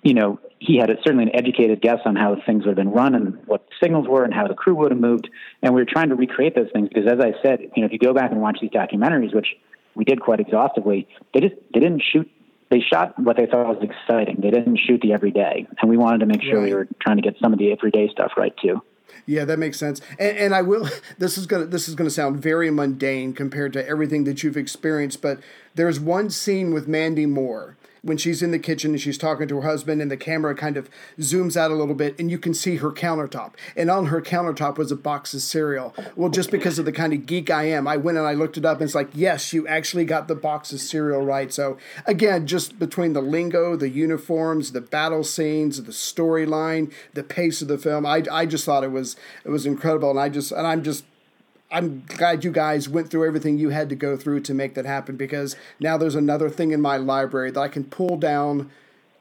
you 0.02 0.14
know, 0.14 0.40
he 0.64 0.78
had 0.78 0.90
a, 0.90 0.96
certainly 1.02 1.24
an 1.24 1.34
educated 1.34 1.80
guess 1.80 1.98
on 2.04 2.14
how 2.14 2.36
things 2.46 2.64
would 2.64 2.76
have 2.76 2.76
been 2.76 2.92
run 2.92 3.14
and 3.14 3.44
what 3.46 3.66
the 3.66 3.74
signals 3.82 4.06
were 4.08 4.24
and 4.24 4.32
how 4.32 4.46
the 4.46 4.54
crew 4.54 4.74
would 4.76 4.92
have 4.92 5.00
moved. 5.00 5.28
And 5.62 5.74
we 5.74 5.80
were 5.80 5.86
trying 5.90 6.10
to 6.10 6.14
recreate 6.14 6.54
those 6.54 6.70
things 6.72 6.88
because, 6.88 7.06
as 7.06 7.20
I 7.20 7.32
said, 7.42 7.60
you 7.74 7.82
know, 7.82 7.86
if 7.86 7.92
you 7.92 7.98
go 7.98 8.14
back 8.14 8.30
and 8.30 8.40
watch 8.40 8.58
these 8.60 8.70
documentaries, 8.70 9.34
which 9.34 9.48
we 9.94 10.04
did 10.04 10.20
quite 10.20 10.40
exhaustively, 10.40 11.08
they 11.34 11.40
just 11.40 11.54
they 11.74 11.80
didn't 11.80 12.02
shoot. 12.12 12.30
They 12.70 12.80
shot 12.80 13.18
what 13.18 13.36
they 13.36 13.44
thought 13.44 13.66
was 13.66 13.82
exciting. 13.82 14.38
They 14.40 14.50
didn't 14.50 14.78
shoot 14.78 15.00
the 15.02 15.12
everyday, 15.12 15.66
and 15.80 15.90
we 15.90 15.98
wanted 15.98 16.20
to 16.20 16.26
make 16.26 16.42
sure 16.42 16.58
right. 16.58 16.64
we 16.64 16.74
were 16.74 16.88
trying 17.02 17.16
to 17.16 17.22
get 17.22 17.34
some 17.42 17.52
of 17.52 17.58
the 17.58 17.70
everyday 17.70 18.08
stuff 18.08 18.32
right 18.36 18.54
too. 18.62 18.80
Yeah, 19.26 19.44
that 19.44 19.58
makes 19.58 19.78
sense. 19.78 20.00
And, 20.18 20.36
and 20.38 20.54
I 20.54 20.62
will. 20.62 20.88
This 21.18 21.36
is 21.36 21.46
gonna. 21.46 21.66
This 21.66 21.88
is 21.88 21.94
gonna 21.94 22.10
sound 22.10 22.40
very 22.40 22.70
mundane 22.70 23.34
compared 23.34 23.72
to 23.74 23.86
everything 23.86 24.24
that 24.24 24.42
you've 24.42 24.56
experienced. 24.56 25.20
But 25.20 25.40
there's 25.74 26.00
one 26.00 26.30
scene 26.30 26.72
with 26.72 26.88
Mandy 26.88 27.26
Moore 27.26 27.76
when 28.02 28.16
she's 28.16 28.42
in 28.42 28.50
the 28.50 28.58
kitchen 28.58 28.90
and 28.90 29.00
she's 29.00 29.16
talking 29.16 29.48
to 29.48 29.56
her 29.56 29.68
husband 29.68 30.02
and 30.02 30.10
the 30.10 30.16
camera 30.16 30.54
kind 30.54 30.76
of 30.76 30.90
zooms 31.18 31.56
out 31.56 31.70
a 31.70 31.74
little 31.74 31.94
bit 31.94 32.18
and 32.18 32.30
you 32.30 32.38
can 32.38 32.52
see 32.52 32.76
her 32.76 32.90
countertop. 32.90 33.52
And 33.76 33.90
on 33.90 34.06
her 34.06 34.20
countertop 34.20 34.76
was 34.76 34.90
a 34.90 34.96
box 34.96 35.32
of 35.34 35.40
cereal. 35.40 35.94
Well 36.16 36.30
just 36.30 36.50
because 36.50 36.78
of 36.78 36.84
the 36.84 36.92
kind 36.92 37.12
of 37.12 37.26
geek 37.26 37.50
i 37.50 37.64
am 37.64 37.86
i 37.86 37.96
went 37.96 38.18
and 38.18 38.26
i 38.26 38.34
looked 38.34 38.56
it 38.56 38.64
up 38.64 38.78
and 38.78 38.84
it's 38.84 38.94
like 38.94 39.10
yes 39.14 39.52
you 39.52 39.66
actually 39.66 40.04
got 40.04 40.28
the 40.28 40.34
box 40.34 40.72
of 40.72 40.80
cereal 40.80 41.24
right. 41.24 41.52
So 41.52 41.78
again 42.06 42.46
just 42.46 42.78
between 42.78 43.12
the 43.12 43.22
lingo 43.22 43.76
the 43.76 43.88
uniforms 43.88 44.72
the 44.72 44.80
battle 44.80 45.24
scenes 45.24 45.82
the 45.82 45.92
storyline 45.92 46.92
the 47.14 47.22
pace 47.22 47.62
of 47.62 47.68
the 47.68 47.78
film 47.78 48.04
i, 48.04 48.22
I 48.30 48.46
just 48.46 48.64
thought 48.64 48.84
it 48.84 48.92
was 48.92 49.16
it 49.44 49.50
was 49.50 49.64
incredible. 49.64 50.10
And 50.10 50.20
i 50.20 50.28
just 50.28 50.50
and 50.52 50.66
i'm 50.66 50.82
just 50.82 51.04
I'm 51.72 52.04
glad 52.06 52.44
you 52.44 52.52
guys 52.52 52.88
went 52.88 53.10
through 53.10 53.26
everything 53.26 53.58
you 53.58 53.70
had 53.70 53.88
to 53.88 53.96
go 53.96 54.16
through 54.16 54.40
to 54.40 54.54
make 54.54 54.74
that 54.74 54.84
happen 54.84 55.16
because 55.16 55.56
now 55.80 55.96
there's 55.96 56.14
another 56.14 56.50
thing 56.50 56.70
in 56.70 56.80
my 56.80 56.98
library 56.98 57.50
that 57.50 57.60
I 57.60 57.68
can 57.68 57.84
pull 57.84 58.18
down. 58.18 58.70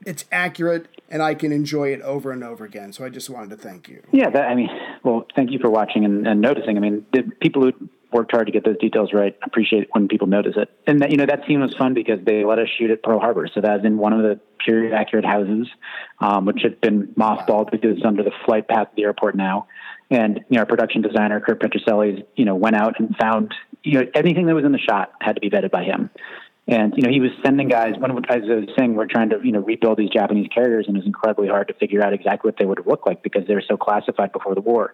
It's 0.05 0.25
accurate 0.31 0.87
and 1.09 1.21
I 1.21 1.33
can 1.33 1.51
enjoy 1.51 1.93
it 1.93 2.01
over 2.01 2.31
and 2.31 2.43
over 2.43 2.65
again. 2.65 2.91
So 2.91 3.05
I 3.05 3.09
just 3.09 3.29
wanted 3.29 3.51
to 3.51 3.57
thank 3.57 3.87
you. 3.87 4.03
Yeah, 4.11 4.29
that, 4.29 4.49
I 4.49 4.55
mean, 4.55 4.69
well, 5.03 5.25
thank 5.35 5.51
you 5.51 5.59
for 5.59 5.69
watching 5.69 6.03
and, 6.03 6.27
and 6.27 6.41
noticing. 6.41 6.75
I 6.75 6.81
mean, 6.81 7.05
the 7.13 7.23
people 7.39 7.61
who 7.63 7.89
worked 8.11 8.31
hard 8.31 8.47
to 8.47 8.51
get 8.51 8.65
those 8.65 8.77
details 8.79 9.13
right 9.13 9.37
appreciate 9.43 9.87
when 9.93 10.07
people 10.07 10.27
notice 10.27 10.55
it. 10.57 10.69
And 10.85 11.01
that, 11.01 11.11
you 11.11 11.17
know, 11.17 11.25
that 11.25 11.45
scene 11.47 11.61
was 11.61 11.73
fun 11.75 11.93
because 11.93 12.19
they 12.25 12.43
let 12.43 12.59
us 12.59 12.67
shoot 12.77 12.91
at 12.91 13.03
Pearl 13.03 13.19
Harbor. 13.19 13.47
So 13.53 13.61
that 13.61 13.77
was 13.77 13.85
in 13.85 13.97
one 13.97 14.11
of 14.11 14.23
the 14.23 14.39
period 14.65 14.93
accurate 14.93 15.25
houses, 15.25 15.67
um, 16.19 16.45
which 16.45 16.61
had 16.63 16.81
been 16.81 17.07
mothballed 17.17 17.71
because 17.71 17.97
it's 17.97 18.05
under 18.05 18.23
the 18.23 18.33
flight 18.45 18.67
path 18.67 18.89
of 18.89 18.95
the 18.95 19.03
airport 19.03 19.35
now. 19.35 19.67
And 20.11 20.41
you 20.49 20.57
know, 20.57 20.59
our 20.59 20.65
production 20.65 21.01
designer 21.01 21.39
Kirk 21.39 21.61
Petruccelli, 21.61 22.25
you 22.35 22.45
know, 22.45 22.53
went 22.53 22.75
out 22.75 22.99
and 22.99 23.15
found 23.19 23.55
you 23.83 23.99
know 23.99 24.07
anything 24.13 24.45
that 24.45 24.53
was 24.53 24.65
in 24.65 24.73
the 24.73 24.77
shot 24.77 25.13
had 25.21 25.33
to 25.35 25.41
be 25.41 25.49
vetted 25.49 25.71
by 25.71 25.83
him. 25.83 26.09
And 26.67 26.93
you 26.95 27.01
know, 27.01 27.09
he 27.09 27.19
was 27.19 27.31
sending 27.43 27.67
guys. 27.67 27.95
When 27.97 28.11
as 28.11 28.23
I 28.29 28.37
was 28.37 28.69
saying, 28.77 28.95
we're 28.95 29.07
trying 29.07 29.29
to 29.29 29.39
you 29.43 29.51
know 29.51 29.61
rebuild 29.61 29.97
these 29.97 30.11
Japanese 30.11 30.47
carriers, 30.53 30.85
and 30.87 30.95
it 30.95 30.99
was 30.99 31.07
incredibly 31.07 31.47
hard 31.47 31.67
to 31.69 31.73
figure 31.73 32.03
out 32.03 32.13
exactly 32.13 32.49
what 32.49 32.57
they 32.59 32.65
would 32.65 32.85
look 32.85 33.05
like 33.07 33.23
because 33.23 33.47
they 33.47 33.55
were 33.55 33.63
so 33.67 33.77
classified 33.77 34.31
before 34.31 34.53
the 34.53 34.61
war. 34.61 34.93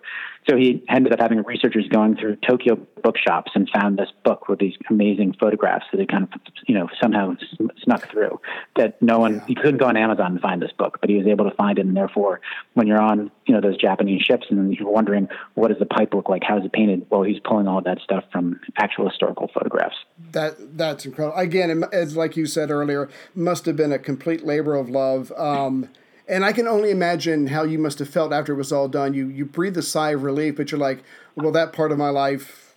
So 0.49 0.55
he 0.55 0.82
ended 0.89 1.11
up 1.11 1.20
having 1.20 1.43
researchers 1.43 1.86
going 1.89 2.15
through 2.15 2.38
Tokyo 2.38 2.76
bookshops 3.03 3.51
and 3.53 3.70
found 3.70 3.99
this 3.99 4.09
book 4.24 4.47
with 4.47 4.59
these 4.59 4.76
amazing 4.89 5.36
photographs 5.39 5.86
that 5.91 5.99
he 5.99 6.05
kind 6.05 6.24
of 6.24 6.30
you 6.68 6.74
know 6.74 6.88
somehow 7.01 7.36
snuck 7.84 8.09
through. 8.09 8.39
That 8.78 9.01
no 9.01 9.20
one 9.20 9.41
he 9.45 9.53
couldn't 9.53 9.78
go 9.78 9.88
on 9.88 9.97
Amazon 9.97 10.32
and 10.32 10.41
find 10.41 10.61
this 10.61 10.72
book, 10.78 10.99
but 11.01 11.09
he 11.09 11.18
was 11.18 11.28
able 11.28 11.49
to 11.49 11.55
find 11.57 11.78
it. 11.80 11.86
And 11.86 11.97
therefore, 11.97 12.39
when 12.76 12.88
you're 12.88 13.01
on 13.01 13.30
you 13.45 13.53
know 13.53 13.59
those 13.59 13.78
Japanese 13.78 14.22
ships 14.22 14.47
and 14.49 14.74
you're 14.74 14.89
wondering 14.89 15.28
what 15.55 15.68
does 15.68 15.80
the 15.80 15.86
pipe 15.86 16.13
look 16.13 16.30
like, 16.30 16.43
how 16.43 16.57
is 16.57 16.63
it 16.65 16.72
painted? 16.72 17.05
Well, 17.09 17.24
he's 17.24 17.39
pulling 17.43 17.68
all 17.68 17.82
that 17.82 17.99
stuff 17.99 18.24
from 18.32 18.61
actual 18.78 19.09
historical 19.09 19.49
photographs. 19.53 19.97
That 20.32 20.78
that's 20.78 21.05
incredible. 21.05 21.38
Again, 21.57 21.83
as 21.91 22.15
like 22.15 22.37
you 22.37 22.45
said 22.45 22.69
earlier, 22.69 23.09
must 23.33 23.65
have 23.65 23.75
been 23.75 23.91
a 23.91 23.99
complete 23.99 24.45
labor 24.45 24.75
of 24.75 24.89
love. 24.89 25.31
Um, 25.35 25.89
and 26.27 26.45
I 26.45 26.51
can 26.51 26.67
only 26.67 26.91
imagine 26.91 27.47
how 27.47 27.63
you 27.63 27.79
must 27.79 27.99
have 27.99 28.09
felt 28.09 28.33
after 28.33 28.53
it 28.53 28.57
was 28.57 28.71
all 28.71 28.87
done. 28.87 29.13
You 29.13 29.27
you 29.27 29.45
breathe 29.45 29.77
a 29.77 29.81
sigh 29.81 30.11
of 30.11 30.23
relief, 30.23 30.57
but 30.57 30.71
you're 30.71 30.79
like, 30.79 31.03
well, 31.35 31.51
that 31.53 31.73
part 31.73 31.91
of 31.91 31.97
my 31.97 32.09
life, 32.09 32.75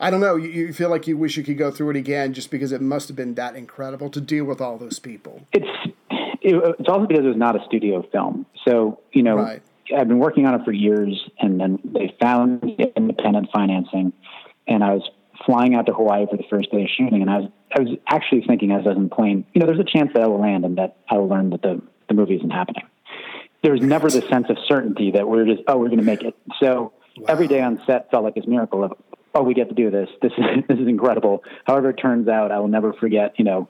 I 0.00 0.10
don't 0.10 0.20
know. 0.20 0.36
You, 0.36 0.48
you 0.48 0.72
feel 0.72 0.88
like 0.88 1.06
you 1.06 1.16
wish 1.16 1.36
you 1.36 1.42
could 1.42 1.58
go 1.58 1.70
through 1.70 1.90
it 1.90 1.96
again, 1.96 2.32
just 2.32 2.50
because 2.50 2.72
it 2.72 2.80
must 2.80 3.08
have 3.08 3.16
been 3.16 3.34
that 3.34 3.56
incredible 3.56 4.08
to 4.10 4.20
deal 4.20 4.44
with 4.44 4.60
all 4.60 4.78
those 4.78 4.98
people. 4.98 5.46
It's 5.52 5.66
it's 6.40 6.88
also 6.88 7.06
because 7.06 7.24
it 7.24 7.28
was 7.28 7.36
not 7.36 7.54
a 7.54 7.64
studio 7.66 8.02
film, 8.12 8.46
so 8.66 9.00
you 9.12 9.22
know. 9.22 9.36
Right. 9.36 9.62
I've 9.94 10.08
been 10.08 10.20
working 10.20 10.46
on 10.46 10.58
it 10.58 10.64
for 10.64 10.72
years, 10.72 11.28
and 11.38 11.60
then 11.60 11.78
they 11.84 12.14
found 12.18 12.62
independent 12.96 13.50
financing, 13.52 14.14
and 14.66 14.82
I 14.82 14.94
was 14.94 15.02
flying 15.46 15.74
out 15.74 15.86
to 15.86 15.92
Hawaii 15.92 16.26
for 16.30 16.36
the 16.36 16.44
first 16.50 16.70
day 16.70 16.82
of 16.82 16.88
shooting, 16.96 17.22
and 17.22 17.30
I 17.30 17.38
was 17.38 17.50
I 17.74 17.80
was 17.80 17.88
actually 18.08 18.44
thinking 18.46 18.70
as 18.70 18.82
I 18.84 18.90
was 18.90 18.96
in 18.96 19.04
the 19.04 19.14
plane, 19.14 19.44
you 19.54 19.60
know, 19.60 19.66
there's 19.66 19.80
a 19.80 19.84
chance 19.84 20.10
that 20.14 20.22
I 20.22 20.26
will 20.26 20.40
land 20.40 20.64
and 20.64 20.76
that 20.78 20.96
I 21.08 21.16
will 21.16 21.28
learn 21.28 21.50
that 21.50 21.62
the 21.62 21.80
the 22.08 22.14
movie 22.14 22.36
isn't 22.36 22.50
happening. 22.50 22.84
There 23.62 23.72
was 23.72 23.80
never 23.80 24.10
the 24.10 24.22
sense 24.22 24.46
of 24.50 24.56
certainty 24.66 25.12
that 25.12 25.28
we're 25.28 25.46
just 25.46 25.62
oh 25.68 25.78
we're 25.78 25.88
going 25.88 25.98
to 25.98 26.04
make 26.04 26.22
it. 26.22 26.34
So 26.60 26.92
wow. 27.16 27.26
every 27.28 27.46
day 27.46 27.60
on 27.60 27.80
set 27.86 28.10
felt 28.10 28.24
like 28.24 28.34
this 28.34 28.46
miracle 28.46 28.84
of 28.84 28.92
oh 29.34 29.42
we 29.42 29.54
get 29.54 29.68
to 29.68 29.74
do 29.74 29.90
this. 29.90 30.08
This 30.20 30.32
is 30.36 30.44
this 30.68 30.78
is 30.78 30.88
incredible. 30.88 31.44
However 31.66 31.90
it 31.90 31.96
turns 31.96 32.28
out, 32.28 32.50
I 32.50 32.58
will 32.58 32.68
never 32.68 32.92
forget. 32.92 33.34
You 33.38 33.44
know 33.44 33.68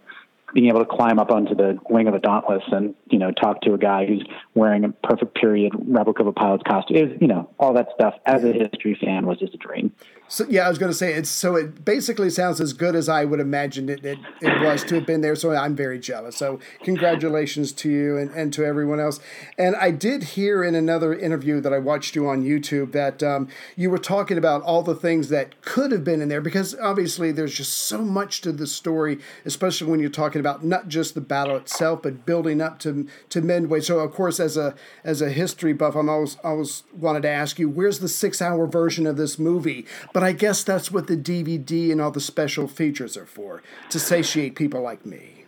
being 0.54 0.68
able 0.68 0.80
to 0.80 0.86
climb 0.86 1.18
up 1.18 1.30
onto 1.30 1.54
the 1.54 1.78
wing 1.88 2.08
of 2.08 2.14
a 2.14 2.18
Dauntless 2.18 2.62
and 2.72 2.94
you 3.10 3.18
know 3.18 3.30
talk 3.30 3.60
to 3.62 3.74
a 3.74 3.78
guy 3.78 4.06
who's 4.06 4.22
wearing 4.54 4.84
a 4.84 4.90
perfect 4.90 5.34
period 5.34 5.72
replica 5.86 6.22
of 6.22 6.28
a 6.28 6.32
pilot's 6.32 6.62
costume. 6.66 6.96
It 6.96 7.08
was, 7.08 7.18
you 7.20 7.28
know 7.28 7.48
all 7.58 7.74
that 7.74 7.88
stuff 7.94 8.14
as 8.26 8.44
a 8.44 8.52
history 8.52 8.98
fan 9.02 9.26
was 9.26 9.38
just 9.38 9.54
a 9.54 9.58
dream. 9.58 9.92
So 10.32 10.46
yeah, 10.48 10.64
I 10.64 10.70
was 10.70 10.78
going 10.78 10.90
to 10.90 10.96
say 10.96 11.12
it's 11.12 11.28
so 11.28 11.56
it 11.56 11.84
basically 11.84 12.30
sounds 12.30 12.58
as 12.58 12.72
good 12.72 12.96
as 12.96 13.06
I 13.06 13.26
would 13.26 13.38
imagine 13.38 13.90
it, 13.90 14.02
it, 14.02 14.18
it 14.40 14.62
was 14.62 14.82
to 14.84 14.94
have 14.94 15.04
been 15.04 15.20
there. 15.20 15.36
So 15.36 15.54
I'm 15.54 15.76
very 15.76 15.98
jealous. 15.98 16.38
So 16.38 16.58
congratulations 16.82 17.70
to 17.72 17.90
you 17.90 18.16
and, 18.16 18.30
and 18.30 18.50
to 18.54 18.64
everyone 18.64 18.98
else. 18.98 19.20
And 19.58 19.76
I 19.76 19.90
did 19.90 20.22
hear 20.22 20.64
in 20.64 20.74
another 20.74 21.14
interview 21.14 21.60
that 21.60 21.74
I 21.74 21.78
watched 21.78 22.16
you 22.16 22.30
on 22.30 22.44
YouTube 22.44 22.92
that 22.92 23.22
um, 23.22 23.46
you 23.76 23.90
were 23.90 23.98
talking 23.98 24.38
about 24.38 24.62
all 24.62 24.82
the 24.82 24.94
things 24.94 25.28
that 25.28 25.60
could 25.60 25.92
have 25.92 26.02
been 26.02 26.22
in 26.22 26.30
there 26.30 26.40
because 26.40 26.74
obviously 26.76 27.30
there's 27.30 27.54
just 27.54 27.74
so 27.74 27.98
much 27.98 28.40
to 28.40 28.52
the 28.52 28.66
story, 28.66 29.18
especially 29.44 29.90
when 29.90 30.00
you're 30.00 30.08
talking 30.08 30.40
about 30.40 30.64
not 30.64 30.88
just 30.88 31.14
the 31.14 31.20
battle 31.20 31.56
itself, 31.56 32.00
but 32.04 32.24
building 32.24 32.62
up 32.62 32.78
to 32.78 33.06
to 33.28 33.42
Midway. 33.42 33.80
So 33.80 33.98
of 33.98 34.12
course, 34.12 34.40
as 34.40 34.56
a 34.56 34.74
as 35.04 35.20
a 35.20 35.28
history 35.28 35.74
buff, 35.74 35.94
I'm 35.94 36.08
always 36.08 36.38
always 36.42 36.84
wanted 36.96 37.20
to 37.24 37.28
ask 37.28 37.58
you, 37.58 37.68
where's 37.68 37.98
the 37.98 38.08
six 38.08 38.40
hour 38.40 38.66
version 38.66 39.06
of 39.06 39.18
this 39.18 39.38
movie? 39.38 39.84
But 40.14 40.21
but 40.22 40.28
I 40.28 40.32
guess 40.34 40.62
that's 40.62 40.92
what 40.92 41.08
the 41.08 41.16
DVD 41.16 41.90
and 41.90 42.00
all 42.00 42.12
the 42.12 42.20
special 42.20 42.68
features 42.68 43.16
are 43.16 43.26
for 43.26 43.60
to 43.90 43.98
satiate 43.98 44.54
people 44.54 44.80
like 44.80 45.04
me. 45.04 45.46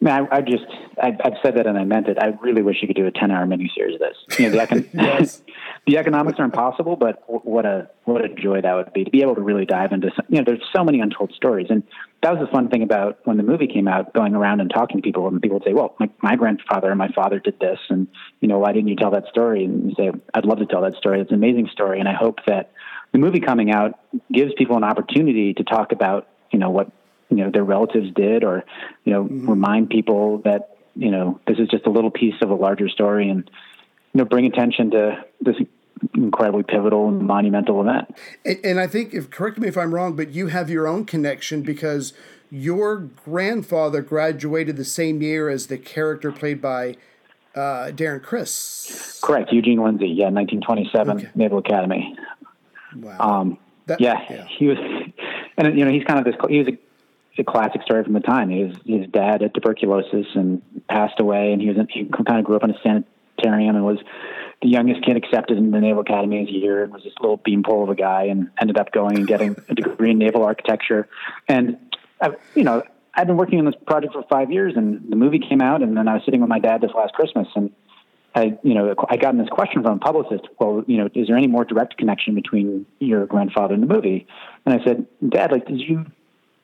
Man, 0.00 0.28
I, 0.30 0.36
I 0.36 0.40
just, 0.40 0.66
I, 1.02 1.16
have 1.24 1.34
said 1.42 1.56
that 1.56 1.66
and 1.66 1.76
I 1.76 1.82
meant 1.82 2.06
it. 2.06 2.18
I 2.20 2.26
really 2.40 2.62
wish 2.62 2.76
you 2.80 2.86
could 2.86 2.94
do 2.94 3.08
a 3.08 3.10
10 3.10 3.32
hour 3.32 3.44
miniseries 3.44 3.94
of 3.94 3.98
this. 3.98 4.38
You 4.38 4.50
know, 4.50 4.52
the, 4.52 4.58
econ- 4.58 4.88
yes. 4.94 5.42
the 5.88 5.98
economics 5.98 6.38
are 6.38 6.44
impossible, 6.44 6.94
but 6.94 7.24
what 7.26 7.66
a, 7.66 7.90
what 8.04 8.24
a 8.24 8.28
joy 8.28 8.60
that 8.60 8.72
would 8.72 8.92
be 8.92 9.02
to 9.02 9.10
be 9.10 9.22
able 9.22 9.34
to 9.34 9.40
really 9.40 9.66
dive 9.66 9.90
into, 9.90 10.12
some, 10.14 10.26
you 10.28 10.38
know, 10.38 10.44
there's 10.46 10.62
so 10.72 10.84
many 10.84 11.00
untold 11.00 11.32
stories. 11.34 11.66
And 11.68 11.82
that 12.22 12.38
was 12.38 12.46
the 12.46 12.52
fun 12.52 12.68
thing 12.68 12.84
about 12.84 13.18
when 13.24 13.36
the 13.36 13.42
movie 13.42 13.66
came 13.66 13.88
out, 13.88 14.14
going 14.14 14.36
around 14.36 14.60
and 14.60 14.70
talking 14.72 14.98
to 14.98 15.02
people 15.02 15.26
and 15.26 15.42
people 15.42 15.58
would 15.58 15.64
say, 15.64 15.72
well, 15.72 15.96
my, 15.98 16.08
my 16.22 16.36
grandfather 16.36 16.88
and 16.88 16.98
my 16.98 17.08
father 17.08 17.40
did 17.40 17.58
this. 17.58 17.80
And, 17.88 18.06
you 18.40 18.46
know, 18.46 18.60
why 18.60 18.70
didn't 18.72 18.90
you 18.90 18.96
tell 18.96 19.10
that 19.10 19.26
story? 19.26 19.64
And 19.64 19.90
you 19.90 19.94
say, 19.96 20.12
I'd 20.34 20.44
love 20.44 20.58
to 20.58 20.66
tell 20.66 20.82
that 20.82 20.94
story. 20.94 21.20
It's 21.20 21.30
an 21.30 21.36
amazing 21.36 21.68
story. 21.72 21.98
And 21.98 22.08
I 22.08 22.14
hope 22.14 22.38
that 22.46 22.70
the 23.14 23.20
movie 23.20 23.38
coming 23.38 23.70
out 23.70 24.00
gives 24.32 24.52
people 24.58 24.76
an 24.76 24.82
opportunity 24.82 25.54
to 25.54 25.62
talk 25.62 25.92
about, 25.92 26.26
you 26.50 26.58
know, 26.58 26.68
what, 26.68 26.90
you 27.30 27.36
know, 27.36 27.48
their 27.48 27.62
relatives 27.62 28.10
did 28.12 28.42
or, 28.42 28.64
you 29.04 29.12
know, 29.12 29.22
mm-hmm. 29.22 29.48
remind 29.48 29.88
people 29.88 30.38
that, 30.38 30.78
you 30.96 31.12
know, 31.12 31.40
this 31.46 31.56
is 31.60 31.68
just 31.68 31.86
a 31.86 31.90
little 31.90 32.10
piece 32.10 32.34
of 32.42 32.50
a 32.50 32.54
larger 32.54 32.88
story 32.88 33.28
and, 33.28 33.48
you 34.12 34.18
know, 34.18 34.24
bring 34.24 34.46
attention 34.46 34.90
to 34.90 35.24
this 35.40 35.54
incredibly 36.12 36.64
pivotal 36.64 37.06
and 37.08 37.22
monumental 37.22 37.80
event. 37.80 38.12
And, 38.44 38.58
and 38.64 38.80
I 38.80 38.88
think, 38.88 39.14
if 39.14 39.30
correct 39.30 39.58
me 39.58 39.68
if 39.68 39.78
I'm 39.78 39.94
wrong, 39.94 40.16
but 40.16 40.30
you 40.30 40.48
have 40.48 40.68
your 40.68 40.88
own 40.88 41.04
connection 41.04 41.62
because 41.62 42.14
your 42.50 42.96
grandfather 42.98 44.02
graduated 44.02 44.76
the 44.76 44.84
same 44.84 45.22
year 45.22 45.48
as 45.48 45.68
the 45.68 45.78
character 45.78 46.32
played 46.32 46.60
by 46.60 46.96
uh, 47.54 47.92
Darren 47.92 48.22
Criss. 48.22 49.20
Correct, 49.22 49.52
Eugene 49.52 49.82
Lindsey. 49.82 50.08
Yeah, 50.08 50.30
1927 50.30 51.16
okay. 51.16 51.30
Naval 51.34 51.58
Academy. 51.58 52.16
Wow. 52.96 53.18
Um, 53.18 53.58
that, 53.86 54.00
yeah, 54.00 54.24
yeah, 54.30 54.46
he 54.58 54.66
was, 54.66 54.78
and 55.56 55.78
you 55.78 55.84
know, 55.84 55.90
he's 55.90 56.04
kind 56.04 56.18
of 56.18 56.24
this. 56.24 56.34
He 56.48 56.58
was 56.58 56.68
a, 56.68 57.40
a 57.40 57.44
classic 57.44 57.82
story 57.82 58.02
from 58.02 58.14
the 58.14 58.20
time. 58.20 58.48
His 58.48 58.76
his 58.86 59.06
dad 59.08 59.42
had 59.42 59.52
tuberculosis 59.52 60.26
and 60.34 60.62
passed 60.88 61.20
away, 61.20 61.52
and 61.52 61.60
he 61.60 61.68
was 61.68 61.76
he 61.90 62.06
kind 62.06 62.38
of 62.38 62.44
grew 62.44 62.56
up 62.56 62.64
in 62.64 62.70
a 62.70 62.78
sanitarium 62.82 63.76
and 63.76 63.84
was 63.84 63.98
the 64.62 64.68
youngest 64.68 65.04
kid 65.04 65.16
accepted 65.16 65.58
in 65.58 65.70
the 65.70 65.80
Naval 65.80 66.00
Academy 66.00 66.42
as 66.42 66.48
a 66.48 66.52
year 66.52 66.84
and 66.84 66.92
was 66.92 67.02
this 67.04 67.12
little 67.20 67.36
beanpole 67.36 67.84
of 67.84 67.90
a 67.90 67.94
guy 67.94 68.24
and 68.24 68.50
ended 68.58 68.78
up 68.78 68.92
going 68.92 69.18
and 69.18 69.26
getting 69.26 69.54
a 69.68 69.74
degree 69.74 70.12
in 70.12 70.18
naval 70.18 70.42
architecture. 70.42 71.06
And, 71.48 71.76
I, 72.20 72.30
you 72.54 72.64
know, 72.64 72.82
I've 73.14 73.26
been 73.26 73.36
working 73.36 73.58
on 73.58 73.66
this 73.66 73.74
project 73.86 74.14
for 74.14 74.22
five 74.22 74.50
years 74.50 74.72
and 74.76 75.10
the 75.10 75.16
movie 75.16 75.38
came 75.38 75.60
out 75.60 75.82
and 75.82 75.96
then 75.96 76.08
I 76.08 76.14
was 76.14 76.22
sitting 76.24 76.40
with 76.40 76.48
my 76.48 76.58
dad 76.58 76.80
this 76.80 76.92
last 76.96 77.12
Christmas 77.12 77.46
and 77.54 77.70
I, 78.34 78.58
you 78.62 78.74
know, 78.74 78.94
I 79.08 79.16
got 79.16 79.36
this 79.36 79.48
question 79.48 79.82
from 79.82 79.96
a 79.96 79.98
publicist. 79.98 80.48
Well, 80.58 80.82
you 80.86 80.96
know, 80.96 81.08
is 81.14 81.28
there 81.28 81.36
any 81.36 81.46
more 81.46 81.64
direct 81.64 81.96
connection 81.96 82.34
between 82.34 82.84
your 82.98 83.26
grandfather 83.26 83.74
and 83.74 83.82
the 83.82 83.86
movie? 83.86 84.26
And 84.66 84.80
I 84.80 84.84
said, 84.84 85.06
Dad, 85.28 85.52
like, 85.52 85.66
did 85.66 85.80
you, 85.80 86.06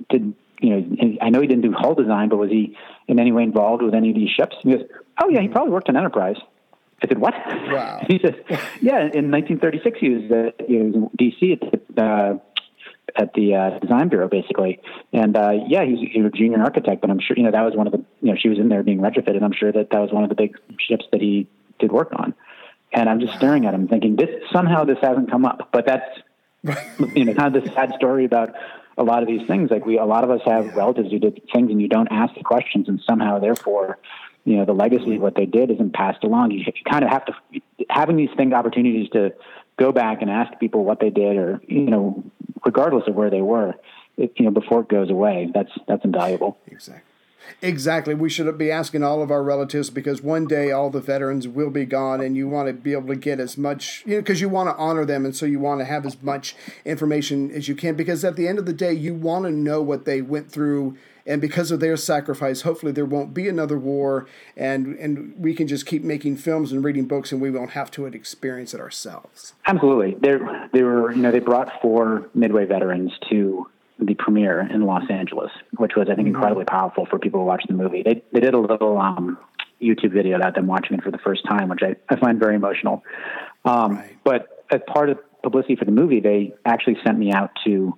did, 0.09 0.35
you 0.61 0.71
know, 0.71 1.17
I 1.23 1.31
know 1.31 1.41
he 1.41 1.47
didn't 1.47 1.63
do 1.63 1.73
hull 1.73 1.95
design, 1.95 2.29
but 2.29 2.39
was 2.39 2.51
he 2.51 2.77
in 3.07 3.21
any 3.21 3.31
way 3.31 3.45
involved 3.45 3.83
with 3.83 3.95
any 3.95 4.11
of 4.11 4.17
these 4.17 4.31
ships? 4.31 4.57
And 4.63 4.73
he 4.73 4.79
goes, 4.79 4.87
Oh 5.23 5.29
yeah, 5.29 5.41
he 5.41 5.49
probably 5.49 5.73
worked 5.73 5.89
on 5.89 5.97
Enterprise. 5.97 6.37
I 7.03 7.09
said, 7.09 7.19
"What?" 7.19 7.35
Wow. 7.35 8.01
he 8.09 8.19
says, 8.23 8.35
"Yeah, 8.81 9.01
in 9.01 9.31
1936, 9.31 9.99
he 9.99 10.09
was, 10.11 10.31
uh, 10.31 10.65
he 10.67 10.77
was 10.77 10.95
in 10.95 11.11
D.C. 11.17 11.53
at 11.53 11.61
the, 11.97 12.03
uh, 12.03 12.35
at 13.17 13.33
the 13.35 13.55
uh, 13.55 13.79
design 13.79 14.09
bureau, 14.09 14.29
basically, 14.29 14.81
and 15.13 15.37
uh, 15.37 15.53
yeah, 15.67 15.85
he 15.85 15.93
was, 15.93 16.01
he 16.13 16.23
was 16.23 16.33
a 16.35 16.37
junior 16.37 16.63
architect. 16.63 17.01
But 17.01 17.11
I'm 17.11 17.21
sure 17.21 17.37
you 17.37 17.43
know 17.43 17.51
that 17.53 17.63
was 17.63 17.75
one 17.75 17.87
of 17.87 17.93
the 17.93 18.05
you 18.21 18.33
know 18.33 18.39
she 18.39 18.49
was 18.49 18.59
in 18.59 18.69
there 18.69 18.83
being 18.83 19.01
retrofitted. 19.01 19.43
I'm 19.43 19.53
sure 19.53 19.73
that 19.73 19.91
that 19.91 19.99
was 19.99 20.13
one 20.13 20.25
of 20.25 20.29
the 20.29 20.35
big 20.35 20.57
ships 20.79 21.07
that 21.13 21.21
he 21.21 21.49
did 21.81 21.93
work 21.93 22.13
on. 22.15 22.35
And 22.93 23.09
I'm 23.09 23.21
just 23.21 23.35
staring 23.35 23.67
at 23.67 23.75
him, 23.75 23.89
thinking, 23.89 24.17
this 24.17 24.29
somehow 24.53 24.85
this 24.85 24.99
hasn't 25.01 25.31
come 25.31 25.45
up. 25.45 25.69
But 25.73 25.87
that's 25.87 26.19
you 27.15 27.25
know 27.25 27.35
kind 27.35 27.55
of 27.55 27.65
the 27.65 27.71
sad 27.73 27.93
story 27.97 28.25
about 28.25 28.55
a 28.99 29.03
lot 29.03 29.23
of 29.23 29.29
these 29.29 29.47
things. 29.47 29.71
Like 29.71 29.87
we, 29.87 29.99
a 29.99 30.05
lot 30.05 30.25
of 30.25 30.31
us 30.31 30.41
have 30.45 30.75
relatives 30.77 31.11
who 31.11 31.19
did 31.19 31.41
things, 31.53 31.71
and 31.71 31.81
you 31.81 31.89
don't 31.89 32.09
ask 32.11 32.35
the 32.35 32.43
questions, 32.43 32.89
and 32.89 33.01
somehow, 33.07 33.39
therefore, 33.39 33.99
you 34.45 34.57
know, 34.57 34.65
the 34.65 34.73
legacy 34.73 35.17
of 35.17 35.23
what 35.23 35.35
they 35.35 35.47
did 35.47 35.71
isn't 35.71 35.95
passed 35.95 36.25
along. 36.25 36.51
You, 36.51 36.59
you 36.61 36.73
kind 36.89 37.05
of 37.05 37.11
have 37.11 37.25
to 37.27 37.33
having 37.89 38.17
these 38.17 38.31
things 38.37 38.53
opportunities 38.53 39.09
to 39.11 39.33
go 39.79 39.93
back 39.93 40.21
and 40.21 40.31
ask 40.31 40.59
people 40.59 40.85
what 40.85 41.01
they 41.01 41.11
did, 41.11 41.37
or 41.37 41.61
you 41.67 41.83
know, 41.83 42.25
regardless 42.65 43.05
of 43.07 43.15
where 43.15 43.31
they 43.31 43.43
were, 43.43 43.75
it, 44.17 44.33
you 44.37 44.45
know, 44.45 44.51
before 44.51 44.81
it 44.81 44.89
goes 44.89 45.11
away. 45.11 45.51
That's 45.53 45.71
that's 45.89 46.05
invaluable. 46.05 46.59
Exactly. 46.67 47.10
Exactly. 47.63 48.15
We 48.15 48.31
should 48.31 48.57
be 48.57 48.71
asking 48.71 49.03
all 49.03 49.23
of 49.23 49.31
our 49.31 49.43
relatives 49.43 49.91
because 49.91 50.23
one 50.23 50.47
day 50.47 50.71
all 50.71 50.91
the 50.91 51.01
veterans 51.01 51.47
will 51.47 51.71
be 51.71 51.85
gone 51.85 52.21
and 52.21 52.37
you 52.37 52.49
want 52.49 52.69
to 52.69 52.73
be 52.73 52.93
able 52.93 53.09
to 53.09 53.17
get 53.17 53.41
as 53.41 53.59
much, 53.59 54.03
you 54.07 54.17
know, 54.17 54.21
because 54.21 54.41
you 54.41 54.49
want 54.49 54.69
to 54.69 54.77
honor 54.77 55.05
them 55.05 55.25
and 55.25 55.35
so 55.37 55.47
you 55.47 55.59
want 55.59 55.81
to 55.81 55.85
have 55.85 56.07
as 56.07 56.21
much 56.23 56.57
information 56.85 57.51
as 57.51 57.69
you 57.69 57.75
can 57.75 57.95
because 57.95 58.25
at 58.25 58.37
the 58.37 58.49
end 58.49 58.59
of 58.59 58.67
the 58.67 58.73
day, 58.73 58.93
you 58.93 59.15
want 59.15 59.45
to 59.45 59.51
know 59.51 59.83
what 59.83 60.05
they 60.05 60.23
went 60.23 60.51
through. 60.51 60.97
And 61.27 61.41
because 61.41 61.71
of 61.71 61.81
their 61.81 61.97
sacrifice, 61.97 62.63
hopefully 62.63 62.93
there 62.93 63.05
won't 63.05 63.35
be 63.35 63.47
another 63.47 63.79
war 63.79 64.27
and, 64.57 64.97
and 64.99 65.35
we 65.39 65.55
can 65.55 65.69
just 65.69 65.87
keep 65.87 66.03
making 66.03 66.39
films 66.39 66.73
and 66.73 66.83
reading 66.83 67.05
books 67.05 67.31
and 67.31 67.41
we 67.41 67.51
won't 67.51 67.71
have 67.73 67.91
to 67.93 68.07
experience 68.07 68.73
it 68.75 68.81
ourselves. 68.81 69.55
Absolutely. 69.67 70.15
They, 70.15 70.39
they 70.73 70.83
were, 70.83 71.13
you 71.13 71.21
know, 71.21 71.31
they 71.31 71.41
brought 71.41 71.81
four 71.83 72.29
Midway 72.35 72.65
veterans 72.65 73.13
to 73.29 73.69
the 74.01 74.15
premiere 74.15 74.61
in 74.61 74.83
Los 74.83 75.09
Angeles, 75.11 75.51
which 75.77 75.93
was 75.97 76.09
I 76.11 76.15
think 76.15 76.29
mm-hmm. 76.29 76.37
incredibly 76.37 76.65
powerful 76.65 77.07
for 77.07 77.19
people 77.19 77.41
who 77.41 77.47
watched 77.47 77.69
the 77.69 77.75
movie. 77.75 78.03
They 78.03 78.23
they 78.33 78.41
did 78.41 78.55
a 78.55 78.59
little 78.59 78.99
um, 78.99 79.39
YouTube 79.81 80.13
video 80.13 80.37
about 80.37 80.55
them 80.55 80.67
watching 80.67 80.97
it 80.97 81.03
for 81.03 81.11
the 81.11 81.19
first 81.19 81.45
time, 81.49 81.69
which 81.69 81.81
I, 81.83 81.97
I 82.09 82.19
find 82.19 82.39
very 82.39 82.55
emotional. 82.55 83.03
Um, 83.65 83.97
right. 83.97 84.17
But 84.25 84.65
as 84.71 84.81
part 84.87 85.11
of 85.11 85.19
publicity 85.43 85.77
for 85.77 85.85
the 85.85 85.93
movie, 85.93 86.21
they 86.21 86.55
actually 86.65 86.97
sent 87.05 87.19
me 87.19 87.33
out 87.33 87.51
to 87.65 87.97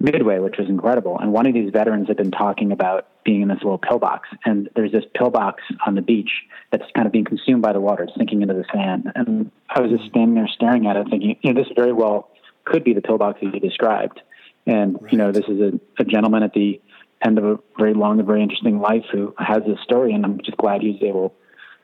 Midway, 0.00 0.38
which 0.38 0.56
was 0.58 0.68
incredible. 0.68 1.18
And 1.18 1.32
one 1.32 1.46
of 1.46 1.54
these 1.54 1.70
veterans 1.72 2.08
had 2.08 2.16
been 2.16 2.30
talking 2.30 2.72
about 2.72 3.08
being 3.24 3.42
in 3.42 3.48
this 3.48 3.58
little 3.62 3.78
pillbox, 3.78 4.28
and 4.44 4.68
there's 4.74 4.92
this 4.92 5.04
pillbox 5.14 5.62
on 5.86 5.94
the 5.94 6.02
beach 6.02 6.30
that's 6.70 6.84
kind 6.94 7.06
of 7.06 7.12
being 7.12 7.24
consumed 7.24 7.62
by 7.62 7.72
the 7.72 7.80
water. 7.80 8.02
It's 8.04 8.12
sinking 8.16 8.42
into 8.42 8.54
the 8.54 8.64
sand, 8.72 9.10
and 9.14 9.50
I 9.70 9.80
was 9.80 9.90
just 9.90 10.10
standing 10.10 10.34
there 10.34 10.48
staring 10.52 10.86
at 10.86 10.96
it, 10.96 11.06
thinking, 11.08 11.36
you 11.40 11.52
know, 11.52 11.62
this 11.62 11.70
very 11.76 11.92
well 11.92 12.30
could 12.64 12.84
be 12.84 12.92
the 12.92 13.00
pillbox 13.00 13.40
that 13.40 13.54
you 13.54 13.60
described. 13.60 14.20
And, 14.66 15.00
right. 15.00 15.12
you 15.12 15.18
know, 15.18 15.32
this 15.32 15.44
is 15.46 15.60
a, 15.60 15.80
a 15.98 16.04
gentleman 16.04 16.42
at 16.42 16.52
the 16.54 16.80
end 17.24 17.38
of 17.38 17.44
a 17.44 17.58
very 17.78 17.94
long 17.94 18.18
and 18.18 18.26
very 18.26 18.42
interesting 18.42 18.80
life 18.80 19.04
who 19.12 19.34
has 19.38 19.62
this 19.66 19.78
story, 19.82 20.12
and 20.12 20.24
I'm 20.24 20.40
just 20.44 20.56
glad 20.56 20.82
he's 20.82 21.02
able 21.02 21.34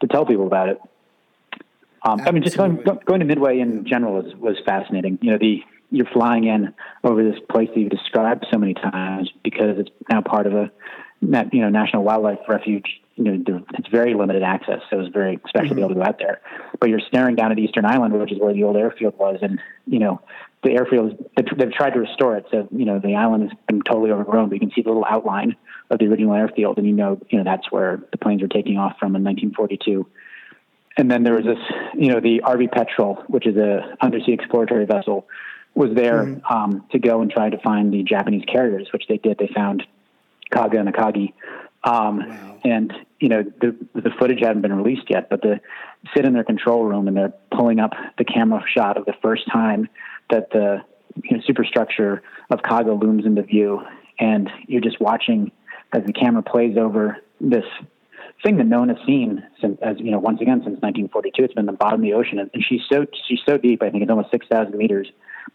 to 0.00 0.06
tell 0.06 0.26
people 0.26 0.46
about 0.46 0.68
it. 0.68 0.80
Um, 2.02 2.20
I 2.22 2.30
mean, 2.30 2.42
just 2.42 2.56
going 2.56 2.82
going 3.04 3.20
to 3.20 3.26
Midway 3.26 3.60
in 3.60 3.86
general 3.86 4.22
was 4.22 4.34
was 4.36 4.56
fascinating. 4.64 5.18
You 5.20 5.32
know, 5.32 5.38
the 5.38 5.62
you're 5.90 6.06
flying 6.06 6.44
in 6.44 6.72
over 7.04 7.22
this 7.22 7.38
place 7.50 7.68
that 7.74 7.80
you've 7.80 7.90
described 7.90 8.46
so 8.50 8.58
many 8.58 8.74
times 8.74 9.30
because 9.42 9.78
it's 9.78 9.90
now 10.08 10.22
part 10.22 10.46
of 10.46 10.54
a 10.54 10.70
you 11.20 11.60
know 11.60 11.68
national 11.68 12.04
wildlife 12.04 12.38
refuge. 12.48 13.00
You 13.16 13.24
know, 13.24 13.64
it's 13.74 13.88
very 13.88 14.14
limited 14.14 14.42
access, 14.42 14.80
so 14.88 15.00
it's 15.00 15.12
very 15.12 15.38
special 15.48 15.66
mm-hmm. 15.66 15.68
to 15.68 15.74
be 15.74 15.80
able 15.82 15.88
to 15.90 15.94
go 15.96 16.02
out 16.04 16.18
there. 16.18 16.40
But 16.78 16.88
you're 16.88 17.00
staring 17.00 17.36
down 17.36 17.52
at 17.52 17.58
Eastern 17.58 17.84
Island, 17.84 18.14
which 18.18 18.32
is 18.32 18.38
where 18.38 18.54
the 18.54 18.64
old 18.64 18.76
airfield 18.76 19.18
was, 19.18 19.40
and 19.42 19.60
you 19.86 19.98
know 19.98 20.22
the 20.62 20.72
airfield 20.72 21.16
they've 21.36 21.72
tried 21.72 21.94
to 21.94 22.00
restore 22.00 22.36
it. 22.36 22.46
So 22.50 22.68
you 22.70 22.84
know 22.84 22.98
the 22.98 23.14
island 23.14 23.48
has 23.48 23.58
been 23.66 23.82
totally 23.82 24.10
overgrown, 24.10 24.48
but 24.48 24.54
you 24.54 24.60
can 24.60 24.72
see 24.74 24.82
the 24.82 24.88
little 24.88 25.06
outline 25.08 25.56
of 25.90 25.98
the 25.98 26.06
original 26.06 26.34
airfield, 26.34 26.78
and 26.78 26.86
you 26.86 26.92
know 26.92 27.20
you 27.28 27.38
know 27.38 27.44
that's 27.44 27.70
where 27.70 28.02
the 28.10 28.18
planes 28.18 28.42
were 28.42 28.48
taking 28.48 28.76
off 28.76 28.98
from 28.98 29.16
in 29.16 29.24
1942. 29.24 30.06
And 30.96 31.10
then 31.10 31.22
there 31.22 31.34
was 31.34 31.44
this, 31.44 31.58
you 31.94 32.08
know, 32.08 32.20
the 32.20 32.42
RV 32.44 32.72
Petrel, 32.72 33.24
which 33.28 33.46
is 33.46 33.56
a 33.56 33.96
undersea 34.02 34.32
exploratory 34.32 34.84
vessel, 34.84 35.26
was 35.74 35.94
there 35.94 36.24
mm-hmm. 36.24 36.52
um, 36.52 36.84
to 36.90 36.98
go 36.98 37.22
and 37.22 37.30
try 37.30 37.48
to 37.48 37.58
find 37.58 37.92
the 37.92 38.02
Japanese 38.02 38.44
carriers, 38.44 38.88
which 38.92 39.04
they 39.08 39.16
did. 39.16 39.38
They 39.38 39.48
found 39.54 39.84
Kaga 40.52 40.78
and 40.78 40.92
Akagi. 40.92 41.32
Um, 41.84 42.28
wow. 42.28 42.58
And 42.64 42.92
you 43.18 43.28
know 43.30 43.42
the 43.42 43.74
the 43.94 44.10
footage 44.18 44.40
hadn't 44.40 44.60
been 44.60 44.74
released 44.74 45.08
yet, 45.08 45.30
but 45.30 45.40
the 45.40 45.60
sit 46.14 46.26
in 46.26 46.34
their 46.34 46.44
control 46.44 46.84
room 46.84 47.08
and 47.08 47.16
they're 47.16 47.32
pulling 47.50 47.80
up 47.80 47.92
the 48.18 48.24
camera 48.24 48.62
shot 48.66 48.98
of 48.98 49.06
the 49.06 49.14
first 49.22 49.50
time 49.50 49.88
that 50.30 50.50
the 50.50 50.82
you 51.24 51.36
know, 51.36 51.42
superstructure 51.46 52.22
of 52.50 52.62
Kaga 52.62 52.92
looms 52.92 53.24
into 53.26 53.42
view, 53.42 53.80
and 54.18 54.50
you're 54.66 54.80
just 54.80 55.00
watching 55.00 55.52
as 55.92 56.04
the 56.04 56.12
camera 56.12 56.42
plays 56.42 56.76
over 56.76 57.18
this 57.40 57.64
thing 58.42 58.56
that 58.56 58.66
no 58.66 58.80
one 58.80 58.88
has 58.88 58.98
seen 59.06 59.42
since, 59.60 59.78
as 59.82 59.96
you 59.98 60.10
know, 60.10 60.18
once 60.18 60.40
again 60.40 60.58
since 60.58 60.80
1942. 60.80 61.44
It's 61.44 61.54
been 61.54 61.66
the 61.66 61.72
bottom 61.72 62.00
of 62.00 62.02
the 62.02 62.14
ocean, 62.14 62.38
and 62.38 62.50
she's 62.66 62.80
so 62.90 63.06
she's 63.28 63.40
so 63.46 63.58
deep. 63.58 63.82
I 63.82 63.90
think 63.90 64.02
it's 64.02 64.10
almost 64.10 64.30
6,000 64.30 64.76
meters. 64.76 65.10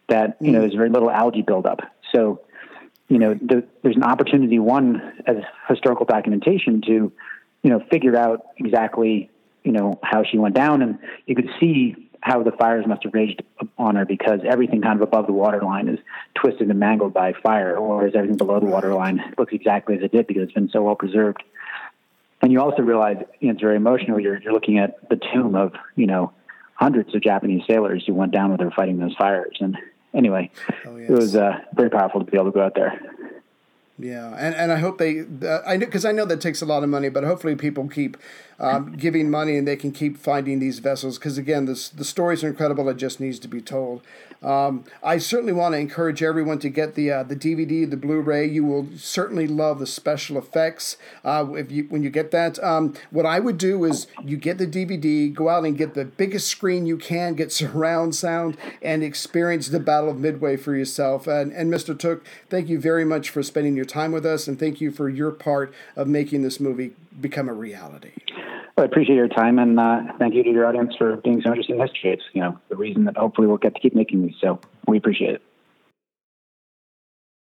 That 0.09 0.38
you 0.39 0.51
know, 0.51 0.59
mm. 0.59 0.61
there's 0.61 0.76
very 0.76 0.89
little 0.89 1.09
algae 1.09 1.41
buildup. 1.41 1.80
So, 2.13 2.41
you 3.07 3.17
know, 3.17 3.34
the, 3.34 3.65
there's 3.82 3.95
an 3.95 4.03
opportunity 4.03 4.59
one 4.59 5.01
as 5.26 5.38
historical 5.69 6.05
documentation 6.05 6.82
to, 6.82 7.11
you 7.63 7.69
know, 7.69 7.82
figure 7.91 8.15
out 8.15 8.41
exactly 8.57 9.30
you 9.66 9.72
know 9.72 9.99
how 10.03 10.24
she 10.24 10.38
went 10.38 10.55
down, 10.55 10.82
and 10.82 10.99
you 11.26 11.36
could 11.36 11.49
see 11.59 11.95
how 12.22 12.41
the 12.41 12.51
fires 12.51 12.86
must 12.88 13.03
have 13.03 13.13
raged 13.13 13.43
on 13.78 13.95
her 13.95 14.05
because 14.05 14.39
everything 14.47 14.82
kind 14.82 14.99
of 14.99 15.07
above 15.07 15.28
the 15.28 15.34
waterline 15.34 15.88
is 15.88 15.99
twisted 16.34 16.70
and 16.70 16.80
mangled 16.80 17.13
by 17.13 17.34
fire, 17.34 17.80
whereas 17.80 18.13
everything 18.16 18.38
below 18.38 18.59
the 18.59 18.66
waterline 18.66 19.22
looks 19.38 19.53
exactly 19.53 19.95
as 19.95 20.01
it 20.01 20.11
did 20.11 20.26
because 20.26 20.43
it's 20.43 20.53
been 20.53 20.70
so 20.70 20.82
well 20.82 20.95
preserved. 20.95 21.43
And 22.41 22.51
you 22.51 22.61
also 22.61 22.82
realize 22.82 23.18
you 23.39 23.47
know, 23.47 23.53
it's 23.53 23.61
very 23.61 23.76
emotional. 23.76 24.20
You're, 24.20 24.41
you're 24.41 24.53
looking 24.53 24.80
at 24.80 25.07
the 25.09 25.20
tomb 25.34 25.55
of 25.55 25.74
you 25.95 26.07
know 26.07 26.34
hundreds 26.76 27.13
of 27.16 27.22
Japanese 27.22 27.63
sailors 27.68 28.03
who 28.05 28.13
went 28.13 28.32
down 28.32 28.51
with 28.51 28.59
her 28.59 28.72
fighting 28.72 28.97
those 28.97 29.16
fires. 29.16 29.57
And 29.59 29.78
anyway, 30.13 30.51
oh, 30.86 30.95
yes. 30.97 31.09
it 31.09 31.13
was 31.13 31.36
uh, 31.36 31.59
very 31.74 31.89
powerful 31.89 32.24
to 32.24 32.30
be 32.30 32.38
able 32.38 32.51
to 32.51 32.51
go 32.51 32.63
out 32.63 32.76
there. 32.76 32.99
Yeah, 33.97 34.36
and, 34.38 34.53
and 34.55 34.72
I 34.74 34.78
hope 34.78 34.97
they, 34.97 35.22
uh, 35.22 35.61
I 35.66 35.78
because 35.78 36.03
I 36.03 36.11
know 36.11 36.26
that 36.26 36.41
takes 36.41 36.61
a 36.61 36.66
lot 36.66 36.84
of 36.84 36.89
money, 36.89 37.07
but 37.07 37.24
hopefully 37.24 37.55
people 37.55 37.88
keep 37.88 38.18
um, 38.60 38.95
giving 38.95 39.30
money 39.30 39.58
and 39.58 39.68
they 39.68 39.76
can 39.76 39.91
keep 39.91 40.18
finding 40.18 40.60
these 40.60 40.80
vessels 40.80 41.18
because 41.18 41.38
again, 41.38 41.66
this 41.66 41.89
the 41.89 42.06
stories 42.06 42.43
are 42.43 42.47
incredible. 42.47 42.88
It 42.89 42.97
just 42.97 43.20
needs 43.20 43.39
to 43.39 43.47
be 43.47 43.62
told. 43.62 44.01
Um, 44.45 44.84
I 45.03 45.18
certainly 45.18 45.53
want 45.53 45.74
to 45.74 45.80
encourage 45.80 46.22
everyone 46.22 46.60
to 46.60 46.70
get 46.70 46.95
the 46.95 47.12
uh, 47.12 47.24
the 47.24 47.36
DVD, 47.36 47.89
the 47.89 47.97
Blu-ray. 47.97 48.47
You 48.47 48.64
will 48.64 48.88
certainly 48.95 49.47
love 49.47 49.80
the 49.80 49.88
special 49.88 50.38
effects 50.38 50.97
uh, 51.24 51.47
if 51.53 51.72
you 51.72 51.86
when 51.86 52.03
you 52.03 52.10
get 52.10 52.32
that. 52.32 52.64
Um, 52.64 52.93
what 53.10 53.26
I 53.26 53.39
would 53.39 53.58
do 53.58 53.84
is 53.86 54.08
you 54.24 54.38
get 54.38 54.58
the 54.58 54.68
DVD, 54.68 55.34
go 55.34 55.49
out 55.49 55.66
and 55.66 55.78
get 55.78 55.95
the 55.95 56.06
biggest 56.06 56.47
screen 56.47 56.86
you 56.86 56.97
can, 56.97 57.34
get 57.34 57.51
surround 57.66 58.16
sound, 58.16 58.58
and 58.82 59.03
experience 59.03 59.68
the 59.70 59.80
Battle 59.80 60.12
of 60.12 60.20
Midway 60.20 60.58
for 60.58 60.76
yourself. 60.76 61.28
And, 61.28 61.51
and 61.51 61.74
Mr. 61.74 61.97
Tooke, 61.97 62.26
thank 62.49 62.70
you 62.70 62.80
very 62.80 63.06
much 63.06 63.30
for 63.30 63.41
spending 63.41 63.76
your 63.76 63.86
time 63.86 64.12
with 64.12 64.26
us, 64.26 64.47
and 64.47 64.60
thank 64.60 64.80
you 64.80 64.91
for 64.91 65.10
your 65.10 65.32
part 65.32 65.74
of 65.95 66.08
making 66.08 66.43
this 66.43 66.60
movie 66.60 66.93
become 67.20 67.49
a 67.49 67.53
reality. 67.53 68.12
Well, 68.78 68.86
I 68.86 68.88
appreciate 68.88 69.15
your 69.15 69.30
time, 69.30 69.57
and 69.57 69.80
uh, 69.80 70.01
thank 70.19 70.34
you 70.34 70.43
to 70.43 70.49
your 70.49 70.65
audience 70.65 70.95
for 70.97 71.15
being 71.17 71.41
so 71.41 71.49
interested 71.49 71.76
in 71.76 71.82
history. 71.82 72.11
It's 72.11 72.23
you 72.34 72.41
know 72.41 72.59
the 72.67 72.76
reason 72.76 73.05
that 73.05 73.15
hopefully 73.15 73.47
we'll 73.47 73.57
get 73.57 73.73
to 73.73 73.80
keep 73.80 73.95
making 73.95 74.21
these. 74.21 74.36
So 74.41 74.59
we 74.86 74.97
appreciate 74.97 75.36
it. 75.36 75.41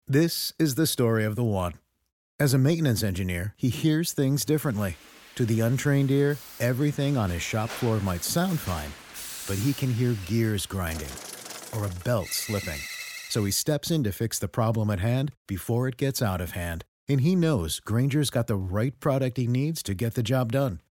This 0.06 0.52
is 0.58 0.74
the 0.74 0.86
story 0.86 1.24
of 1.24 1.36
the 1.36 1.44
one. 1.44 1.74
As 2.38 2.52
a 2.52 2.58
maintenance 2.58 3.02
engineer, 3.02 3.54
he 3.56 3.70
hears 3.70 4.12
things 4.12 4.44
differently. 4.44 4.96
To 5.36 5.46
the 5.46 5.60
untrained 5.60 6.10
ear, 6.10 6.36
everything 6.60 7.16
on 7.16 7.30
his 7.30 7.40
shop 7.40 7.70
floor 7.70 7.98
might 8.00 8.24
sound 8.24 8.60
fine, 8.60 8.90
but 9.48 9.62
he 9.62 9.72
can 9.72 9.90
hear 9.90 10.14
gears 10.26 10.66
grinding 10.66 11.08
or 11.74 11.86
a 11.86 12.04
belt 12.04 12.28
slipping. 12.28 12.80
So 13.30 13.42
he 13.44 13.50
steps 13.52 13.90
in 13.90 14.04
to 14.04 14.12
fix 14.12 14.38
the 14.38 14.48
problem 14.48 14.90
at 14.90 15.00
hand 15.00 15.32
before 15.48 15.88
it 15.88 15.96
gets 15.96 16.20
out 16.20 16.42
of 16.42 16.50
hand. 16.50 16.84
And 17.08 17.22
he 17.22 17.34
knows 17.34 17.80
Grainger's 17.80 18.28
got 18.28 18.48
the 18.48 18.56
right 18.56 18.98
product 19.00 19.38
he 19.38 19.46
needs 19.46 19.82
to 19.84 19.94
get 19.94 20.14
the 20.14 20.22
job 20.22 20.52
done 20.52 20.80